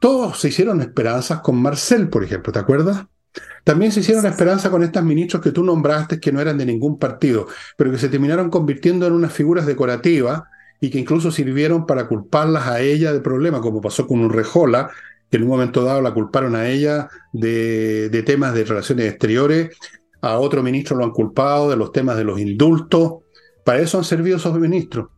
Todos 0.00 0.40
se 0.40 0.48
hicieron 0.48 0.80
esperanzas 0.80 1.40
con 1.40 1.62
Marcel, 1.62 2.08
por 2.08 2.24
ejemplo, 2.24 2.52
¿te 2.52 2.58
acuerdas? 2.58 3.06
También 3.64 3.92
se 3.92 4.00
hicieron 4.00 4.26
esperanzas 4.26 4.70
con 4.70 4.82
estas 4.82 5.04
ministros 5.04 5.40
que 5.40 5.52
tú 5.52 5.62
nombraste 5.62 6.18
que 6.18 6.32
no 6.32 6.40
eran 6.40 6.58
de 6.58 6.66
ningún 6.66 6.98
partido, 6.98 7.46
pero 7.76 7.90
que 7.92 7.98
se 7.98 8.08
terminaron 8.08 8.50
convirtiendo 8.50 9.06
en 9.06 9.12
unas 9.12 9.32
figuras 9.32 9.64
decorativas 9.64 10.42
y 10.82 10.90
que 10.90 10.98
incluso 10.98 11.30
sirvieron 11.30 11.86
para 11.86 12.08
culparlas 12.08 12.66
a 12.66 12.80
ella 12.80 13.12
de 13.12 13.20
problemas, 13.20 13.60
como 13.60 13.80
pasó 13.80 14.04
con 14.04 14.24
Urrejola, 14.24 14.90
que 15.30 15.36
en 15.36 15.44
un 15.44 15.50
momento 15.50 15.84
dado 15.84 16.02
la 16.02 16.12
culparon 16.12 16.56
a 16.56 16.68
ella 16.68 17.08
de, 17.32 18.08
de 18.08 18.22
temas 18.24 18.52
de 18.52 18.64
relaciones 18.64 19.08
exteriores, 19.08 19.76
a 20.20 20.38
otro 20.38 20.60
ministro 20.60 20.96
lo 20.96 21.04
han 21.04 21.12
culpado 21.12 21.70
de 21.70 21.76
los 21.76 21.92
temas 21.92 22.16
de 22.16 22.24
los 22.24 22.40
indultos. 22.40 23.18
Para 23.64 23.78
eso 23.78 23.96
han 23.96 24.02
servido 24.02 24.38
esos 24.38 24.58
ministros. 24.58 25.08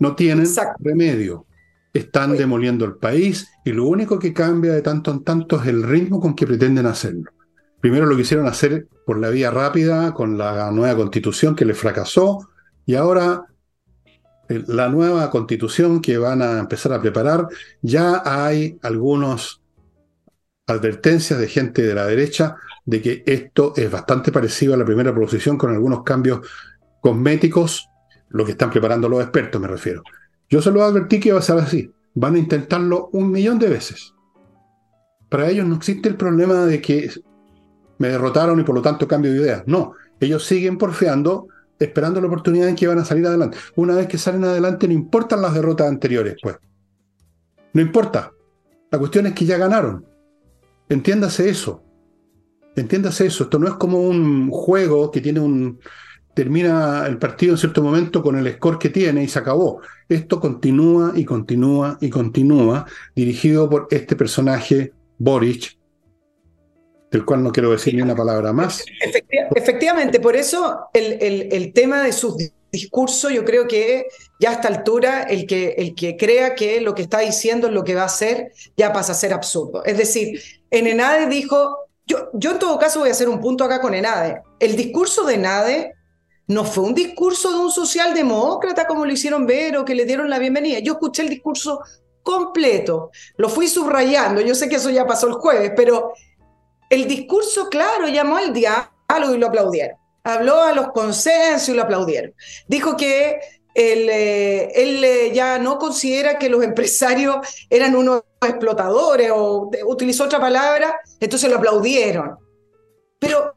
No 0.00 0.16
tienen 0.16 0.48
remedio. 0.80 1.46
Están 1.92 2.36
demoliendo 2.36 2.84
el 2.84 2.96
país 2.96 3.46
y 3.64 3.70
lo 3.70 3.86
único 3.86 4.18
que 4.18 4.32
cambia 4.32 4.72
de 4.72 4.82
tanto 4.82 5.12
en 5.12 5.22
tanto 5.22 5.62
es 5.62 5.68
el 5.68 5.84
ritmo 5.84 6.18
con 6.18 6.34
que 6.34 6.48
pretenden 6.48 6.86
hacerlo. 6.86 7.30
Primero 7.80 8.06
lo 8.06 8.16
quisieron 8.16 8.48
hacer 8.48 8.88
por 9.06 9.20
la 9.20 9.30
vía 9.30 9.52
rápida, 9.52 10.12
con 10.14 10.36
la 10.36 10.68
nueva 10.72 10.96
constitución 10.96 11.54
que 11.54 11.64
les 11.64 11.78
fracasó, 11.78 12.48
y 12.86 12.96
ahora 12.96 13.46
la 14.48 14.88
nueva 14.88 15.30
constitución 15.30 16.00
que 16.00 16.18
van 16.18 16.42
a 16.42 16.58
empezar 16.58 16.92
a 16.92 17.00
preparar, 17.00 17.48
ya 17.82 18.22
hay 18.24 18.78
algunas 18.82 19.60
advertencias 20.66 21.38
de 21.38 21.48
gente 21.48 21.82
de 21.82 21.94
la 21.94 22.06
derecha 22.06 22.56
de 22.84 23.00
que 23.00 23.22
esto 23.26 23.72
es 23.76 23.90
bastante 23.90 24.32
parecido 24.32 24.74
a 24.74 24.76
la 24.76 24.84
primera 24.84 25.12
proposición 25.12 25.56
con 25.56 25.72
algunos 25.72 26.02
cambios 26.02 26.46
cosméticos 27.00 27.88
lo 28.30 28.44
que 28.44 28.52
están 28.52 28.70
preparando 28.70 29.08
los 29.08 29.22
expertos, 29.22 29.60
me 29.60 29.68
refiero. 29.68 30.02
Yo 30.50 30.60
se 30.60 30.72
lo 30.72 30.82
advertí 30.82 31.20
que 31.20 31.32
va 31.32 31.38
a 31.38 31.42
ser 31.42 31.58
así. 31.58 31.90
Van 32.14 32.34
a 32.34 32.38
intentarlo 32.38 33.08
un 33.12 33.30
millón 33.30 33.60
de 33.60 33.68
veces. 33.68 34.12
Para 35.28 35.48
ellos 35.48 35.66
no 35.66 35.76
existe 35.76 36.08
el 36.08 36.16
problema 36.16 36.66
de 36.66 36.80
que 36.80 37.10
me 37.98 38.08
derrotaron 38.08 38.58
y 38.58 38.64
por 38.64 38.74
lo 38.74 38.82
tanto 38.82 39.06
cambio 39.06 39.32
de 39.32 39.40
idea. 39.40 39.64
No, 39.66 39.92
ellos 40.18 40.44
siguen 40.44 40.78
porfeando, 40.78 41.46
esperando 41.78 42.20
la 42.20 42.28
oportunidad 42.28 42.68
en 42.68 42.76
que 42.76 42.86
van 42.86 42.98
a 42.98 43.04
salir 43.04 43.26
adelante. 43.26 43.58
Una 43.76 43.94
vez 43.96 44.06
que 44.06 44.18
salen 44.18 44.44
adelante, 44.44 44.86
no 44.86 44.94
importan 44.94 45.42
las 45.42 45.54
derrotas 45.54 45.88
anteriores, 45.88 46.36
pues. 46.42 46.56
No 47.72 47.80
importa. 47.80 48.32
La 48.90 48.98
cuestión 48.98 49.26
es 49.26 49.32
que 49.32 49.44
ya 49.44 49.58
ganaron. 49.58 50.04
Entiéndase 50.88 51.48
eso. 51.48 51.82
Entiéndase 52.76 53.26
eso. 53.26 53.44
Esto 53.44 53.58
no 53.58 53.66
es 53.66 53.74
como 53.74 54.00
un 54.00 54.50
juego 54.50 55.10
que 55.10 55.20
tiene 55.20 55.40
un, 55.40 55.80
termina 56.34 57.06
el 57.06 57.18
partido 57.18 57.52
en 57.52 57.58
cierto 57.58 57.82
momento 57.82 58.22
con 58.22 58.36
el 58.36 58.52
score 58.54 58.78
que 58.78 58.90
tiene 58.90 59.24
y 59.24 59.28
se 59.28 59.38
acabó. 59.38 59.80
Esto 60.08 60.40
continúa 60.40 61.12
y 61.14 61.24
continúa 61.24 61.96
y 62.00 62.10
continúa, 62.10 62.86
dirigido 63.14 63.70
por 63.70 63.86
este 63.90 64.16
personaje, 64.16 64.92
Boric, 65.18 65.78
del 67.14 67.24
cual 67.24 67.44
no 67.44 67.52
quiero 67.52 67.70
decir 67.70 67.94
ni 67.94 68.02
una 68.02 68.16
palabra 68.16 68.52
más. 68.52 68.84
Efectivamente, 69.54 70.18
por 70.18 70.34
eso 70.34 70.88
el, 70.92 71.12
el, 71.22 71.48
el 71.52 71.72
tema 71.72 72.02
de 72.02 72.12
sus 72.12 72.34
discursos, 72.72 73.32
yo 73.32 73.44
creo 73.44 73.68
que 73.68 74.08
ya 74.40 74.50
a 74.50 74.52
esta 74.54 74.66
altura 74.66 75.22
el 75.22 75.46
que, 75.46 75.76
el 75.78 75.94
que 75.94 76.16
crea 76.16 76.56
que 76.56 76.80
lo 76.80 76.92
que 76.92 77.02
está 77.02 77.20
diciendo 77.20 77.68
es 77.68 77.72
lo 77.72 77.84
que 77.84 77.94
va 77.94 78.02
a 78.02 78.06
hacer, 78.06 78.50
ya 78.76 78.92
pasa 78.92 79.12
a 79.12 79.14
ser 79.14 79.32
absurdo. 79.32 79.84
Es 79.84 79.96
decir, 79.96 80.40
en 80.72 80.88
Enade 80.88 81.28
dijo, 81.28 81.86
yo, 82.04 82.30
yo 82.32 82.50
en 82.50 82.58
todo 82.58 82.80
caso 82.80 82.98
voy 82.98 83.10
a 83.10 83.12
hacer 83.12 83.28
un 83.28 83.40
punto 83.40 83.62
acá 83.62 83.80
con 83.80 83.94
Enade. 83.94 84.42
El 84.58 84.74
discurso 84.74 85.24
de 85.24 85.34
Enade 85.34 85.94
no 86.48 86.64
fue 86.64 86.82
un 86.82 86.94
discurso 86.94 87.52
de 87.52 87.58
un 87.60 87.70
socialdemócrata 87.70 88.88
como 88.88 89.06
lo 89.06 89.12
hicieron 89.12 89.46
ver 89.46 89.76
o 89.76 89.84
que 89.84 89.94
le 89.94 90.04
dieron 90.04 90.28
la 90.28 90.40
bienvenida. 90.40 90.80
Yo 90.80 90.94
escuché 90.94 91.22
el 91.22 91.28
discurso 91.28 91.78
completo, 92.24 93.10
lo 93.36 93.48
fui 93.48 93.68
subrayando, 93.68 94.40
yo 94.40 94.54
sé 94.56 94.68
que 94.68 94.76
eso 94.76 94.90
ya 94.90 95.06
pasó 95.06 95.28
el 95.28 95.34
jueves, 95.34 95.72
pero 95.76 96.14
el 96.94 97.06
discurso, 97.08 97.68
claro, 97.68 98.08
llamó 98.08 98.36
al 98.36 98.52
diálogo 98.52 99.34
y 99.34 99.38
lo 99.38 99.48
aplaudieron. 99.48 99.98
Habló 100.22 100.62
a 100.62 100.72
los 100.72 100.92
consensos 100.92 101.68
y 101.68 101.74
lo 101.74 101.82
aplaudieron. 101.82 102.34
Dijo 102.66 102.96
que 102.96 103.38
él, 103.74 104.08
eh, 104.08 104.70
él 104.74 105.04
eh, 105.04 105.32
ya 105.34 105.58
no 105.58 105.78
considera 105.78 106.38
que 106.38 106.48
los 106.48 106.62
empresarios 106.62 107.36
eran 107.68 107.96
unos 107.96 108.22
explotadores 108.40 109.30
o 109.34 109.70
utilizó 109.86 110.24
otra 110.24 110.40
palabra, 110.40 110.94
entonces 111.20 111.50
lo 111.50 111.56
aplaudieron. 111.56 112.38
Pero, 113.18 113.54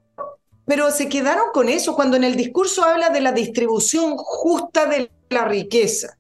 pero 0.66 0.92
se 0.92 1.08
quedaron 1.08 1.46
con 1.54 1.70
eso 1.70 1.96
cuando 1.96 2.18
en 2.18 2.24
el 2.24 2.36
discurso 2.36 2.84
habla 2.84 3.10
de 3.10 3.22
la 3.22 3.32
distribución 3.32 4.18
justa 4.18 4.88
de 4.88 5.12
la 5.30 5.46
riqueza. 5.46 6.18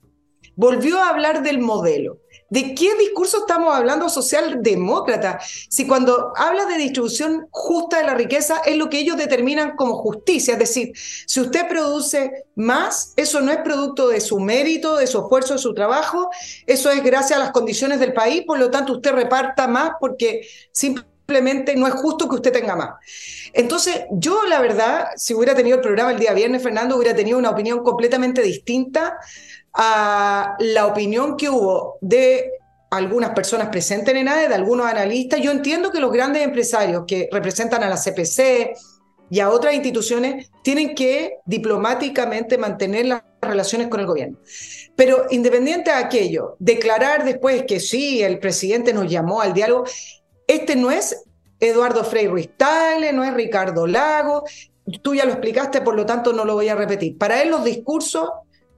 Volvió 0.55 0.99
a 0.99 1.09
hablar 1.09 1.43
del 1.43 1.59
modelo. 1.59 2.19
¿De 2.49 2.73
qué 2.73 2.95
discurso 2.95 3.39
estamos 3.39 3.75
hablando 3.75 4.07
socialdemócrata? 4.07 5.39
Si 5.69 5.85
cuando 5.85 6.31
habla 6.37 6.65
de 6.65 6.77
distribución 6.77 7.47
justa 7.51 7.97
de 7.97 8.05
la 8.05 8.13
riqueza 8.13 8.61
es 8.65 8.77
lo 8.77 8.89
que 8.89 8.99
ellos 8.99 9.17
determinan 9.17 9.75
como 9.75 9.97
justicia, 9.97 10.53
es 10.53 10.59
decir, 10.59 10.93
si 10.95 11.41
usted 11.41 11.67
produce 11.67 12.45
más, 12.55 13.11
eso 13.17 13.41
no 13.41 13.51
es 13.51 13.57
producto 13.57 14.07
de 14.07 14.21
su 14.21 14.39
mérito, 14.39 14.95
de 14.95 15.07
su 15.07 15.19
esfuerzo, 15.19 15.55
de 15.55 15.59
su 15.59 15.73
trabajo, 15.73 16.29
eso 16.65 16.89
es 16.89 17.03
gracias 17.03 17.37
a 17.37 17.43
las 17.43 17.51
condiciones 17.51 17.99
del 17.99 18.13
país, 18.13 18.43
por 18.47 18.59
lo 18.59 18.71
tanto 18.71 18.93
usted 18.93 19.11
reparta 19.11 19.67
más 19.67 19.91
porque 19.99 20.47
simplemente 20.71 21.16
no 21.75 21.87
es 21.87 21.93
justo 21.95 22.29
que 22.29 22.35
usted 22.35 22.53
tenga 22.53 22.75
más. 22.75 22.95
Entonces, 23.53 24.05
yo 24.11 24.45
la 24.45 24.61
verdad, 24.61 25.07
si 25.17 25.33
hubiera 25.33 25.53
tenido 25.53 25.75
el 25.75 25.81
programa 25.81 26.11
el 26.11 26.19
día 26.19 26.33
viernes, 26.33 26.63
Fernando, 26.63 26.95
hubiera 26.95 27.15
tenido 27.15 27.37
una 27.37 27.49
opinión 27.49 27.83
completamente 27.83 28.41
distinta 28.41 29.17
a 29.73 30.55
la 30.59 30.87
opinión 30.87 31.35
que 31.35 31.49
hubo 31.49 31.97
de 32.01 32.51
algunas 32.89 33.31
personas 33.31 33.67
presentes 33.69 34.09
en 34.09 34.21
ENADE, 34.21 34.47
de 34.47 34.55
algunos 34.55 34.87
analistas. 34.87 35.41
Yo 35.41 35.51
entiendo 35.51 35.91
que 35.91 35.99
los 35.99 36.11
grandes 36.11 36.43
empresarios 36.43 37.03
que 37.05 37.27
representan 37.31 37.83
a 37.83 37.89
la 37.89 37.97
CPC 37.97 38.71
y 39.29 39.41
a 39.41 39.49
otras 39.49 39.73
instituciones 39.73 40.49
tienen 40.63 40.95
que 40.95 41.39
diplomáticamente 41.45 42.57
mantener 42.57 43.07
las 43.07 43.23
relaciones 43.41 43.89
con 43.89 43.99
el 43.99 44.05
gobierno. 44.05 44.37
Pero 44.95 45.25
independiente 45.29 45.91
de 45.91 45.97
aquello, 45.97 46.55
declarar 46.59 47.25
después 47.25 47.63
que 47.67 47.79
sí, 47.79 48.23
el 48.23 48.39
presidente 48.39 48.93
nos 48.93 49.11
llamó 49.11 49.41
al 49.41 49.53
diálogo, 49.53 49.83
este 50.47 50.75
no 50.75 50.89
es 50.89 51.23
Eduardo 51.59 52.03
Frei 52.03 52.27
Ruiz 52.27 52.49
Tagle, 52.55 53.13
no 53.13 53.23
es 53.23 53.33
Ricardo 53.33 53.85
Lago, 53.85 54.43
tú 55.01 55.13
ya 55.13 55.25
lo 55.25 55.31
explicaste, 55.31 55.81
por 55.81 55.95
lo 55.95 56.05
tanto 56.05 56.33
no 56.33 56.45
lo 56.45 56.53
voy 56.53 56.69
a 56.69 56.75
repetir. 56.75 57.17
Para 57.17 57.41
él 57.41 57.49
los 57.49 57.63
discursos 57.63 58.29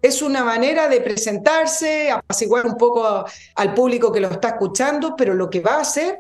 es 0.02 0.22
una 0.22 0.44
manera 0.44 0.88
de 0.88 1.02
presentarse, 1.02 2.10
apaciguar 2.10 2.66
un 2.66 2.78
poco 2.78 3.26
al 3.56 3.74
público 3.74 4.12
que 4.12 4.22
lo 4.22 4.30
está 4.30 4.50
escuchando, 4.50 5.16
pero 5.16 5.34
lo 5.34 5.50
que 5.50 5.60
va 5.60 5.76
a 5.76 5.82
hacer 5.82 6.20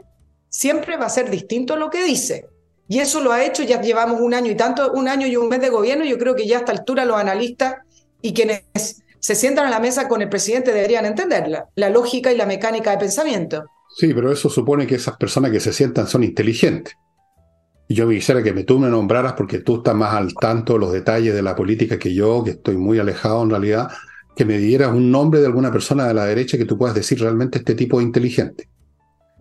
siempre 0.49 0.97
va 0.97 1.05
a 1.05 1.09
ser 1.09 1.29
distinto 1.29 1.73
a 1.73 1.77
lo 1.77 1.89
que 1.89 2.03
dice. 2.03 2.47
Y 2.87 2.99
eso 2.99 3.21
lo 3.21 3.31
ha 3.31 3.43
hecho, 3.43 3.63
ya 3.63 3.81
llevamos 3.81 4.19
un 4.19 4.33
año 4.33 4.51
y 4.51 4.55
tanto, 4.55 4.91
un 4.93 5.07
año 5.07 5.27
y 5.27 5.37
un 5.37 5.47
mes 5.47 5.61
de 5.61 5.69
gobierno, 5.69 6.03
yo 6.03 6.17
creo 6.17 6.35
que 6.35 6.47
ya 6.47 6.57
a 6.57 6.59
esta 6.59 6.71
altura 6.71 7.05
los 7.05 7.17
analistas 7.17 7.75
y 8.21 8.33
quienes 8.33 8.63
se 9.19 9.35
sientan 9.35 9.67
a 9.67 9.69
la 9.69 9.79
mesa 9.79 10.07
con 10.07 10.21
el 10.21 10.29
presidente 10.29 10.73
deberían 10.73 11.05
entenderla, 11.05 11.69
la 11.75 11.89
lógica 11.89 12.31
y 12.31 12.37
la 12.37 12.45
mecánica 12.45 12.91
de 12.91 12.97
pensamiento. 12.97 13.65
Sí, 13.99 14.13
pero 14.13 14.31
eso 14.31 14.49
supone 14.49 14.87
que 14.87 14.95
esas 14.95 15.17
personas 15.17 15.51
que 15.51 15.59
se 15.59 15.73
sientan 15.73 16.07
son 16.07 16.23
inteligentes. 16.23 16.95
Y 17.85 17.95
yo 17.95 18.07
me 18.07 18.15
quisiera 18.15 18.41
que 18.41 18.53
me 18.53 18.63
tú 18.63 18.79
me 18.79 18.87
nombraras 18.87 19.33
porque 19.33 19.59
tú 19.59 19.79
estás 19.79 19.93
más 19.93 20.13
al 20.13 20.33
tanto 20.35 20.71
de 20.73 20.79
los 20.79 20.93
detalles 20.93 21.35
de 21.35 21.41
la 21.41 21.53
política 21.53 21.99
que 21.99 22.13
yo, 22.13 22.41
que 22.41 22.51
estoy 22.51 22.77
muy 22.77 22.97
alejado 22.97 23.43
en 23.43 23.49
realidad, 23.49 23.89
que 24.37 24.45
me 24.45 24.57
dieras 24.57 24.93
un 24.93 25.11
nombre 25.11 25.41
de 25.41 25.47
alguna 25.47 25.69
persona 25.69 26.07
de 26.07 26.13
la 26.13 26.23
derecha 26.23 26.57
que 26.57 26.63
tú 26.63 26.77
puedas 26.77 26.95
decir 26.95 27.19
realmente 27.19 27.57
este 27.57 27.75
tipo 27.75 27.99
es 27.99 28.05
inteligente. 28.05 28.69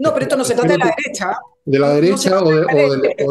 No, 0.01 0.13
pero 0.13 0.25
esto 0.25 0.37
no 0.37 0.43
se 0.43 0.55
trata 0.57 0.73
de 0.73 0.79
la 0.79 0.93
derecha. 0.97 1.39
¿De 1.65 1.79
la 1.79 1.91
derecha 1.91 2.43
o, 2.43 2.51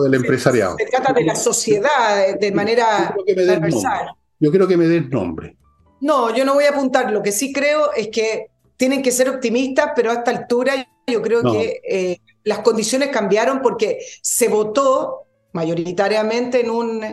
del, 0.04 0.14
empresariado? 0.14 0.78
Se, 0.78 0.86
trata 0.86 1.12
de 1.12 1.26
la 1.26 1.36
sociedad 1.36 2.40
de 2.40 2.52
manera 2.54 3.14
transversal. 3.26 4.12
Yo 4.40 4.50
quiero 4.50 4.66
que 4.66 4.78
me 4.78 4.88
des 4.88 5.10
nombre. 5.10 5.58
No, 6.00 6.34
yo 6.34 6.46
no 6.46 6.54
voy 6.54 6.64
a 6.64 6.70
apuntar. 6.70 7.12
Lo 7.12 7.22
que 7.22 7.34
sí 7.34 7.52
creo 7.52 7.92
es 7.92 8.08
que 8.08 8.46
tienen 8.78 9.02
que 9.02 9.12
ser 9.12 9.30
optimistas, 9.30 9.92
pero 9.96 10.12
a 10.12 10.16
esta 10.16 10.32
altura 10.32 10.88
yo 11.08 11.22
creo 11.22 11.42
que 11.52 11.82
eh, 11.90 12.20
las 12.44 12.60
condiciones 12.60 13.10
cambiaron 13.10 13.62
porque 13.62 14.00
se 14.22 14.48
votó 14.48 15.24
mayoritariamente 15.54 16.62
en, 16.62 16.70
un, 16.70 17.04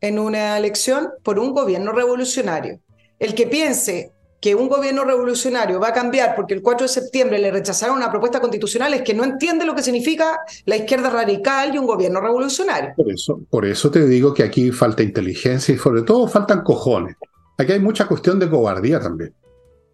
en 0.00 0.18
una 0.18 0.56
elección 0.56 1.10
por 1.22 1.38
un 1.38 1.52
gobierno 1.52 1.92
revolucionario. 1.92 2.80
El 3.18 3.34
que 3.34 3.46
piense 3.46 4.12
que 4.40 4.54
un 4.54 4.68
gobierno 4.68 5.04
revolucionario 5.04 5.78
va 5.78 5.88
a 5.88 5.92
cambiar 5.92 6.34
porque 6.34 6.54
el 6.54 6.62
4 6.62 6.86
de 6.86 6.92
septiembre 6.92 7.38
le 7.38 7.50
rechazaron 7.50 7.96
una 7.96 8.10
propuesta 8.10 8.40
constitucional 8.40 8.94
es 8.94 9.02
que 9.02 9.12
no 9.12 9.22
entiende 9.22 9.66
lo 9.66 9.74
que 9.74 9.82
significa 9.82 10.40
la 10.64 10.76
izquierda 10.76 11.10
radical 11.10 11.74
y 11.74 11.78
un 11.78 11.86
gobierno 11.86 12.20
revolucionario. 12.20 12.94
Por 12.96 13.10
eso, 13.12 13.40
por 13.50 13.66
eso 13.66 13.90
te 13.90 14.06
digo 14.06 14.32
que 14.32 14.42
aquí 14.42 14.70
falta 14.70 15.02
inteligencia 15.02 15.74
y 15.74 15.78
sobre 15.78 16.02
todo 16.02 16.26
faltan 16.26 16.62
cojones. 16.62 17.16
Aquí 17.58 17.72
hay 17.72 17.80
mucha 17.80 18.08
cuestión 18.08 18.38
de 18.38 18.48
cobardía 18.48 18.98
también. 18.98 19.34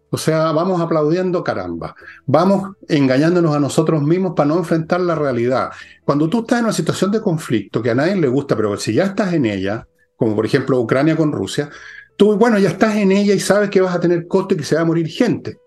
O 0.09 0.17
sea, 0.17 0.51
vamos 0.53 0.79
aplaudiendo 0.79 1.43
caramba, 1.43 1.95
vamos 2.25 2.75
engañándonos 2.87 3.53
a 3.53 3.59
nosotros 3.59 4.01
mismos 4.01 4.33
para 4.35 4.47
no 4.47 4.57
enfrentar 4.57 5.01
la 5.01 5.15
realidad. 5.15 5.69
Cuando 6.05 6.29
tú 6.29 6.41
estás 6.41 6.59
en 6.59 6.65
una 6.65 6.73
situación 6.73 7.11
de 7.11 7.21
conflicto 7.21 7.81
que 7.81 7.91
a 7.91 7.95
nadie 7.95 8.15
le 8.15 8.29
gusta, 8.29 8.55
pero 8.55 8.77
si 8.77 8.93
ya 8.93 9.03
estás 9.03 9.33
en 9.33 9.45
ella, 9.45 9.85
como 10.15 10.33
por 10.35 10.45
ejemplo 10.45 10.79
Ucrania 10.79 11.17
con 11.17 11.33
Rusia, 11.33 11.69
tú, 12.15 12.37
bueno, 12.37 12.57
ya 12.57 12.69
estás 12.69 12.95
en 12.95 13.11
ella 13.11 13.33
y 13.33 13.39
sabes 13.39 13.69
que 13.69 13.81
vas 13.81 13.95
a 13.95 13.99
tener 13.99 14.27
costo 14.27 14.53
y 14.53 14.57
que 14.57 14.63
se 14.63 14.75
va 14.75 14.81
a 14.81 14.85
morir 14.85 15.07
gente. 15.07 15.57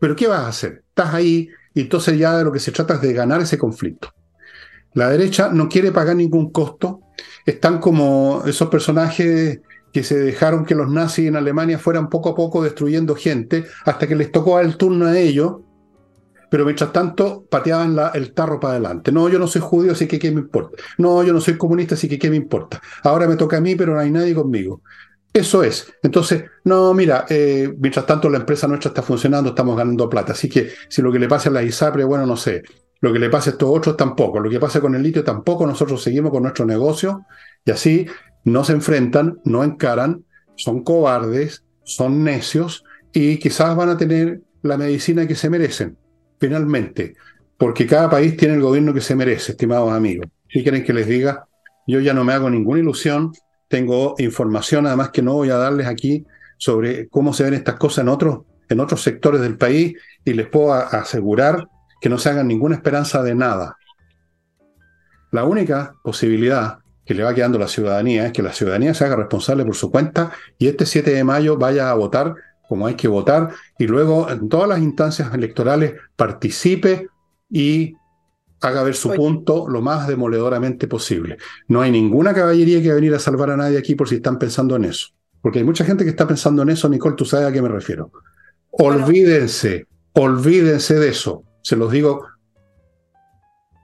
Pero 0.00 0.16
¿qué 0.16 0.26
vas 0.26 0.40
a 0.40 0.48
hacer? 0.48 0.82
Estás 0.88 1.14
ahí 1.14 1.48
y 1.72 1.82
entonces 1.82 2.18
ya 2.18 2.36
de 2.36 2.44
lo 2.44 2.52
que 2.52 2.58
se 2.58 2.72
trata 2.72 2.94
es 2.94 3.00
de 3.00 3.12
ganar 3.12 3.40
ese 3.40 3.58
conflicto. 3.58 4.12
La 4.94 5.08
derecha 5.08 5.50
no 5.52 5.68
quiere 5.68 5.92
pagar 5.92 6.16
ningún 6.16 6.50
costo, 6.50 7.00
están 7.46 7.78
como 7.78 8.42
esos 8.46 8.68
personajes 8.68 9.60
que 9.94 10.02
se 10.02 10.18
dejaron 10.18 10.64
que 10.64 10.74
los 10.74 10.90
nazis 10.90 11.28
en 11.28 11.36
Alemania 11.36 11.78
fueran 11.78 12.10
poco 12.10 12.30
a 12.30 12.34
poco 12.34 12.64
destruyendo 12.64 13.14
gente 13.14 13.64
hasta 13.84 14.08
que 14.08 14.16
les 14.16 14.32
tocó 14.32 14.58
el 14.58 14.76
turno 14.76 15.06
a 15.06 15.16
ellos, 15.16 15.58
pero 16.50 16.64
mientras 16.64 16.92
tanto 16.92 17.46
pateaban 17.48 17.96
el 18.14 18.34
tarro 18.34 18.58
para 18.58 18.72
adelante. 18.72 19.12
No, 19.12 19.28
yo 19.28 19.38
no 19.38 19.46
soy 19.46 19.62
judío, 19.62 19.92
así 19.92 20.08
que 20.08 20.18
qué 20.18 20.32
me 20.32 20.40
importa. 20.40 20.82
No, 20.98 21.22
yo 21.22 21.32
no 21.32 21.40
soy 21.40 21.56
comunista, 21.56 21.94
así 21.94 22.08
que 22.08 22.18
qué 22.18 22.28
me 22.28 22.34
importa. 22.34 22.82
Ahora 23.04 23.28
me 23.28 23.36
toca 23.36 23.58
a 23.58 23.60
mí, 23.60 23.76
pero 23.76 23.94
no 23.94 24.00
hay 24.00 24.10
nadie 24.10 24.34
conmigo. 24.34 24.82
Eso 25.32 25.62
es. 25.62 25.92
Entonces, 26.02 26.42
no, 26.64 26.92
mira, 26.92 27.24
eh, 27.28 27.72
mientras 27.78 28.04
tanto 28.04 28.28
la 28.28 28.38
empresa 28.38 28.66
nuestra 28.66 28.88
está 28.88 29.02
funcionando, 29.02 29.50
estamos 29.50 29.76
ganando 29.76 30.10
plata. 30.10 30.32
Así 30.32 30.48
que 30.48 30.70
si 30.88 31.02
lo 31.02 31.12
que 31.12 31.20
le 31.20 31.28
pasa 31.28 31.50
a 31.50 31.52
la 31.52 31.62
ISAPRE, 31.62 32.02
bueno, 32.02 32.26
no 32.26 32.36
sé. 32.36 32.64
Lo 33.00 33.12
que 33.12 33.20
le 33.20 33.30
pasa 33.30 33.50
a 33.50 33.52
estos 33.52 33.70
otros 33.70 33.96
tampoco. 33.96 34.40
Lo 34.40 34.50
que 34.50 34.58
pasa 34.58 34.80
con 34.80 34.96
el 34.96 35.02
litio 35.02 35.22
tampoco. 35.22 35.64
Nosotros 35.64 36.02
seguimos 36.02 36.32
con 36.32 36.42
nuestro 36.42 36.66
negocio 36.66 37.26
y 37.64 37.70
así 37.70 38.06
no 38.44 38.64
se 38.64 38.74
enfrentan, 38.74 39.40
no 39.44 39.64
encaran, 39.64 40.24
son 40.56 40.84
cobardes, 40.84 41.64
son 41.84 42.24
necios 42.24 42.84
y 43.12 43.38
quizás 43.38 43.74
van 43.76 43.88
a 43.88 43.96
tener 43.96 44.42
la 44.62 44.76
medicina 44.76 45.26
que 45.26 45.34
se 45.34 45.50
merecen, 45.50 45.96
finalmente, 46.38 47.14
porque 47.58 47.86
cada 47.86 48.10
país 48.10 48.36
tiene 48.36 48.54
el 48.54 48.60
gobierno 48.60 48.92
que 48.92 49.00
se 49.00 49.16
merece, 49.16 49.52
estimados 49.52 49.92
amigos. 49.92 50.26
Si 50.48 50.62
quieren 50.62 50.84
que 50.84 50.92
les 50.92 51.06
diga, 51.06 51.46
yo 51.86 52.00
ya 52.00 52.14
no 52.14 52.24
me 52.24 52.32
hago 52.32 52.50
ninguna 52.50 52.80
ilusión, 52.80 53.32
tengo 53.68 54.14
información 54.18 54.86
además 54.86 55.10
que 55.10 55.22
no 55.22 55.34
voy 55.34 55.50
a 55.50 55.56
darles 55.56 55.86
aquí 55.86 56.24
sobre 56.58 57.08
cómo 57.08 57.32
se 57.32 57.44
ven 57.44 57.54
estas 57.54 57.76
cosas 57.76 58.02
en 58.02 58.08
otros, 58.08 58.40
en 58.68 58.80
otros 58.80 59.02
sectores 59.02 59.40
del 59.40 59.56
país 59.56 59.94
y 60.24 60.32
les 60.32 60.46
puedo 60.46 60.72
asegurar 60.72 61.68
que 62.00 62.08
no 62.08 62.18
se 62.18 62.30
hagan 62.30 62.48
ninguna 62.48 62.76
esperanza 62.76 63.22
de 63.22 63.34
nada. 63.34 63.76
La 65.30 65.44
única 65.44 65.94
posibilidad 66.02 66.78
que 67.04 67.14
le 67.14 67.22
va 67.22 67.34
quedando 67.34 67.58
a 67.58 67.62
la 67.62 67.68
ciudadanía 67.68 68.26
es 68.26 68.32
que 68.32 68.42
la 68.42 68.52
ciudadanía 68.52 68.94
se 68.94 69.04
haga 69.04 69.16
responsable 69.16 69.64
por 69.64 69.76
su 69.76 69.90
cuenta 69.90 70.32
y 70.58 70.68
este 70.68 70.86
7 70.86 71.12
de 71.12 71.24
mayo 71.24 71.56
vaya 71.56 71.90
a 71.90 71.94
votar 71.94 72.34
como 72.68 72.86
hay 72.86 72.94
que 72.94 73.08
votar 73.08 73.50
y 73.78 73.86
luego 73.86 74.30
en 74.30 74.48
todas 74.48 74.68
las 74.68 74.80
instancias 74.80 75.32
electorales 75.34 75.94
participe 76.16 77.08
y 77.50 77.94
haga 78.60 78.82
ver 78.82 78.94
su 78.94 79.12
punto 79.12 79.68
lo 79.68 79.82
más 79.82 80.08
demoledoramente 80.08 80.88
posible. 80.88 81.36
No 81.68 81.82
hay 81.82 81.90
ninguna 81.90 82.32
caballería 82.32 82.80
que 82.80 82.88
va 82.88 82.94
a 82.94 82.96
venir 82.96 83.14
a 83.14 83.18
salvar 83.18 83.50
a 83.50 83.56
nadie 83.56 83.78
aquí 83.78 83.94
por 83.94 84.08
si 84.08 84.16
están 84.16 84.38
pensando 84.38 84.76
en 84.76 84.86
eso. 84.86 85.08
Porque 85.42 85.58
hay 85.58 85.64
mucha 85.64 85.84
gente 85.84 86.04
que 86.04 86.10
está 86.10 86.26
pensando 86.26 86.62
en 86.62 86.70
eso, 86.70 86.88
Nicole, 86.88 87.16
tú 87.16 87.26
sabes 87.26 87.46
a 87.46 87.52
qué 87.52 87.60
me 87.60 87.68
refiero. 87.68 88.10
Olvídense, 88.70 89.86
olvídense 90.14 90.94
de 90.94 91.10
eso. 91.10 91.44
Se 91.60 91.76
los 91.76 91.92
digo 91.92 92.26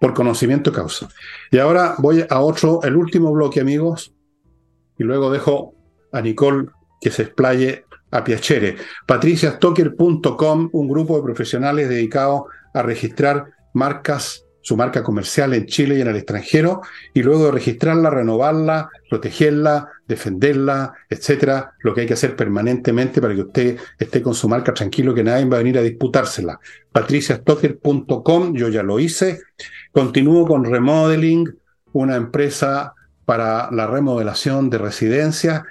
por 0.00 0.14
conocimiento 0.14 0.72
causa. 0.72 1.08
Y 1.52 1.58
ahora 1.58 1.94
voy 1.98 2.24
a 2.28 2.40
otro, 2.40 2.82
el 2.82 2.96
último 2.96 3.30
bloque, 3.30 3.60
amigos, 3.60 4.12
y 4.98 5.04
luego 5.04 5.30
dejo 5.30 5.74
a 6.10 6.20
Nicole 6.20 6.68
que 7.00 7.10
se 7.10 7.22
explaye 7.22 7.84
a 8.10 8.24
Piacere. 8.24 8.76
patriciastocker.com, 9.06 10.70
un 10.72 10.88
grupo 10.88 11.16
de 11.16 11.22
profesionales 11.22 11.88
dedicados 11.88 12.44
a 12.74 12.82
registrar 12.82 13.46
marcas 13.72 14.44
su 14.70 14.76
marca 14.76 15.02
comercial 15.02 15.52
en 15.54 15.66
Chile 15.66 15.98
y 15.98 16.00
en 16.00 16.06
el 16.06 16.14
extranjero, 16.14 16.80
y 17.12 17.24
luego 17.24 17.46
de 17.46 17.50
registrarla, 17.50 18.08
renovarla, 18.08 18.88
protegerla, 19.08 19.88
defenderla, 20.06 20.94
etcétera, 21.08 21.72
lo 21.80 21.92
que 21.92 22.02
hay 22.02 22.06
que 22.06 22.14
hacer 22.14 22.36
permanentemente 22.36 23.20
para 23.20 23.34
que 23.34 23.40
usted 23.40 23.78
esté 23.98 24.22
con 24.22 24.32
su 24.32 24.48
marca 24.48 24.72
tranquilo, 24.72 25.12
que 25.12 25.24
nadie 25.24 25.44
va 25.46 25.56
a 25.56 25.58
venir 25.58 25.76
a 25.76 25.82
disputársela. 25.82 26.60
patriciastocker.com, 26.92 28.54
yo 28.54 28.68
ya 28.68 28.84
lo 28.84 29.00
hice. 29.00 29.40
Continúo 29.90 30.46
con 30.46 30.64
Remodeling, 30.64 31.52
una 31.92 32.14
empresa 32.14 32.94
para 33.24 33.72
la 33.72 33.88
remodelación 33.88 34.70
de 34.70 34.78
residencias 34.78 35.64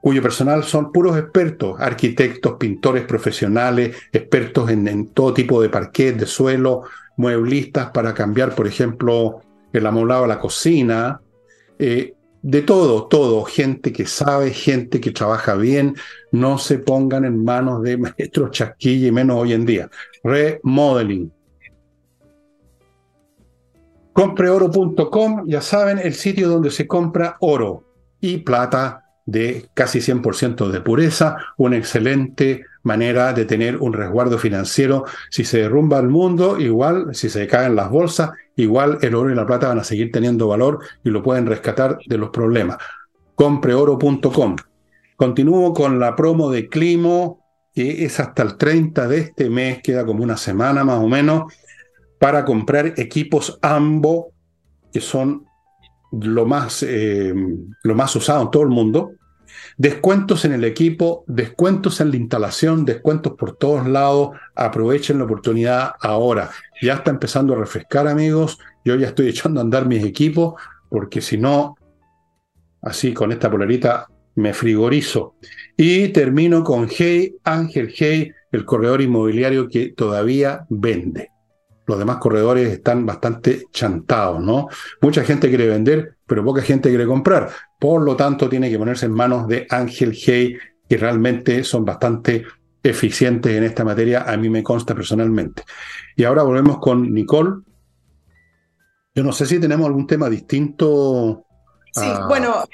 cuyo 0.00 0.20
personal 0.20 0.64
son 0.64 0.90
puros 0.90 1.16
expertos, 1.16 1.80
arquitectos, 1.80 2.54
pintores 2.58 3.04
profesionales, 3.04 3.96
expertos 4.12 4.68
en, 4.70 4.88
en 4.88 5.06
todo 5.10 5.32
tipo 5.32 5.62
de 5.62 5.68
parquet, 5.68 6.16
de 6.16 6.26
suelo, 6.26 6.82
mueblistas 7.16 7.90
para 7.90 8.14
cambiar, 8.14 8.54
por 8.54 8.66
ejemplo, 8.66 9.40
el 9.72 9.86
amoblado 9.86 10.24
a 10.24 10.28
la 10.28 10.38
cocina, 10.38 11.20
eh, 11.78 12.14
de 12.42 12.62
todo, 12.62 13.06
todo, 13.06 13.44
gente 13.44 13.92
que 13.92 14.06
sabe, 14.06 14.50
gente 14.50 15.00
que 15.00 15.12
trabaja 15.12 15.54
bien, 15.54 15.94
no 16.32 16.58
se 16.58 16.78
pongan 16.78 17.24
en 17.24 17.44
manos 17.44 17.82
de 17.82 17.96
maestros 17.98 18.50
chasquilla 18.50 19.08
y 19.08 19.12
menos 19.12 19.36
hoy 19.36 19.52
en 19.52 19.64
día. 19.64 19.90
Remodeling. 20.24 21.32
Compreoro.com, 24.12 25.44
ya 25.46 25.62
saben, 25.62 25.98
el 25.98 26.14
sitio 26.14 26.48
donde 26.48 26.70
se 26.70 26.86
compra 26.86 27.36
oro 27.40 27.84
y 28.20 28.38
plata 28.38 29.04
de 29.24 29.68
casi 29.72 30.00
100% 30.00 30.68
de 30.68 30.80
pureza, 30.80 31.36
una 31.56 31.78
excelente 31.78 32.66
manera 32.82 33.32
de 33.32 33.44
tener 33.44 33.76
un 33.76 33.92
resguardo 33.92 34.38
financiero. 34.38 35.04
Si 35.30 35.44
se 35.44 35.58
derrumba 35.58 35.98
el 35.98 36.08
mundo, 36.08 36.58
igual, 36.58 37.14
si 37.14 37.28
se 37.28 37.46
caen 37.46 37.76
las 37.76 37.90
bolsas, 37.90 38.30
igual 38.56 38.98
el 39.02 39.14
oro 39.14 39.30
y 39.30 39.34
la 39.34 39.46
plata 39.46 39.68
van 39.68 39.78
a 39.78 39.84
seguir 39.84 40.10
teniendo 40.10 40.48
valor 40.48 40.80
y 41.04 41.10
lo 41.10 41.22
pueden 41.22 41.46
rescatar 41.46 41.98
de 42.06 42.18
los 42.18 42.30
problemas. 42.30 42.78
Compreoro.com. 43.34 44.56
Continúo 45.16 45.72
con 45.72 45.98
la 45.98 46.16
promo 46.16 46.50
de 46.50 46.68
Climo, 46.68 47.40
que 47.74 48.04
es 48.04 48.20
hasta 48.20 48.42
el 48.42 48.56
30 48.56 49.08
de 49.08 49.18
este 49.18 49.48
mes, 49.48 49.80
queda 49.82 50.04
como 50.04 50.22
una 50.22 50.36
semana 50.36 50.84
más 50.84 50.98
o 50.98 51.08
menos, 51.08 51.52
para 52.18 52.44
comprar 52.44 52.94
equipos 52.96 53.58
AMBO, 53.62 54.32
que 54.92 55.00
son 55.00 55.46
lo 56.12 56.44
más, 56.44 56.82
eh, 56.86 57.34
lo 57.82 57.94
más 57.94 58.14
usado 58.14 58.42
en 58.42 58.50
todo 58.50 58.62
el 58.62 58.68
mundo, 58.68 59.12
Descuentos 59.76 60.44
en 60.44 60.52
el 60.52 60.64
equipo, 60.64 61.24
descuentos 61.26 62.00
en 62.00 62.10
la 62.10 62.16
instalación, 62.16 62.84
descuentos 62.84 63.34
por 63.34 63.56
todos 63.56 63.86
lados. 63.86 64.30
Aprovechen 64.54 65.18
la 65.18 65.24
oportunidad 65.24 65.92
ahora. 66.00 66.50
Ya 66.80 66.94
está 66.94 67.10
empezando 67.10 67.54
a 67.54 67.58
refrescar, 67.58 68.06
amigos. 68.06 68.58
Yo 68.84 68.96
ya 68.96 69.08
estoy 69.08 69.28
echando 69.30 69.60
a 69.60 69.64
andar 69.64 69.86
mis 69.86 70.04
equipos 70.04 70.54
porque 70.88 71.20
si 71.20 71.38
no, 71.38 71.76
así 72.82 73.14
con 73.14 73.32
esta 73.32 73.50
polarita 73.50 74.06
me 74.34 74.52
frigorizo. 74.54 75.36
Y 75.76 76.08
termino 76.08 76.62
con 76.62 76.88
Hey, 76.90 77.36
Ángel 77.44 77.92
Hey, 77.94 78.32
el 78.50 78.64
corredor 78.64 79.00
inmobiliario 79.00 79.68
que 79.68 79.92
todavía 79.92 80.66
vende 80.68 81.31
los 81.92 81.98
demás 81.98 82.16
corredores 82.16 82.72
están 82.72 83.06
bastante 83.06 83.66
chantados, 83.70 84.42
¿no? 84.42 84.68
Mucha 85.00 85.22
gente 85.24 85.48
quiere 85.48 85.68
vender, 85.68 86.16
pero 86.26 86.44
poca 86.44 86.62
gente 86.62 86.88
quiere 86.88 87.06
comprar. 87.06 87.50
Por 87.78 88.02
lo 88.02 88.16
tanto, 88.16 88.48
tiene 88.48 88.70
que 88.70 88.78
ponerse 88.78 89.06
en 89.06 89.12
manos 89.12 89.46
de 89.46 89.66
Ángel 89.70 90.14
Hey, 90.14 90.56
que 90.88 90.96
realmente 90.96 91.64
son 91.64 91.84
bastante 91.84 92.44
eficientes 92.82 93.52
en 93.52 93.64
esta 93.64 93.84
materia, 93.84 94.22
a 94.22 94.36
mí 94.36 94.48
me 94.48 94.62
consta 94.62 94.94
personalmente. 94.94 95.62
Y 96.16 96.24
ahora 96.24 96.42
volvemos 96.42 96.78
con 96.78 97.12
Nicole. 97.12 97.62
Yo 99.14 99.22
no 99.22 99.32
sé 99.32 99.46
si 99.46 99.60
tenemos 99.60 99.86
algún 99.86 100.06
tema 100.06 100.28
distinto 100.28 101.46
Sí, 101.94 102.06
ah. 102.06 102.24
bueno, 102.26 102.64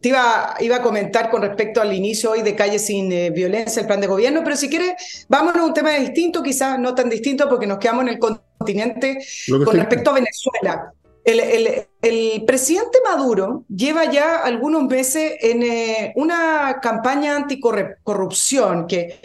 te 0.00 0.08
iba, 0.08 0.54
iba, 0.60 0.76
a 0.76 0.82
comentar 0.82 1.28
con 1.28 1.42
respecto 1.42 1.80
al 1.80 1.92
inicio 1.92 2.30
hoy 2.30 2.42
de 2.42 2.54
Calle 2.54 2.78
sin 2.78 3.10
eh, 3.10 3.30
Violencia, 3.30 3.80
el 3.80 3.88
plan 3.88 4.00
de 4.00 4.06
gobierno, 4.06 4.42
pero 4.44 4.54
si 4.54 4.70
quieres, 4.70 5.26
vámonos 5.28 5.62
a 5.62 5.66
un 5.66 5.74
tema 5.74 5.90
distinto, 5.94 6.40
quizás 6.40 6.78
no 6.78 6.94
tan 6.94 7.10
distinto, 7.10 7.48
porque 7.48 7.66
nos 7.66 7.78
quedamos 7.78 8.02
en 8.02 8.10
el 8.10 8.20
continente 8.60 9.18
con 9.48 9.76
respecto 9.76 10.10
a 10.10 10.14
Venezuela. 10.14 10.92
El, 11.24 11.86
el, 12.02 12.44
presidente 12.44 12.98
Maduro 13.04 13.64
lleva 13.68 14.10
ya 14.10 14.38
algunos 14.38 14.84
meses 14.84 15.34
en 15.40 15.62
eh, 15.62 16.12
una 16.16 16.78
campaña 16.80 17.36
anticorrupción 17.36 18.86
que 18.86 19.20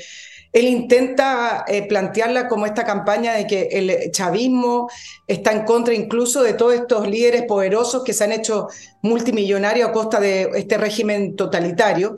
él 0.52 0.68
intenta 0.68 1.66
eh, 1.68 1.86
plantearla 1.88 2.48
como 2.48 2.66
esta 2.66 2.86
campaña 2.86 3.34
de 3.34 3.48
que 3.48 3.64
el 3.72 4.12
chavismo 4.12 4.90
está 5.28 5.52
en 5.52 5.64
contra 5.64 5.94
incluso 5.94 6.44
de 6.44 6.54
todos 6.54 6.74
estos 6.76 7.08
líderes 7.08 7.44
poderosos 7.44 8.04
que 8.04 8.14
se 8.14 8.24
han 8.24 8.32
hecho 8.32 8.68
multimillonarios 9.02 9.90
a 9.90 9.92
costa 9.92 10.20
de 10.20 10.50
este 10.56 10.78
régimen 10.78 11.36
totalitario. 11.36 12.16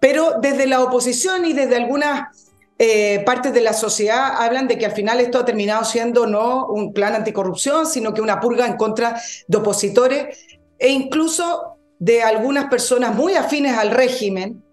Pero 0.00 0.36
desde 0.40 0.66
la 0.66 0.82
oposición 0.82 1.44
y 1.44 1.52
desde 1.52 1.76
algunas 1.76 2.43
eh, 2.78 3.22
partes 3.24 3.54
de 3.54 3.60
la 3.60 3.72
sociedad 3.72 4.34
hablan 4.36 4.66
de 4.66 4.78
que 4.78 4.86
al 4.86 4.92
final 4.92 5.20
esto 5.20 5.38
ha 5.38 5.44
terminado 5.44 5.84
siendo 5.84 6.26
no 6.26 6.66
un 6.66 6.92
plan 6.92 7.14
anticorrupción, 7.14 7.86
sino 7.86 8.12
que 8.14 8.20
una 8.20 8.40
purga 8.40 8.66
en 8.66 8.76
contra 8.76 9.20
de 9.46 9.56
opositores 9.56 10.38
e 10.78 10.90
incluso 10.90 11.78
de 11.98 12.22
algunas 12.22 12.66
personas 12.66 13.14
muy 13.14 13.34
afines 13.34 13.78
al 13.78 13.90
régimen 13.90 14.64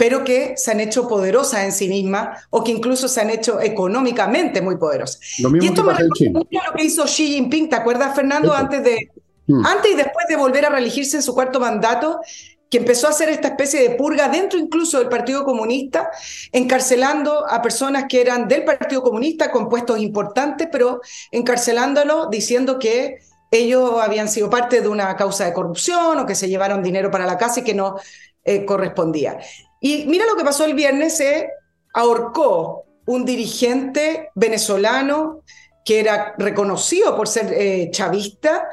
pero 0.00 0.24
que 0.24 0.54
se 0.56 0.70
han 0.70 0.80
hecho 0.80 1.06
poderosas 1.06 1.62
en 1.62 1.72
sí 1.72 1.86
mismas 1.86 2.46
o 2.48 2.64
que 2.64 2.72
incluso 2.72 3.06
se 3.06 3.20
han 3.20 3.28
hecho 3.28 3.60
económicamente 3.60 4.62
muy 4.62 4.78
poderosas. 4.78 5.20
y 5.36 5.66
esto 5.66 5.84
me 5.84 5.92
recuerda 5.92 6.40
lo 6.40 6.74
que 6.74 6.84
hizo 6.84 7.04
Xi 7.04 7.34
Jinping, 7.34 7.68
¿te 7.68 7.76
acuerdas, 7.76 8.16
Fernando? 8.16 8.54
Antes, 8.54 8.82
de, 8.82 9.10
mm. 9.46 9.66
antes 9.66 9.92
y 9.92 9.96
después 9.96 10.24
de 10.26 10.36
volver 10.36 10.64
a 10.64 10.70
reelegirse 10.70 11.18
en 11.18 11.22
su 11.22 11.34
cuarto 11.34 11.60
mandato, 11.60 12.18
que 12.70 12.78
empezó 12.78 13.08
a 13.08 13.10
hacer 13.10 13.28
esta 13.28 13.48
especie 13.48 13.82
de 13.82 13.96
purga 13.96 14.28
dentro 14.28 14.58
incluso 14.58 14.98
del 14.98 15.08
Partido 15.08 15.44
Comunista, 15.44 16.10
encarcelando 16.52 17.46
a 17.46 17.60
personas 17.60 18.04
que 18.08 18.20
eran 18.20 18.46
del 18.46 18.64
Partido 18.64 19.02
Comunista 19.02 19.50
con 19.50 19.68
puestos 19.68 19.98
importantes, 19.98 20.68
pero 20.70 21.00
encarcelándolos 21.32 22.30
diciendo 22.30 22.78
que 22.78 23.18
ellos 23.50 24.00
habían 24.00 24.28
sido 24.28 24.48
parte 24.48 24.80
de 24.80 24.88
una 24.88 25.16
causa 25.16 25.44
de 25.44 25.52
corrupción 25.52 26.20
o 26.20 26.26
que 26.26 26.36
se 26.36 26.48
llevaron 26.48 26.82
dinero 26.82 27.10
para 27.10 27.26
la 27.26 27.36
casa 27.36 27.60
y 27.60 27.64
que 27.64 27.74
no 27.74 27.96
eh, 28.44 28.64
correspondía. 28.64 29.40
Y 29.80 30.04
mira 30.06 30.24
lo 30.26 30.36
que 30.36 30.44
pasó 30.44 30.64
el 30.64 30.74
viernes, 30.74 31.16
se 31.16 31.50
ahorcó 31.92 32.84
un 33.06 33.24
dirigente 33.24 34.30
venezolano 34.36 35.42
que 35.84 36.00
era 36.00 36.34
reconocido 36.38 37.16
por 37.16 37.28
ser 37.28 37.52
eh, 37.52 37.90
chavista, 37.90 38.68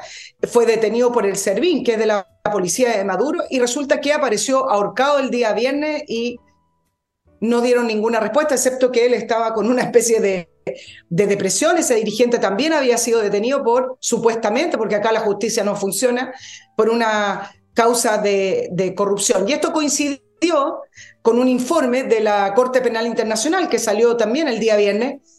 fue 0.50 0.66
detenido 0.66 1.10
por 1.12 1.26
el 1.26 1.36
Servín, 1.36 1.82
que 1.82 1.92
es 1.92 1.98
de 1.98 2.06
la 2.06 2.26
policía 2.52 2.96
de 2.96 3.04
Maduro, 3.04 3.44
y 3.50 3.58
resulta 3.58 4.00
que 4.00 4.12
apareció 4.12 4.70
ahorcado 4.70 5.18
el 5.18 5.30
día 5.30 5.52
viernes 5.52 6.02
y 6.06 6.38
no 7.40 7.60
dieron 7.60 7.86
ninguna 7.86 8.20
respuesta, 8.20 8.54
excepto 8.54 8.90
que 8.90 9.06
él 9.06 9.14
estaba 9.14 9.54
con 9.54 9.68
una 9.68 9.82
especie 9.82 10.20
de, 10.20 10.50
de 11.08 11.26
depresión. 11.26 11.78
Ese 11.78 11.94
dirigente 11.94 12.38
también 12.38 12.72
había 12.72 12.98
sido 12.98 13.20
detenido 13.20 13.62
por, 13.62 13.96
supuestamente, 14.00 14.76
porque 14.76 14.96
acá 14.96 15.12
la 15.12 15.20
justicia 15.20 15.62
no 15.62 15.76
funciona, 15.76 16.32
por 16.76 16.90
una 16.90 17.50
causa 17.74 18.18
de, 18.18 18.68
de 18.72 18.94
corrupción. 18.94 19.48
Y 19.48 19.52
esto 19.52 19.72
coincide 19.72 20.22
con 21.22 21.38
un 21.38 21.48
informe 21.48 22.04
de 22.04 22.20
la 22.20 22.54
Corte 22.54 22.80
Penal 22.80 23.06
Internacional 23.06 23.68
que 23.68 23.78
salió 23.78 24.16
también 24.16 24.48
el 24.48 24.60
día 24.60 24.76
viernes, 24.76 25.37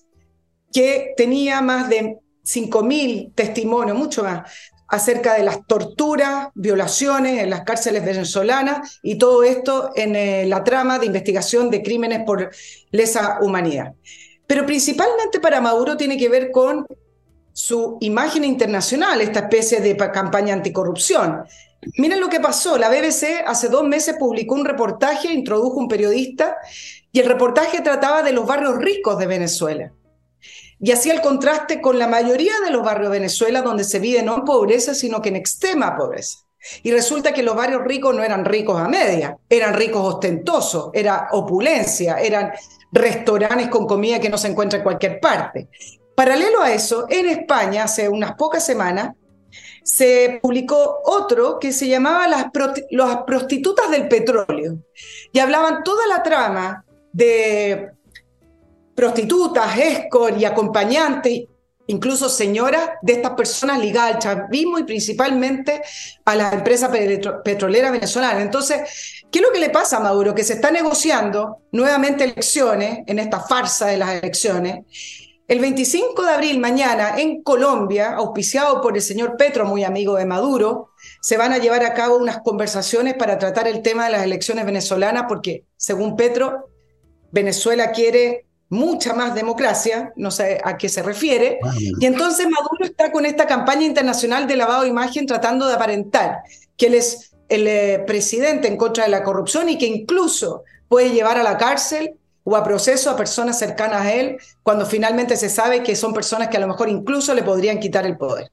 que 0.72 1.14
tenía 1.18 1.62
más 1.62 1.90
de 1.90 2.18
5.000 2.44 3.34
testimonios, 3.36 3.98
mucho 3.98 4.24
más, 4.24 4.52
acerca 4.88 5.36
de 5.36 5.44
las 5.44 5.66
torturas, 5.68 6.50
violaciones 6.56 7.44
en 7.44 7.50
las 7.50 7.62
cárceles 7.62 8.04
venezolanas 8.04 9.00
y 9.04 9.18
todo 9.18 9.44
esto 9.44 9.92
en 9.96 10.16
eh, 10.16 10.46
la 10.48 10.64
trama 10.64 10.98
de 10.98 11.06
investigación 11.06 11.70
de 11.70 11.84
crímenes 11.84 12.24
por 12.26 12.50
lesa 12.92 13.38
humanidad. 13.42 13.94
Pero 14.48 14.66
principalmente 14.66 15.40
para 15.40 15.62
Maduro 15.62 15.96
tiene 15.96 16.18
que 16.18 16.28
ver 16.28 16.50
con 16.50 16.88
su 17.54 17.98
imagen 18.00 18.44
internacional, 18.44 19.22
esta 19.22 19.42
especie 19.42 19.80
de 19.80 19.96
campaña 19.96 20.54
anticorrupción. 20.54 21.44
Miren 21.98 22.20
lo 22.20 22.30
que 22.30 22.40
pasó. 22.40 22.78
La 22.78 22.90
BBC 22.90 23.44
hace 23.46 23.70
dos 23.70 23.84
meses 23.84 24.16
publicó 24.18 24.56
un 24.56 24.66
reportaje, 24.66 25.32
introdujo 25.32 25.78
un 25.78 25.88
periodista, 25.88 26.58
y 27.12 27.20
el 27.20 27.28
reportaje 27.28 27.82
trataba 27.82 28.24
de 28.24 28.32
los 28.32 28.46
barrios 28.46 28.78
ricos 28.78 29.20
de 29.20 29.28
Venezuela. 29.28 29.92
Y 30.80 30.92
hacía 30.92 31.14
el 31.14 31.22
contraste 31.22 31.82
con 31.82 32.00
la 32.00 32.08
mayoría 32.08 32.54
de 32.64 32.72
los 32.72 32.84
barrios 32.84 33.12
de 33.12 33.20
Venezuela 33.20 33.62
donde 33.62 33.84
se 33.84 34.00
vive 34.00 34.24
no 34.24 34.36
en 34.36 34.46
pobreza, 34.46 34.94
sino 34.94 35.22
que 35.22 35.30
en 35.30 35.36
extrema 35.36 35.98
pobreza. 35.98 36.40
Y 36.84 36.92
resulta 36.92 37.34
que 37.34 37.44
los 37.44 37.56
barrios 37.56 37.84
ricos 37.84 38.16
no 38.16 38.24
eran 38.24 38.46
ricos 38.46 38.80
a 38.80 38.88
media, 38.88 39.38
eran 39.50 39.74
ricos 39.74 40.16
ostentosos, 40.16 40.90
era 40.94 41.30
opulencia, 41.32 42.20
eran 42.20 42.52
restaurantes 42.92 43.70
con 43.70 43.88
comida 43.88 44.20
que 44.20 44.30
no 44.30 44.38
se 44.38 44.50
encuentra 44.50 44.78
en 44.78 44.84
cualquier 44.84 45.20
parte. 45.20 45.70
Paralelo 46.16 46.62
a 46.62 46.72
eso, 46.72 47.06
en 47.10 47.28
España, 47.28 47.86
hace 47.86 48.10
unas 48.10 48.34
pocas 48.34 48.66
semanas, 48.66 49.14
se 49.84 50.40
publicó 50.42 51.00
otro 51.06 51.60
que 51.60 51.72
se 51.72 51.88
llamaba 51.88 52.28
las, 52.28 52.46
prostitutas 53.26 53.90
del 53.90 54.08
petróleo 54.08 54.78
y 55.32 55.40
hablaban 55.40 55.84
toda 55.84 56.06
la 56.08 56.22
trama 56.22 56.86
de 57.12 57.90
prostitutas, 59.00 59.78
escort 59.78 60.38
y 60.38 60.44
acompañantes, 60.44 61.46
incluso 61.88 62.28
señoras 62.28 62.90
de 63.02 63.14
estas 63.14 63.32
personas 63.32 63.80
ligadas 63.80 64.16
al 64.16 64.20
chavismo 64.20 64.78
y 64.78 64.84
principalmente 64.84 65.82
a 66.26 66.36
las 66.36 66.52
empresas 66.52 66.92
petroleras 67.46 67.94
venezolanas. 67.94 68.42
Entonces, 68.42 69.24
¿qué 69.32 69.40
es 69.40 69.46
lo 69.46 69.54
que 69.54 69.60
le 69.62 69.70
pasa 69.70 69.96
a 69.96 70.00
Maduro? 70.02 70.36
Que 70.36 70.44
se 70.44 70.56
está 70.56 70.70
negociando 70.70 71.60
nuevamente 71.72 72.26
elecciones, 72.26 73.00
en 73.08 73.20
esta 73.20 73.40
farsa 73.40 73.86
de 73.86 73.96
las 73.96 74.10
elecciones, 74.22 74.80
el 75.48 75.62
25 75.62 76.22
de 76.22 76.32
abril, 76.32 76.60
mañana, 76.60 77.18
en 77.18 77.42
Colombia, 77.42 78.16
auspiciado 78.16 78.82
por 78.82 78.98
el 78.98 79.02
señor 79.02 79.38
Petro, 79.38 79.64
muy 79.64 79.86
amigo 79.86 80.18
de 80.18 80.26
Maduro, 80.26 80.90
se 81.22 81.38
van 81.38 81.54
a 81.54 81.58
llevar 81.58 81.86
a 81.86 81.94
cabo 81.94 82.18
unas 82.18 82.40
conversaciones 82.40 83.14
para 83.14 83.40
tratar 83.40 83.66
el 83.70 83.82
tema 83.82 84.04
de 84.04 84.12
las 84.12 84.24
elecciones 84.24 84.66
venezolanas, 84.66 85.24
porque, 85.30 85.64
según 85.78 86.18
Petro, 86.18 86.70
Venezuela 87.32 87.92
quiere 87.94 88.49
mucha 88.70 89.14
más 89.14 89.34
democracia, 89.34 90.14
no 90.16 90.32
sé 90.32 90.62
a 90.64 90.78
qué 90.78 90.90
se 90.90 91.02
refiere, 91.02 91.60
y 92.00 92.06
entonces 92.06 92.48
Maduro 92.48 92.86
está 92.86 93.12
con 93.12 93.26
esta 93.26 93.48
campaña 93.48 93.86
internacional 93.86 94.48
de 94.48 94.56
lavado 94.56 94.84
de 94.84 94.90
imagen 94.90 95.26
tratando 95.26 95.68
de 95.68 95.74
aparentar 95.74 96.40
que 96.78 96.88
él 96.88 96.94
es 96.94 97.32
el 97.50 97.68
eh, 97.68 98.04
presidente 98.06 98.68
en 98.68 98.78
contra 98.78 99.06
de 99.06 99.10
la 99.10 99.24
corrupción 99.24 99.70
y 99.70 99.78
que 99.78 99.88
incluso 99.88 100.64
puede 100.88 101.10
llevar 101.10 101.38
a 101.38 101.44
la 101.44 101.58
cárcel 101.58 102.14
o 102.44 102.56
a 102.56 102.64
proceso 102.64 103.10
a 103.10 103.16
personas 103.16 103.58
cercanas 103.58 104.02
a 104.02 104.14
él 104.14 104.38
cuando 104.64 104.86
finalmente 104.86 105.36
se 105.36 105.50
sabe 105.50 105.84
que 105.84 105.96
son 105.96 106.14
personas 106.14 106.48
que 106.48 106.58
a 106.58 106.60
lo 106.60 106.68
mejor 106.68 106.90
incluso 106.90 107.34
le 107.34 107.44
podrían 107.44 107.80
quitar 107.80 108.06
el 108.06 108.18
poder. 108.18 108.52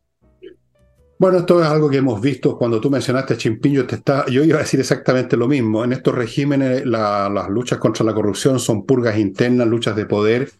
Bueno, 1.19 1.39
esto 1.39 1.62
es 1.62 1.67
algo 1.67 1.89
que 1.89 1.97
hemos 1.97 2.21
visto 2.21 2.59
cuando 2.59 2.79
tú 2.79 2.91
mencionaste 2.91 3.35
a 3.35 3.37
Chimpillo, 3.39 3.87
te 3.87 3.97
está, 3.97 4.27
yo 4.27 4.45
iba 4.45 4.59
a 4.59 4.62
decir 4.62 4.81
exactamente 4.81 5.37
lo 5.37 5.49
mismo. 5.49 5.83
En 5.83 5.93
estos 5.93 6.14
regímenes 6.14 6.85
las 6.85 7.49
luchas 7.49 7.79
contra 7.79 8.05
la 8.05 8.12
corrupción 8.12 8.61
son 8.61 8.85
purgas 8.85 9.17
internas, 9.17 9.67
luchas 9.67 9.97
de 9.97 10.05
poder 10.05 10.51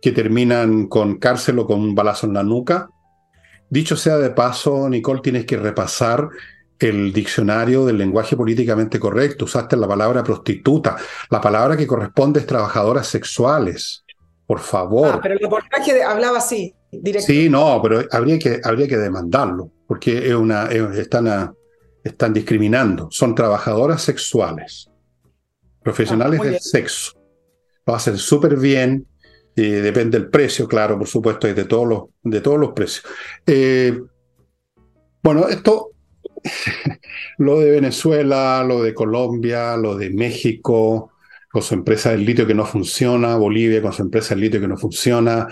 que 0.00 0.12
terminan 0.12 0.86
con 0.86 1.18
cárcel 1.18 1.58
o 1.58 1.66
con 1.66 1.80
un 1.80 1.94
balazo 1.94 2.26
en 2.26 2.32
la 2.32 2.42
nuca. 2.42 2.88
Dicho 3.68 3.94
sea 3.94 4.16
de 4.16 4.30
paso, 4.30 4.88
Nicole, 4.88 5.20
tienes 5.20 5.44
que 5.44 5.58
repasar 5.58 6.30
el 6.78 7.12
diccionario 7.12 7.84
del 7.84 7.98
lenguaje 7.98 8.36
políticamente 8.36 8.98
correcto, 8.98 9.44
usaste 9.44 9.76
la 9.76 9.86
palabra 9.86 10.24
prostituta, 10.24 10.96
la 11.28 11.40
palabra 11.40 11.76
que 11.76 11.86
corresponde 11.86 12.40
es 12.40 12.46
trabajadoras 12.46 13.06
sexuales. 13.06 14.04
Por 14.46 14.60
favor. 14.60 15.10
Ah, 15.12 15.20
pero 15.22 15.34
el 15.34 15.40
reportaje 15.40 16.02
hablaba 16.02 16.38
así, 16.38 16.74
directo. 16.90 17.26
Sí, 17.26 17.48
no, 17.48 17.80
pero 17.82 18.02
habría 18.10 18.38
que, 18.38 18.60
habría 18.64 18.88
que 18.88 18.96
demandarlo, 18.96 19.70
porque 19.90 20.28
es 20.28 20.34
una, 20.34 20.66
están, 20.66 21.52
están 22.04 22.32
discriminando. 22.32 23.08
Son 23.10 23.34
trabajadoras 23.34 24.00
sexuales, 24.00 24.88
profesionales 25.82 26.38
ah, 26.40 26.44
del 26.44 26.60
sexo. 26.60 27.20
Lo 27.84 27.96
hacen 27.96 28.16
súper 28.16 28.56
bien, 28.56 29.04
y 29.56 29.62
depende 29.68 30.16
del 30.16 30.30
precio, 30.30 30.68
claro, 30.68 30.96
por 30.96 31.08
supuesto, 31.08 31.48
y 31.48 31.54
de 31.54 31.64
todos 31.64 31.88
los, 31.88 32.02
de 32.22 32.40
todos 32.40 32.56
los 32.60 32.70
precios. 32.70 33.04
Eh, 33.44 34.00
bueno, 35.24 35.48
esto 35.48 35.90
lo 37.38 37.58
de 37.58 37.72
Venezuela, 37.72 38.62
lo 38.62 38.84
de 38.84 38.94
Colombia, 38.94 39.76
lo 39.76 39.96
de 39.96 40.10
México, 40.10 41.10
con 41.50 41.62
su 41.62 41.74
empresa 41.74 42.12
del 42.12 42.24
litio 42.24 42.46
que 42.46 42.54
no 42.54 42.64
funciona, 42.64 43.34
Bolivia 43.34 43.82
con 43.82 43.92
su 43.92 44.02
empresa 44.02 44.36
del 44.36 44.42
litio 44.42 44.60
que 44.60 44.68
no 44.68 44.76
funciona, 44.76 45.48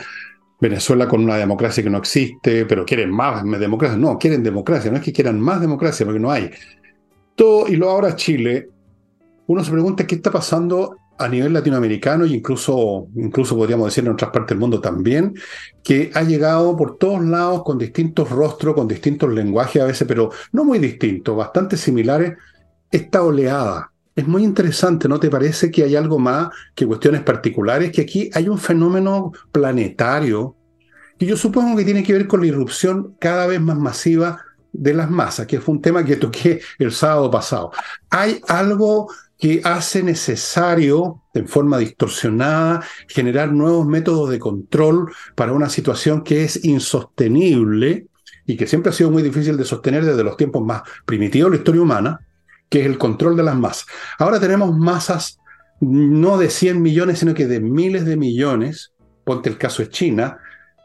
Venezuela 0.60 1.06
con 1.06 1.22
una 1.22 1.36
democracia 1.36 1.82
que 1.82 1.90
no 1.90 1.98
existe, 1.98 2.66
pero 2.66 2.84
quieren 2.84 3.10
más 3.10 3.42
democracia. 3.44 3.96
No, 3.96 4.18
quieren 4.18 4.42
democracia, 4.42 4.90
no 4.90 4.96
es 4.96 5.02
que 5.02 5.12
quieran 5.12 5.40
más 5.40 5.60
democracia, 5.60 6.04
porque 6.04 6.20
no 6.20 6.30
hay. 6.30 6.50
Todo, 7.34 7.68
y 7.68 7.76
luego 7.76 7.92
ahora 7.92 8.16
Chile, 8.16 8.68
uno 9.46 9.62
se 9.62 9.70
pregunta 9.70 10.06
qué 10.06 10.16
está 10.16 10.30
pasando 10.30 10.96
a 11.18 11.28
nivel 11.28 11.52
latinoamericano 11.52 12.24
e 12.24 12.28
incluso, 12.28 13.08
incluso 13.16 13.56
podríamos 13.56 13.86
decir 13.86 14.04
en 14.04 14.12
otras 14.12 14.30
partes 14.30 14.50
del 14.50 14.58
mundo 14.58 14.80
también, 14.80 15.34
que 15.82 16.10
ha 16.14 16.22
llegado 16.22 16.76
por 16.76 16.96
todos 16.96 17.24
lados 17.24 17.64
con 17.64 17.78
distintos 17.78 18.30
rostros, 18.30 18.74
con 18.74 18.86
distintos 18.86 19.32
lenguajes 19.32 19.82
a 19.82 19.86
veces, 19.86 20.06
pero 20.06 20.30
no 20.52 20.64
muy 20.64 20.78
distintos, 20.78 21.36
bastante 21.36 21.76
similares, 21.76 22.34
esta 22.90 23.22
oleada. 23.22 23.92
Es 24.18 24.26
muy 24.26 24.42
interesante, 24.42 25.08
¿no 25.08 25.20
te 25.20 25.30
parece 25.30 25.70
que 25.70 25.84
hay 25.84 25.94
algo 25.94 26.18
más 26.18 26.48
que 26.74 26.84
cuestiones 26.84 27.22
particulares? 27.22 27.92
Que 27.92 28.00
aquí 28.00 28.28
hay 28.34 28.48
un 28.48 28.58
fenómeno 28.58 29.30
planetario 29.52 30.56
que 31.16 31.24
yo 31.24 31.36
supongo 31.36 31.76
que 31.76 31.84
tiene 31.84 32.02
que 32.02 32.14
ver 32.14 32.26
con 32.26 32.40
la 32.40 32.48
irrupción 32.48 33.14
cada 33.20 33.46
vez 33.46 33.60
más 33.60 33.78
masiva 33.78 34.44
de 34.72 34.92
las 34.92 35.08
masas, 35.08 35.46
que 35.46 35.60
fue 35.60 35.76
un 35.76 35.80
tema 35.80 36.04
que 36.04 36.16
toqué 36.16 36.60
el 36.80 36.90
sábado 36.90 37.30
pasado. 37.30 37.70
Hay 38.10 38.40
algo 38.48 39.08
que 39.38 39.60
hace 39.62 40.02
necesario, 40.02 41.22
en 41.32 41.46
forma 41.46 41.78
distorsionada, 41.78 42.82
generar 43.06 43.52
nuevos 43.52 43.86
métodos 43.86 44.30
de 44.30 44.40
control 44.40 45.12
para 45.36 45.52
una 45.52 45.68
situación 45.68 46.24
que 46.24 46.42
es 46.42 46.64
insostenible 46.64 48.08
y 48.46 48.56
que 48.56 48.66
siempre 48.66 48.90
ha 48.90 48.92
sido 48.92 49.12
muy 49.12 49.22
difícil 49.22 49.56
de 49.56 49.64
sostener 49.64 50.04
desde 50.04 50.24
los 50.24 50.36
tiempos 50.36 50.64
más 50.64 50.82
primitivos 51.06 51.52
de 51.52 51.56
la 51.56 51.60
historia 51.60 51.82
humana, 51.82 52.20
que 52.68 52.80
es 52.80 52.86
el 52.86 52.98
control 52.98 53.36
de 53.36 53.42
las 53.42 53.56
masas. 53.56 53.86
Ahora 54.18 54.40
tenemos 54.40 54.76
masas 54.76 55.38
no 55.80 56.38
de 56.38 56.50
100 56.50 56.82
millones, 56.82 57.20
sino 57.20 57.34
que 57.34 57.46
de 57.46 57.60
miles 57.60 58.04
de 58.04 58.16
millones, 58.16 58.92
ponte 59.24 59.48
el 59.48 59.58
caso 59.58 59.82
de 59.82 59.90
China, 59.90 60.38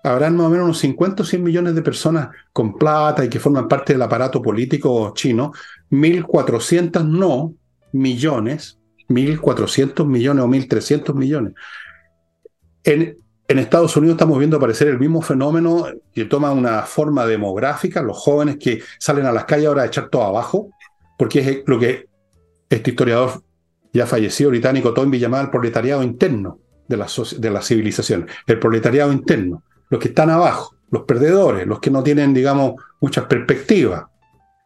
habrán 0.03 0.35
más 0.35 0.47
o 0.47 0.49
menos 0.49 0.65
unos 0.65 0.79
50 0.79 1.23
o 1.23 1.25
100 1.25 1.43
millones 1.43 1.75
de 1.75 1.81
personas 1.81 2.29
con 2.51 2.77
plata 2.77 3.23
y 3.23 3.29
que 3.29 3.39
forman 3.39 3.67
parte 3.67 3.93
del 3.93 4.01
aparato 4.01 4.41
político 4.41 5.13
chino, 5.15 5.51
1.400 5.91 7.07
no, 7.07 7.53
millones, 7.93 8.79
1.400 9.07 10.05
millones 10.05 10.43
o 10.43 10.47
1.300 10.47 11.15
millones. 11.15 11.53
En, 12.83 13.17
en 13.47 13.59
Estados 13.59 13.95
Unidos 13.95 14.15
estamos 14.15 14.37
viendo 14.37 14.57
aparecer 14.57 14.89
el 14.89 14.99
mismo 14.99 15.21
fenómeno 15.21 15.85
que 16.13 16.25
toma 16.25 16.51
una 16.51 16.81
forma 16.81 17.25
demográfica, 17.25 18.01
los 18.01 18.17
jóvenes 18.17 18.57
que 18.57 18.81
salen 18.99 19.25
a 19.25 19.31
las 19.31 19.45
calles 19.45 19.67
ahora 19.67 19.83
a 19.83 19.87
echar 19.87 20.09
todo 20.09 20.23
abajo, 20.23 20.69
porque 21.23 21.39
es 21.39 21.63
lo 21.67 21.79
que 21.79 22.09
este 22.69 22.89
historiador 22.89 23.41
ya 23.93 24.05
fallecido 24.05 24.49
británico 24.49 24.93
Toynbee 24.93 25.19
llamaba 25.19 25.43
el 25.43 25.49
proletariado 25.49 26.03
interno 26.03 26.59
de 26.85 26.97
la, 26.97 27.07
de 27.37 27.49
la 27.49 27.61
civilización, 27.61 28.27
el 28.45 28.59
proletariado 28.59 29.13
interno, 29.13 29.63
los 29.89 30.01
que 30.01 30.09
están 30.09 30.29
abajo, 30.29 30.75
los 30.91 31.03
perdedores, 31.03 31.65
los 31.65 31.79
que 31.79 31.91
no 31.91 32.03
tienen, 32.03 32.33
digamos, 32.33 32.73
muchas 32.99 33.23
perspectivas. 33.27 34.03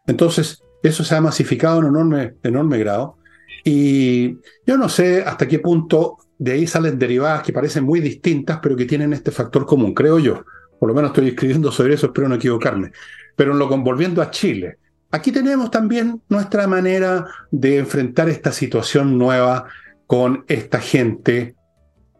Entonces, 0.07 0.63
eso 0.81 1.03
se 1.03 1.13
ha 1.13 1.21
masificado 1.21 1.79
en 1.79 1.89
enorme, 1.89 2.33
enorme 2.41 2.79
grado. 2.79 3.17
Y 3.63 4.39
yo 4.65 4.77
no 4.79 4.89
sé 4.89 5.21
hasta 5.21 5.47
qué 5.47 5.59
punto 5.59 6.17
de 6.39 6.53
ahí 6.53 6.65
salen 6.65 6.97
derivadas 6.97 7.43
que 7.43 7.53
parecen 7.53 7.83
muy 7.83 7.99
distintas, 7.99 8.57
pero 8.63 8.75
que 8.75 8.85
tienen 8.85 9.13
este 9.13 9.29
factor 9.29 9.63
común, 9.67 9.93
creo 9.93 10.17
yo. 10.17 10.43
Por 10.79 10.89
lo 10.89 10.95
menos 10.95 11.11
estoy 11.11 11.27
escribiendo 11.27 11.71
sobre 11.71 11.93
eso, 11.93 12.07
espero 12.07 12.27
no 12.27 12.33
equivocarme. 12.33 12.93
Pero 13.35 13.51
en 13.51 13.59
lo 13.59 13.67
volviendo 13.69 14.23
a 14.23 14.31
Chile, 14.31 14.79
aquí 15.11 15.31
tenemos 15.31 15.71
también 15.71 16.21
nuestra 16.29 16.67
manera 16.67 17.25
de 17.51 17.77
enfrentar 17.77 18.29
esta 18.29 18.51
situación 18.51 19.17
nueva 19.17 19.65
con 20.05 20.45
esta 20.47 20.79
gente 20.79 21.55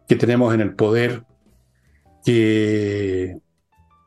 que 0.06 0.16
tenemos 0.16 0.54
en 0.54 0.60
el 0.60 0.74
poder, 0.74 1.24
que 2.24 3.36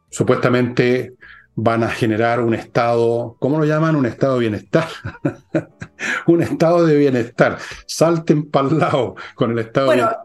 supuestamente 0.10 1.14
van 1.56 1.84
a 1.84 1.90
generar 1.90 2.40
un 2.42 2.54
estado, 2.54 3.36
¿cómo 3.40 3.60
lo 3.60 3.66
llaman? 3.66 3.96
Un 3.96 4.06
estado 4.06 4.36
de 4.36 4.40
bienestar. 4.40 4.88
un 6.28 6.42
estado 6.42 6.86
de 6.86 6.96
bienestar. 6.98 7.58
Salten 7.86 8.50
para 8.50 8.70
el 8.70 8.80
lado 8.80 9.16
con 9.36 9.52
el 9.52 9.60
estado 9.60 9.88
bueno, 9.88 10.04
de 10.04 10.16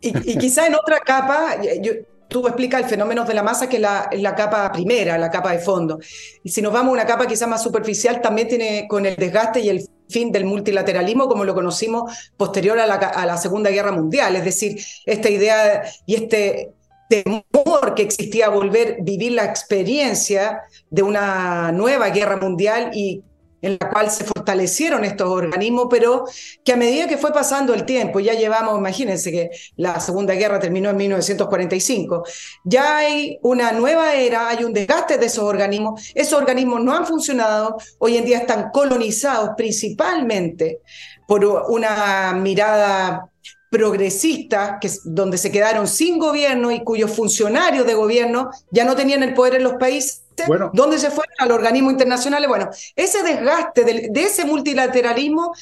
bienestar. 0.00 0.26
Y, 0.26 0.32
y 0.32 0.38
quizá 0.38 0.66
en 0.66 0.74
otra 0.74 1.00
capa, 1.00 1.56
yo, 1.82 1.92
tú 2.28 2.46
explicas 2.46 2.82
el 2.82 2.88
fenómeno 2.88 3.24
de 3.24 3.34
la 3.34 3.42
masa, 3.42 3.68
que 3.68 3.76
es 3.76 3.82
la, 3.82 4.08
la, 4.12 4.34
capa 4.34 4.70
primera, 4.72 5.18
la 5.18 5.30
capa 5.30 5.52
de 5.52 5.58
fondo. 5.58 5.98
Y 6.42 6.50
si 6.50 6.62
nos 6.62 6.72
vamos 6.72 6.90
a 6.90 6.92
una 6.92 7.06
capa 7.06 7.26
quizá 7.26 7.46
más 7.46 7.62
superficial, 7.62 8.20
también 8.20 8.48
tiene 8.48 8.86
con 8.88 9.06
el 9.06 9.16
desgaste 9.16 9.60
y 9.60 9.68
el 9.68 9.88
fin 10.08 10.32
del 10.32 10.44
multilateralismo 10.44 11.28
como 11.28 11.44
lo 11.44 11.54
conocimos 11.54 12.32
posterior 12.36 12.78
a 12.78 12.86
la, 12.86 13.36
Segunda 13.36 13.70
Guerra 13.70 13.92
Mundial. 13.92 14.36
Es 14.36 14.44
decir, 14.44 14.78
esta 15.06 15.28
idea 15.30 15.82
y 16.06 16.14
este 16.14 16.72
temor 17.08 17.94
que 17.94 18.02
existía 18.02 18.48
volver 18.48 18.98
a 19.00 19.02
vivir 19.02 19.32
la 19.32 19.44
experiencia 19.44 20.60
de 20.90 21.02
una 21.02 21.72
nueva 21.72 22.10
guerra 22.10 22.36
mundial 22.36 22.90
y 22.92 23.22
en 23.62 23.78
la 23.80 23.90
cual 23.90 24.10
se 24.10 24.24
fortalecieron 24.24 25.04
estos 25.04 25.28
organismos, 25.28 25.86
pero 25.90 26.24
que 26.64 26.72
a 26.72 26.76
medida 26.76 27.08
que 27.08 27.16
fue 27.16 27.32
pasando 27.32 27.74
el 27.74 27.84
tiempo, 27.84 28.20
ya 28.20 28.34
llevamos, 28.34 28.78
imagínense 28.78 29.30
que 29.30 29.50
la 29.76 30.00
Segunda 30.00 30.34
Guerra 30.34 30.60
terminó 30.60 30.90
en 30.90 30.96
1945, 30.96 32.24
ya 32.64 32.98
hay 32.98 33.38
una 33.42 33.72
nueva 33.72 34.14
era, 34.14 34.48
hay 34.48 34.64
un 34.64 34.72
desgaste 34.72 35.18
de 35.18 35.26
esos 35.26 35.44
organismos, 35.44 36.12
esos 36.14 36.38
organismos 36.38 36.82
no 36.82 36.94
han 36.94 37.06
funcionado, 37.06 37.76
hoy 37.98 38.16
en 38.16 38.24
día 38.24 38.38
están 38.38 38.70
colonizados 38.72 39.50
principalmente 39.56 40.80
por 41.26 41.44
una 41.44 42.32
mirada 42.32 43.28
progresistas, 43.70 44.78
que, 44.80 44.90
donde 45.04 45.36
se 45.36 45.52
quedaron 45.52 45.86
sin 45.86 46.18
gobierno 46.18 46.70
y 46.70 46.82
cuyos 46.82 47.10
funcionarios 47.10 47.86
de 47.86 47.94
gobierno 47.94 48.50
ya 48.70 48.84
no 48.84 48.96
tenían 48.96 49.22
el 49.22 49.34
poder 49.34 49.56
en 49.56 49.64
los 49.64 49.74
países, 49.74 50.22
bueno. 50.46 50.70
donde 50.72 50.98
se 50.98 51.10
fueron 51.10 51.34
al 51.38 51.52
organismo 51.52 51.90
internacional. 51.90 52.46
Bueno, 52.48 52.70
ese 52.94 53.22
desgaste 53.22 53.84
de, 53.84 54.10
ese 54.14 54.44
multilateralismo 54.44 55.52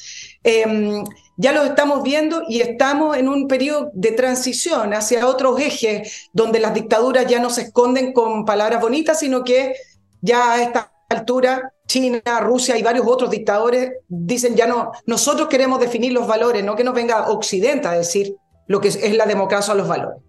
em, 0.43 1.03
ya 1.37 1.51
lo 1.51 1.63
estamos 1.63 2.03
viendo 2.03 2.43
y 2.47 2.61
estamos 2.61 3.15
en 3.17 3.29
un 3.29 3.47
periodo 3.47 3.91
de 3.93 4.11
transición 4.11 4.93
hacia 4.93 5.27
otros 5.27 5.59
ejes 5.59 6.29
donde 6.33 6.59
las 6.59 6.73
dictaduras 6.73 7.27
ya 7.27 7.39
no 7.39 7.49
se 7.49 7.61
esconden 7.63 8.11
con 8.11 8.45
palabras 8.45 8.81
bonitas, 8.81 9.19
sino 9.19 9.43
que 9.43 9.75
ya 10.21 10.53
a 10.53 10.63
esta 10.63 10.91
altura 11.09 11.73
China, 11.87 12.21
Rusia 12.41 12.77
y 12.77 12.83
varios 12.83 13.05
otros 13.07 13.31
dictadores 13.31 13.93
dicen 14.07 14.55
ya 14.55 14.67
no, 14.67 14.91
nosotros 15.05 15.47
queremos 15.47 15.79
definir 15.79 16.11
los 16.11 16.27
valores, 16.27 16.63
no 16.63 16.75
que 16.75 16.83
nos 16.83 16.93
venga 16.93 17.29
Occidente 17.29 17.87
a 17.87 17.93
decir 17.93 18.35
lo 18.67 18.81
que 18.81 18.89
es, 18.89 19.15
la 19.15 19.25
democracia 19.25 19.73
o 19.73 19.77
los 19.77 19.87
valores. 19.87 20.19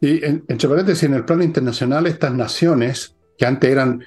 Y 0.00 0.24
en, 0.24 0.44
entre 0.48 0.68
paréntesis, 0.68 1.02
en 1.04 1.14
el 1.14 1.24
plano 1.24 1.44
internacional, 1.44 2.06
estas 2.06 2.32
naciones 2.32 3.14
que 3.36 3.46
antes 3.46 3.70
eran 3.70 4.02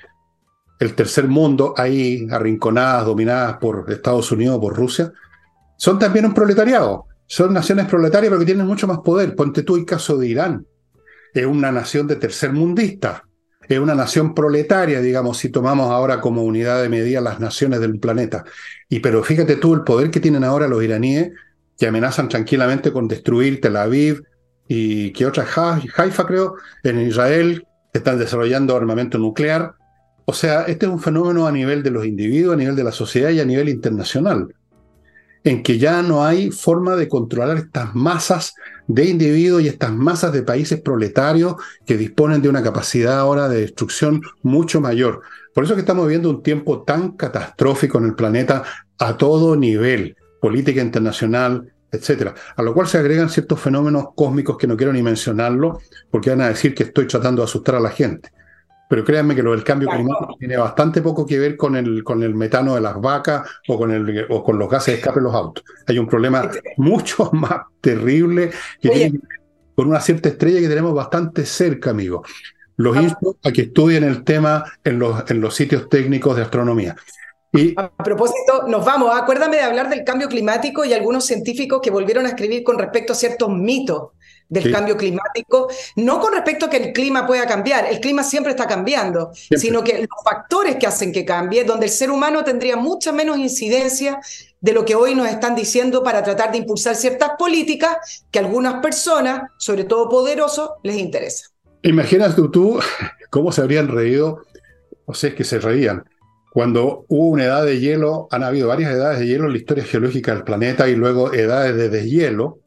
el 0.80 0.94
tercer 0.94 1.28
mundo, 1.28 1.74
ahí 1.78 2.28
arrinconadas, 2.32 3.06
dominadas 3.06 3.58
por 3.58 3.92
Estados 3.92 4.32
Unidos, 4.32 4.60
por 4.60 4.76
Rusia, 4.76 5.12
son 5.78 5.98
también 6.00 6.26
un 6.26 6.34
proletariado. 6.34 7.06
Son 7.26 7.54
naciones 7.54 7.88
proletarias 7.88 8.30
porque 8.30 8.46
tienen 8.46 8.66
mucho 8.66 8.88
más 8.88 9.00
poder. 9.00 9.36
Ponte 9.36 9.64
tú 9.64 9.76
el 9.76 9.86
caso 9.86 10.18
de 10.18 10.28
Irán. 10.28 10.66
Es 11.34 11.46
una 11.46 11.72
nación 11.72 12.08
de 12.08 12.16
tercer 12.16 12.54
mundista 12.54 13.28
es 13.68 13.80
una 13.80 13.96
nación 13.96 14.34
proletaria, 14.34 15.02
digamos, 15.02 15.38
si 15.38 15.50
tomamos 15.50 15.92
ahora 15.92 16.22
como 16.22 16.44
unidad 16.44 16.82
de 16.82 16.90
medida 16.90 17.20
las 17.20 17.40
naciones 17.40 17.80
del 17.82 18.00
planeta. 18.00 18.46
Y 18.88 19.00
pero 19.00 19.24
fíjate 19.24 19.58
tú 19.58 19.74
el 19.74 19.84
poder 19.84 20.10
que 20.10 20.20
tienen 20.20 20.44
ahora 20.44 20.68
los 20.68 20.84
iraníes, 20.84 21.32
que 21.78 21.88
amenazan 21.88 22.30
tranquilamente 22.30 22.92
con 22.92 23.08
destruir 23.08 23.60
Tel 23.60 23.76
Aviv 23.76 24.24
y 24.68 25.12
que 25.12 25.26
otras, 25.26 25.50
Haifa 25.58 26.26
creo, 26.26 26.56
en 26.84 27.02
Israel, 27.02 27.66
están 27.98 28.20
desarrollando 28.20 28.76
armamento 28.76 29.18
nuclear. 29.18 29.74
O 30.26 30.34
sea, 30.34 30.64
este 30.64 30.86
es 30.86 30.92
un 30.92 31.00
fenómeno 31.00 31.48
a 31.48 31.52
nivel 31.52 31.84
de 31.84 31.92
los 31.92 32.06
individuos, 32.06 32.56
a 32.56 32.58
nivel 32.58 32.76
de 32.76 32.84
la 32.84 32.92
sociedad 32.92 33.30
y 33.30 33.40
a 33.40 33.46
nivel 33.46 33.70
internacional 33.70 34.48
en 35.48 35.64
que 35.64 35.78
ya 35.78 36.02
no 36.02 36.26
hay 36.26 36.52
forma 36.52 36.96
de 36.96 37.08
controlar 37.08 37.58
estas 37.58 37.96
masas 37.96 38.54
de 38.88 39.06
individuos 39.06 39.62
y 39.62 39.68
estas 39.68 39.94
masas 39.94 40.34
de 40.34 40.44
países 40.44 40.82
proletarios 40.82 41.56
que 41.86 41.98
disponen 41.98 42.42
de 42.42 42.50
una 42.50 42.64
capacidad 42.64 43.20
ahora 43.20 43.48
de 43.48 43.62
destrucción 43.62 44.22
mucho 44.44 44.82
mayor. 44.82 45.22
Por 45.54 45.64
eso 45.64 45.76
que 45.76 45.82
estamos 45.82 46.06
viviendo 46.06 46.30
un 46.30 46.44
tiempo 46.44 46.84
tan 46.84 47.12
catastrófico 47.12 47.98
en 47.98 48.06
el 48.06 48.16
planeta 48.16 48.64
a 49.00 49.18
todo 49.18 49.56
nivel, 49.56 50.18
política 50.42 50.82
internacional, 50.82 51.74
etcétera. 51.92 52.34
A 52.56 52.62
lo 52.62 52.74
cual 52.74 52.88
se 52.88 52.98
agregan 52.98 53.30
ciertos 53.30 53.60
fenómenos 53.60 54.08
cósmicos 54.16 54.58
que 54.58 54.68
no 54.68 54.78
quiero 54.78 54.94
ni 54.94 55.02
mencionarlo, 55.02 55.80
porque 56.12 56.30
van 56.30 56.42
a 56.42 56.50
decir 56.50 56.74
que 56.74 56.84
estoy 56.84 57.08
tratando 57.08 57.42
de 57.42 57.46
asustar 57.46 57.76
a 57.76 57.80
la 57.80 57.90
gente. 57.90 58.30
Pero 58.90 59.04
créanme 59.04 59.36
que 59.36 59.44
lo 59.44 59.52
del 59.52 59.66
cambio 59.66 59.90
climático 59.90 60.36
tiene 60.40 60.56
bastante 60.56 61.02
poco 61.02 61.26
que 61.26 61.38
ver 61.38 61.58
con 61.58 61.76
el, 61.76 62.04
con 62.04 62.24
el 62.24 62.34
metano 62.36 62.76
de 62.76 62.82
las 62.82 63.00
vacas 63.02 63.48
o 63.68 63.78
con, 63.78 63.92
el, 63.92 64.26
o 64.30 64.44
con 64.44 64.58
los 64.58 64.70
gases 64.70 64.94
de 64.94 65.00
escape 65.00 65.20
de 65.20 65.26
los 65.26 65.36
autos. 65.36 65.64
Hay 65.88 66.00
un 66.00 66.08
problema 66.08 66.50
mucho 66.78 67.30
más 67.34 67.64
terrible 67.82 68.52
que 68.82 68.90
tiene 68.90 69.20
con 69.76 69.90
una 69.90 70.00
cierta 70.00 70.30
estrella 70.30 70.60
que 70.60 70.70
tenemos 70.70 70.94
bastante 70.94 71.46
cerca, 71.46 71.90
amigo. 71.90 72.24
Los 72.78 72.96
ah. 72.96 73.02
insto 73.02 73.38
a 73.44 73.52
que 73.52 73.64
estudien 73.64 74.04
el 74.04 74.24
tema 74.24 74.64
en 74.84 75.00
los, 75.00 75.30
en 75.30 75.42
los 75.42 75.54
sitios 75.54 75.90
técnicos 75.90 76.36
de 76.38 76.44
astronomía. 76.44 76.96
Y... 77.58 77.74
A 77.76 77.90
propósito, 77.90 78.68
nos 78.68 78.86
vamos. 78.86 79.12
Acuérdame 79.14 79.58
de 79.58 79.64
hablar 79.64 79.90
del 79.90 80.04
cambio 80.04 80.28
climático 80.28 80.86
y 80.86 80.94
algunos 80.94 81.26
científicos 81.26 81.80
que 81.82 81.92
volvieron 81.92 82.26
a 82.26 82.30
escribir 82.30 82.64
con 82.64 82.78
respecto 82.78 83.14
a 83.14 83.16
ciertos 83.16 83.50
mitos 83.50 84.12
del 84.50 84.72
cambio 84.72 84.96
climático, 84.96 85.68
no 85.98 86.20
con 86.20 86.34
respecto 86.34 86.66
a 86.66 86.70
que 86.70 86.78
el 86.78 86.94
clima 86.94 87.28
pueda 87.28 87.46
cambiar, 87.46 87.86
el 87.86 88.00
clima 88.00 88.24
siempre 88.24 88.52
está 88.52 88.66
cambiando, 88.66 89.32
sino 89.34 89.84
que 89.84 90.00
los 90.00 90.24
factores 90.24 90.78
que 90.78 90.88
hacen 90.88 91.12
que 91.12 91.26
cambie, 91.26 91.64
donde 91.64 91.88
el 91.88 91.92
ser 91.92 92.12
humano 92.12 92.44
tendría 92.44 92.78
mucha 92.78 93.12
menos 93.12 93.38
incidencia 93.38 94.20
de 94.62 94.74
lo 94.74 94.86
que 94.86 94.96
hoy 94.96 95.16
nos 95.16 95.28
están 95.28 95.56
diciendo 95.56 96.04
para 96.04 96.24
tratar 96.24 96.52
de 96.52 96.60
impulsar 96.60 96.96
ciertas 96.96 97.32
políticas 97.38 98.26
que 98.32 98.40
a 98.40 98.42
algunas 98.44 98.82
personas, 98.82 99.52
sobre 99.58 99.84
todo 99.84 100.10
poderosos, 100.10 100.72
les 100.84 100.98
interesa. 100.98 101.48
Imagínate 101.84 102.42
tú 102.52 102.80
cómo 103.30 103.52
se 103.52 103.62
habrían 103.62 103.90
reído, 103.90 104.44
o 105.06 105.14
sea, 105.14 105.30
es 105.30 105.36
que 105.36 105.44
se 105.44 105.60
reían. 105.60 106.06
Cuando 106.52 107.06
hubo 107.08 107.30
una 107.30 107.46
edad 107.46 107.66
de 107.66 107.80
hielo, 107.80 108.28
han 108.32 108.44
habido 108.44 108.68
varias 108.68 108.92
edades 108.92 109.20
de 109.20 109.28
hielo 109.28 109.46
en 109.46 109.52
la 109.52 109.58
historia 109.58 109.84
geológica 109.84 110.34
del 110.34 110.44
planeta 110.44 110.90
y 110.90 110.96
luego 110.96 111.34
edades 111.34 111.76
de 111.76 111.90
deshielo, 111.90 112.60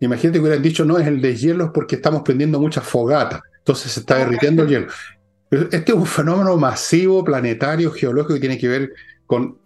Imagínate 0.00 0.38
que 0.38 0.42
hubieran 0.42 0.62
dicho, 0.62 0.84
no, 0.84 0.98
es 0.98 1.06
el 1.06 1.20
deshielo 1.20 1.64
es 1.64 1.70
porque 1.72 1.96
estamos 1.96 2.22
prendiendo 2.22 2.60
muchas 2.60 2.84
fogatas, 2.84 3.40
entonces 3.58 3.92
se 3.92 4.00
está 4.00 4.16
derritiendo 4.18 4.62
el 4.62 4.68
hielo. 4.68 4.86
Este 5.50 5.92
es 5.92 5.94
un 5.94 6.06
fenómeno 6.06 6.56
masivo, 6.56 7.24
planetario, 7.24 7.90
geológico, 7.92 8.34
que 8.34 8.40
tiene 8.40 8.58
que 8.58 8.68
ver 8.68 8.92
con 9.26 9.58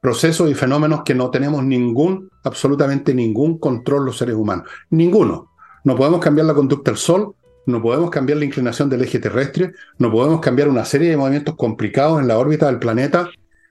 procesos 0.00 0.50
y 0.50 0.54
fenómenos 0.54 1.02
que 1.04 1.14
no 1.14 1.30
tenemos 1.30 1.62
ningún, 1.62 2.30
absolutamente 2.42 3.12
ningún 3.12 3.58
control 3.58 4.06
los 4.06 4.16
seres 4.16 4.34
humanos. 4.34 4.66
Ninguno. 4.90 5.52
No 5.84 5.96
podemos 5.96 6.20
cambiar 6.20 6.46
la 6.46 6.54
conducta 6.54 6.90
del 6.90 6.98
Sol, 6.98 7.34
no 7.66 7.82
podemos 7.82 8.10
cambiar 8.10 8.38
la 8.38 8.44
inclinación 8.44 8.88
del 8.88 9.02
eje 9.02 9.18
terrestre, 9.18 9.72
no 9.98 10.10
podemos 10.10 10.40
cambiar 10.40 10.68
una 10.68 10.84
serie 10.84 11.10
de 11.10 11.16
movimientos 11.16 11.56
complicados 11.56 12.20
en 12.20 12.28
la 12.28 12.38
órbita 12.38 12.66
del 12.66 12.78
planeta 12.78 13.28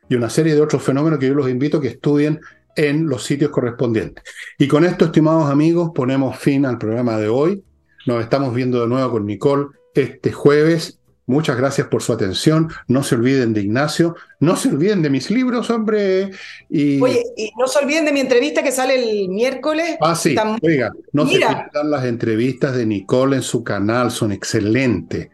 y 0.07 0.15
una 0.15 0.29
serie 0.29 0.55
de 0.55 0.61
otros 0.61 0.83
fenómenos 0.83 1.19
que 1.19 1.27
yo 1.27 1.33
los 1.33 1.49
invito 1.49 1.77
a 1.77 1.81
que 1.81 1.89
estudien 1.89 2.39
en 2.75 3.07
los 3.07 3.23
sitios 3.23 3.51
correspondientes. 3.51 4.23
Y 4.57 4.67
con 4.67 4.85
esto, 4.85 5.05
estimados 5.05 5.49
amigos, 5.49 5.91
ponemos 5.93 6.37
fin 6.37 6.65
al 6.65 6.77
programa 6.77 7.17
de 7.17 7.27
hoy. 7.27 7.63
Nos 8.05 8.21
estamos 8.21 8.53
viendo 8.53 8.81
de 8.81 8.87
nuevo 8.87 9.11
con 9.11 9.25
Nicole 9.25 9.67
este 9.93 10.31
jueves. 10.31 10.98
Muchas 11.29 11.57
gracias 11.57 11.85
por 11.89 12.01
su 12.01 12.11
atención. 12.11 12.71
No 12.87 13.03
se 13.03 13.13
olviden 13.13 13.53
de 13.53 13.61
Ignacio. 13.61 14.15
No 14.39 14.55
se 14.55 14.69
olviden 14.69 15.03
de 15.03 15.11
mis 15.11 15.29
libros, 15.29 15.69
hombre. 15.69 16.31
Y... 16.71 16.99
Oye, 16.99 17.23
y 17.37 17.51
no 17.55 17.67
se 17.67 17.77
olviden 17.77 18.05
de 18.05 18.11
mi 18.11 18.19
entrevista 18.19 18.63
que 18.63 18.71
sale 18.71 18.95
el 18.95 19.29
miércoles. 19.29 19.95
Ah, 20.01 20.15
sí. 20.15 20.35
Oiga, 20.63 20.91
no 21.13 21.27
se 21.27 21.37
pierdan 21.37 21.91
las 21.91 22.05
entrevistas 22.05 22.75
de 22.75 22.87
Nicole 22.87 23.35
en 23.35 23.43
su 23.43 23.63
canal. 23.63 24.09
Son 24.09 24.31
excelentes. 24.31 25.29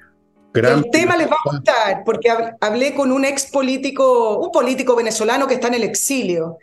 el 0.54 0.90
tema 0.92 1.16
les 1.16 1.30
va 1.30 1.38
a 1.46 1.50
gustar 1.50 2.04
porque 2.04 2.30
hablé 2.60 2.94
con 2.94 3.14
un 3.14 3.24
ex 3.24 3.46
político, 3.46 4.40
un 4.40 4.52
político 4.52 4.98
venezolano 4.98 5.48
que 5.48 5.54
está 5.54 5.70
en 5.70 5.76
el 5.76 5.84
exilio 5.84 6.58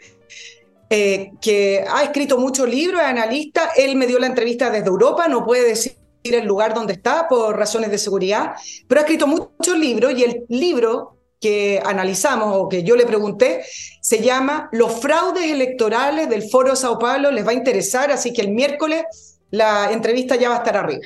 eh, 0.91 1.33
que 1.41 1.83
ha 1.91 2.03
escrito 2.03 2.37
muchos 2.37 2.69
libros, 2.69 3.01
es 3.01 3.07
analista. 3.07 3.71
Él 3.79 3.97
me 3.97 4.07
dio 4.07 4.19
la 4.19 4.27
entrevista 4.27 4.69
desde 4.69 4.89
Europa, 4.89 5.27
no 5.27 5.43
puede 5.43 5.69
decir 5.69 6.02
el 6.25 6.47
lugar 6.47 6.75
donde 6.75 6.93
está 6.95 7.29
por 7.29 7.57
razones 7.57 7.91
de 7.91 7.99
seguridad, 7.99 8.53
pero 8.89 9.01
ha 9.01 9.05
escrito 9.05 9.27
muchos 9.27 9.77
libros 9.77 10.13
y 10.17 10.25
el 10.25 10.45
libro 10.49 11.17
que 11.41 11.83
analizamos 11.85 12.55
o 12.57 12.69
que 12.69 12.85
yo 12.85 12.95
le 12.95 13.05
pregunté 13.05 13.65
se 14.01 14.23
llama 14.23 14.69
Los 14.73 15.01
fraudes 15.01 15.51
electorales 15.51 16.29
del 16.29 16.49
Foro 16.49 16.77
Sao 16.77 16.99
Paulo. 16.99 17.31
Les 17.33 17.45
va 17.45 17.51
a 17.51 17.55
interesar, 17.55 18.13
así 18.13 18.33
que 18.33 18.43
el 18.43 18.53
miércoles 18.53 19.05
la 19.51 19.93
entrevista 19.93 20.37
ya 20.37 20.49
va 20.49 20.57
a 20.57 20.59
estar 20.59 20.77
arriba. 20.77 21.03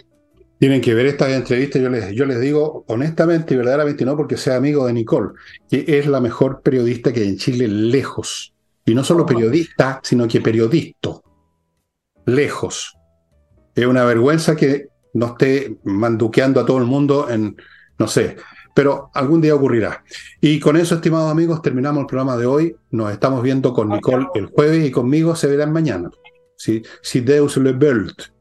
Tienen 0.58 0.80
que 0.80 0.94
ver 0.94 1.06
esta 1.06 1.34
entrevista, 1.34 1.78
yo 1.78 1.90
les, 1.90 2.12
yo 2.12 2.24
les 2.24 2.40
digo 2.40 2.84
honestamente 2.86 3.54
y 3.54 3.56
verdaderamente 3.58 4.04
no 4.04 4.16
porque 4.16 4.36
sea 4.38 4.56
amigo 4.56 4.86
de 4.86 4.92
Nicole, 4.94 5.32
que 5.68 5.84
es 5.86 6.06
la 6.06 6.20
mejor 6.20 6.62
periodista 6.62 7.12
que 7.12 7.20
hay 7.20 7.28
en 7.28 7.36
Chile 7.36 7.68
lejos. 7.68 8.54
Y 8.84 8.94
no 8.94 9.04
solo 9.04 9.26
periodista, 9.26 10.00
sino 10.02 10.28
que 10.28 10.40
periodista. 10.40 11.10
Lejos. 12.24 12.96
Es 13.74 13.86
una 13.86 14.04
vergüenza 14.04 14.56
que 14.56 14.88
no 15.16 15.26
esté 15.26 15.78
manduqueando 15.84 16.60
a 16.60 16.66
todo 16.66 16.78
el 16.78 16.84
mundo 16.84 17.28
en, 17.30 17.56
no 17.98 18.06
sé, 18.06 18.36
pero 18.74 19.10
algún 19.14 19.40
día 19.40 19.54
ocurrirá. 19.54 20.04
Y 20.40 20.60
con 20.60 20.76
eso, 20.76 20.96
estimados 20.96 21.30
amigos, 21.30 21.62
terminamos 21.62 22.02
el 22.02 22.06
programa 22.06 22.36
de 22.36 22.44
hoy. 22.44 22.76
Nos 22.90 23.10
estamos 23.10 23.42
viendo 23.42 23.72
con 23.72 23.88
Nicole 23.88 24.26
el 24.34 24.46
jueves 24.46 24.86
y 24.86 24.90
conmigo 24.90 25.34
se 25.34 25.46
verán 25.46 25.72
mañana. 25.72 26.10
Si, 26.56 26.82
si 27.00 27.20
Deus 27.20 27.56
le 27.56 27.72
veut. 27.72 28.35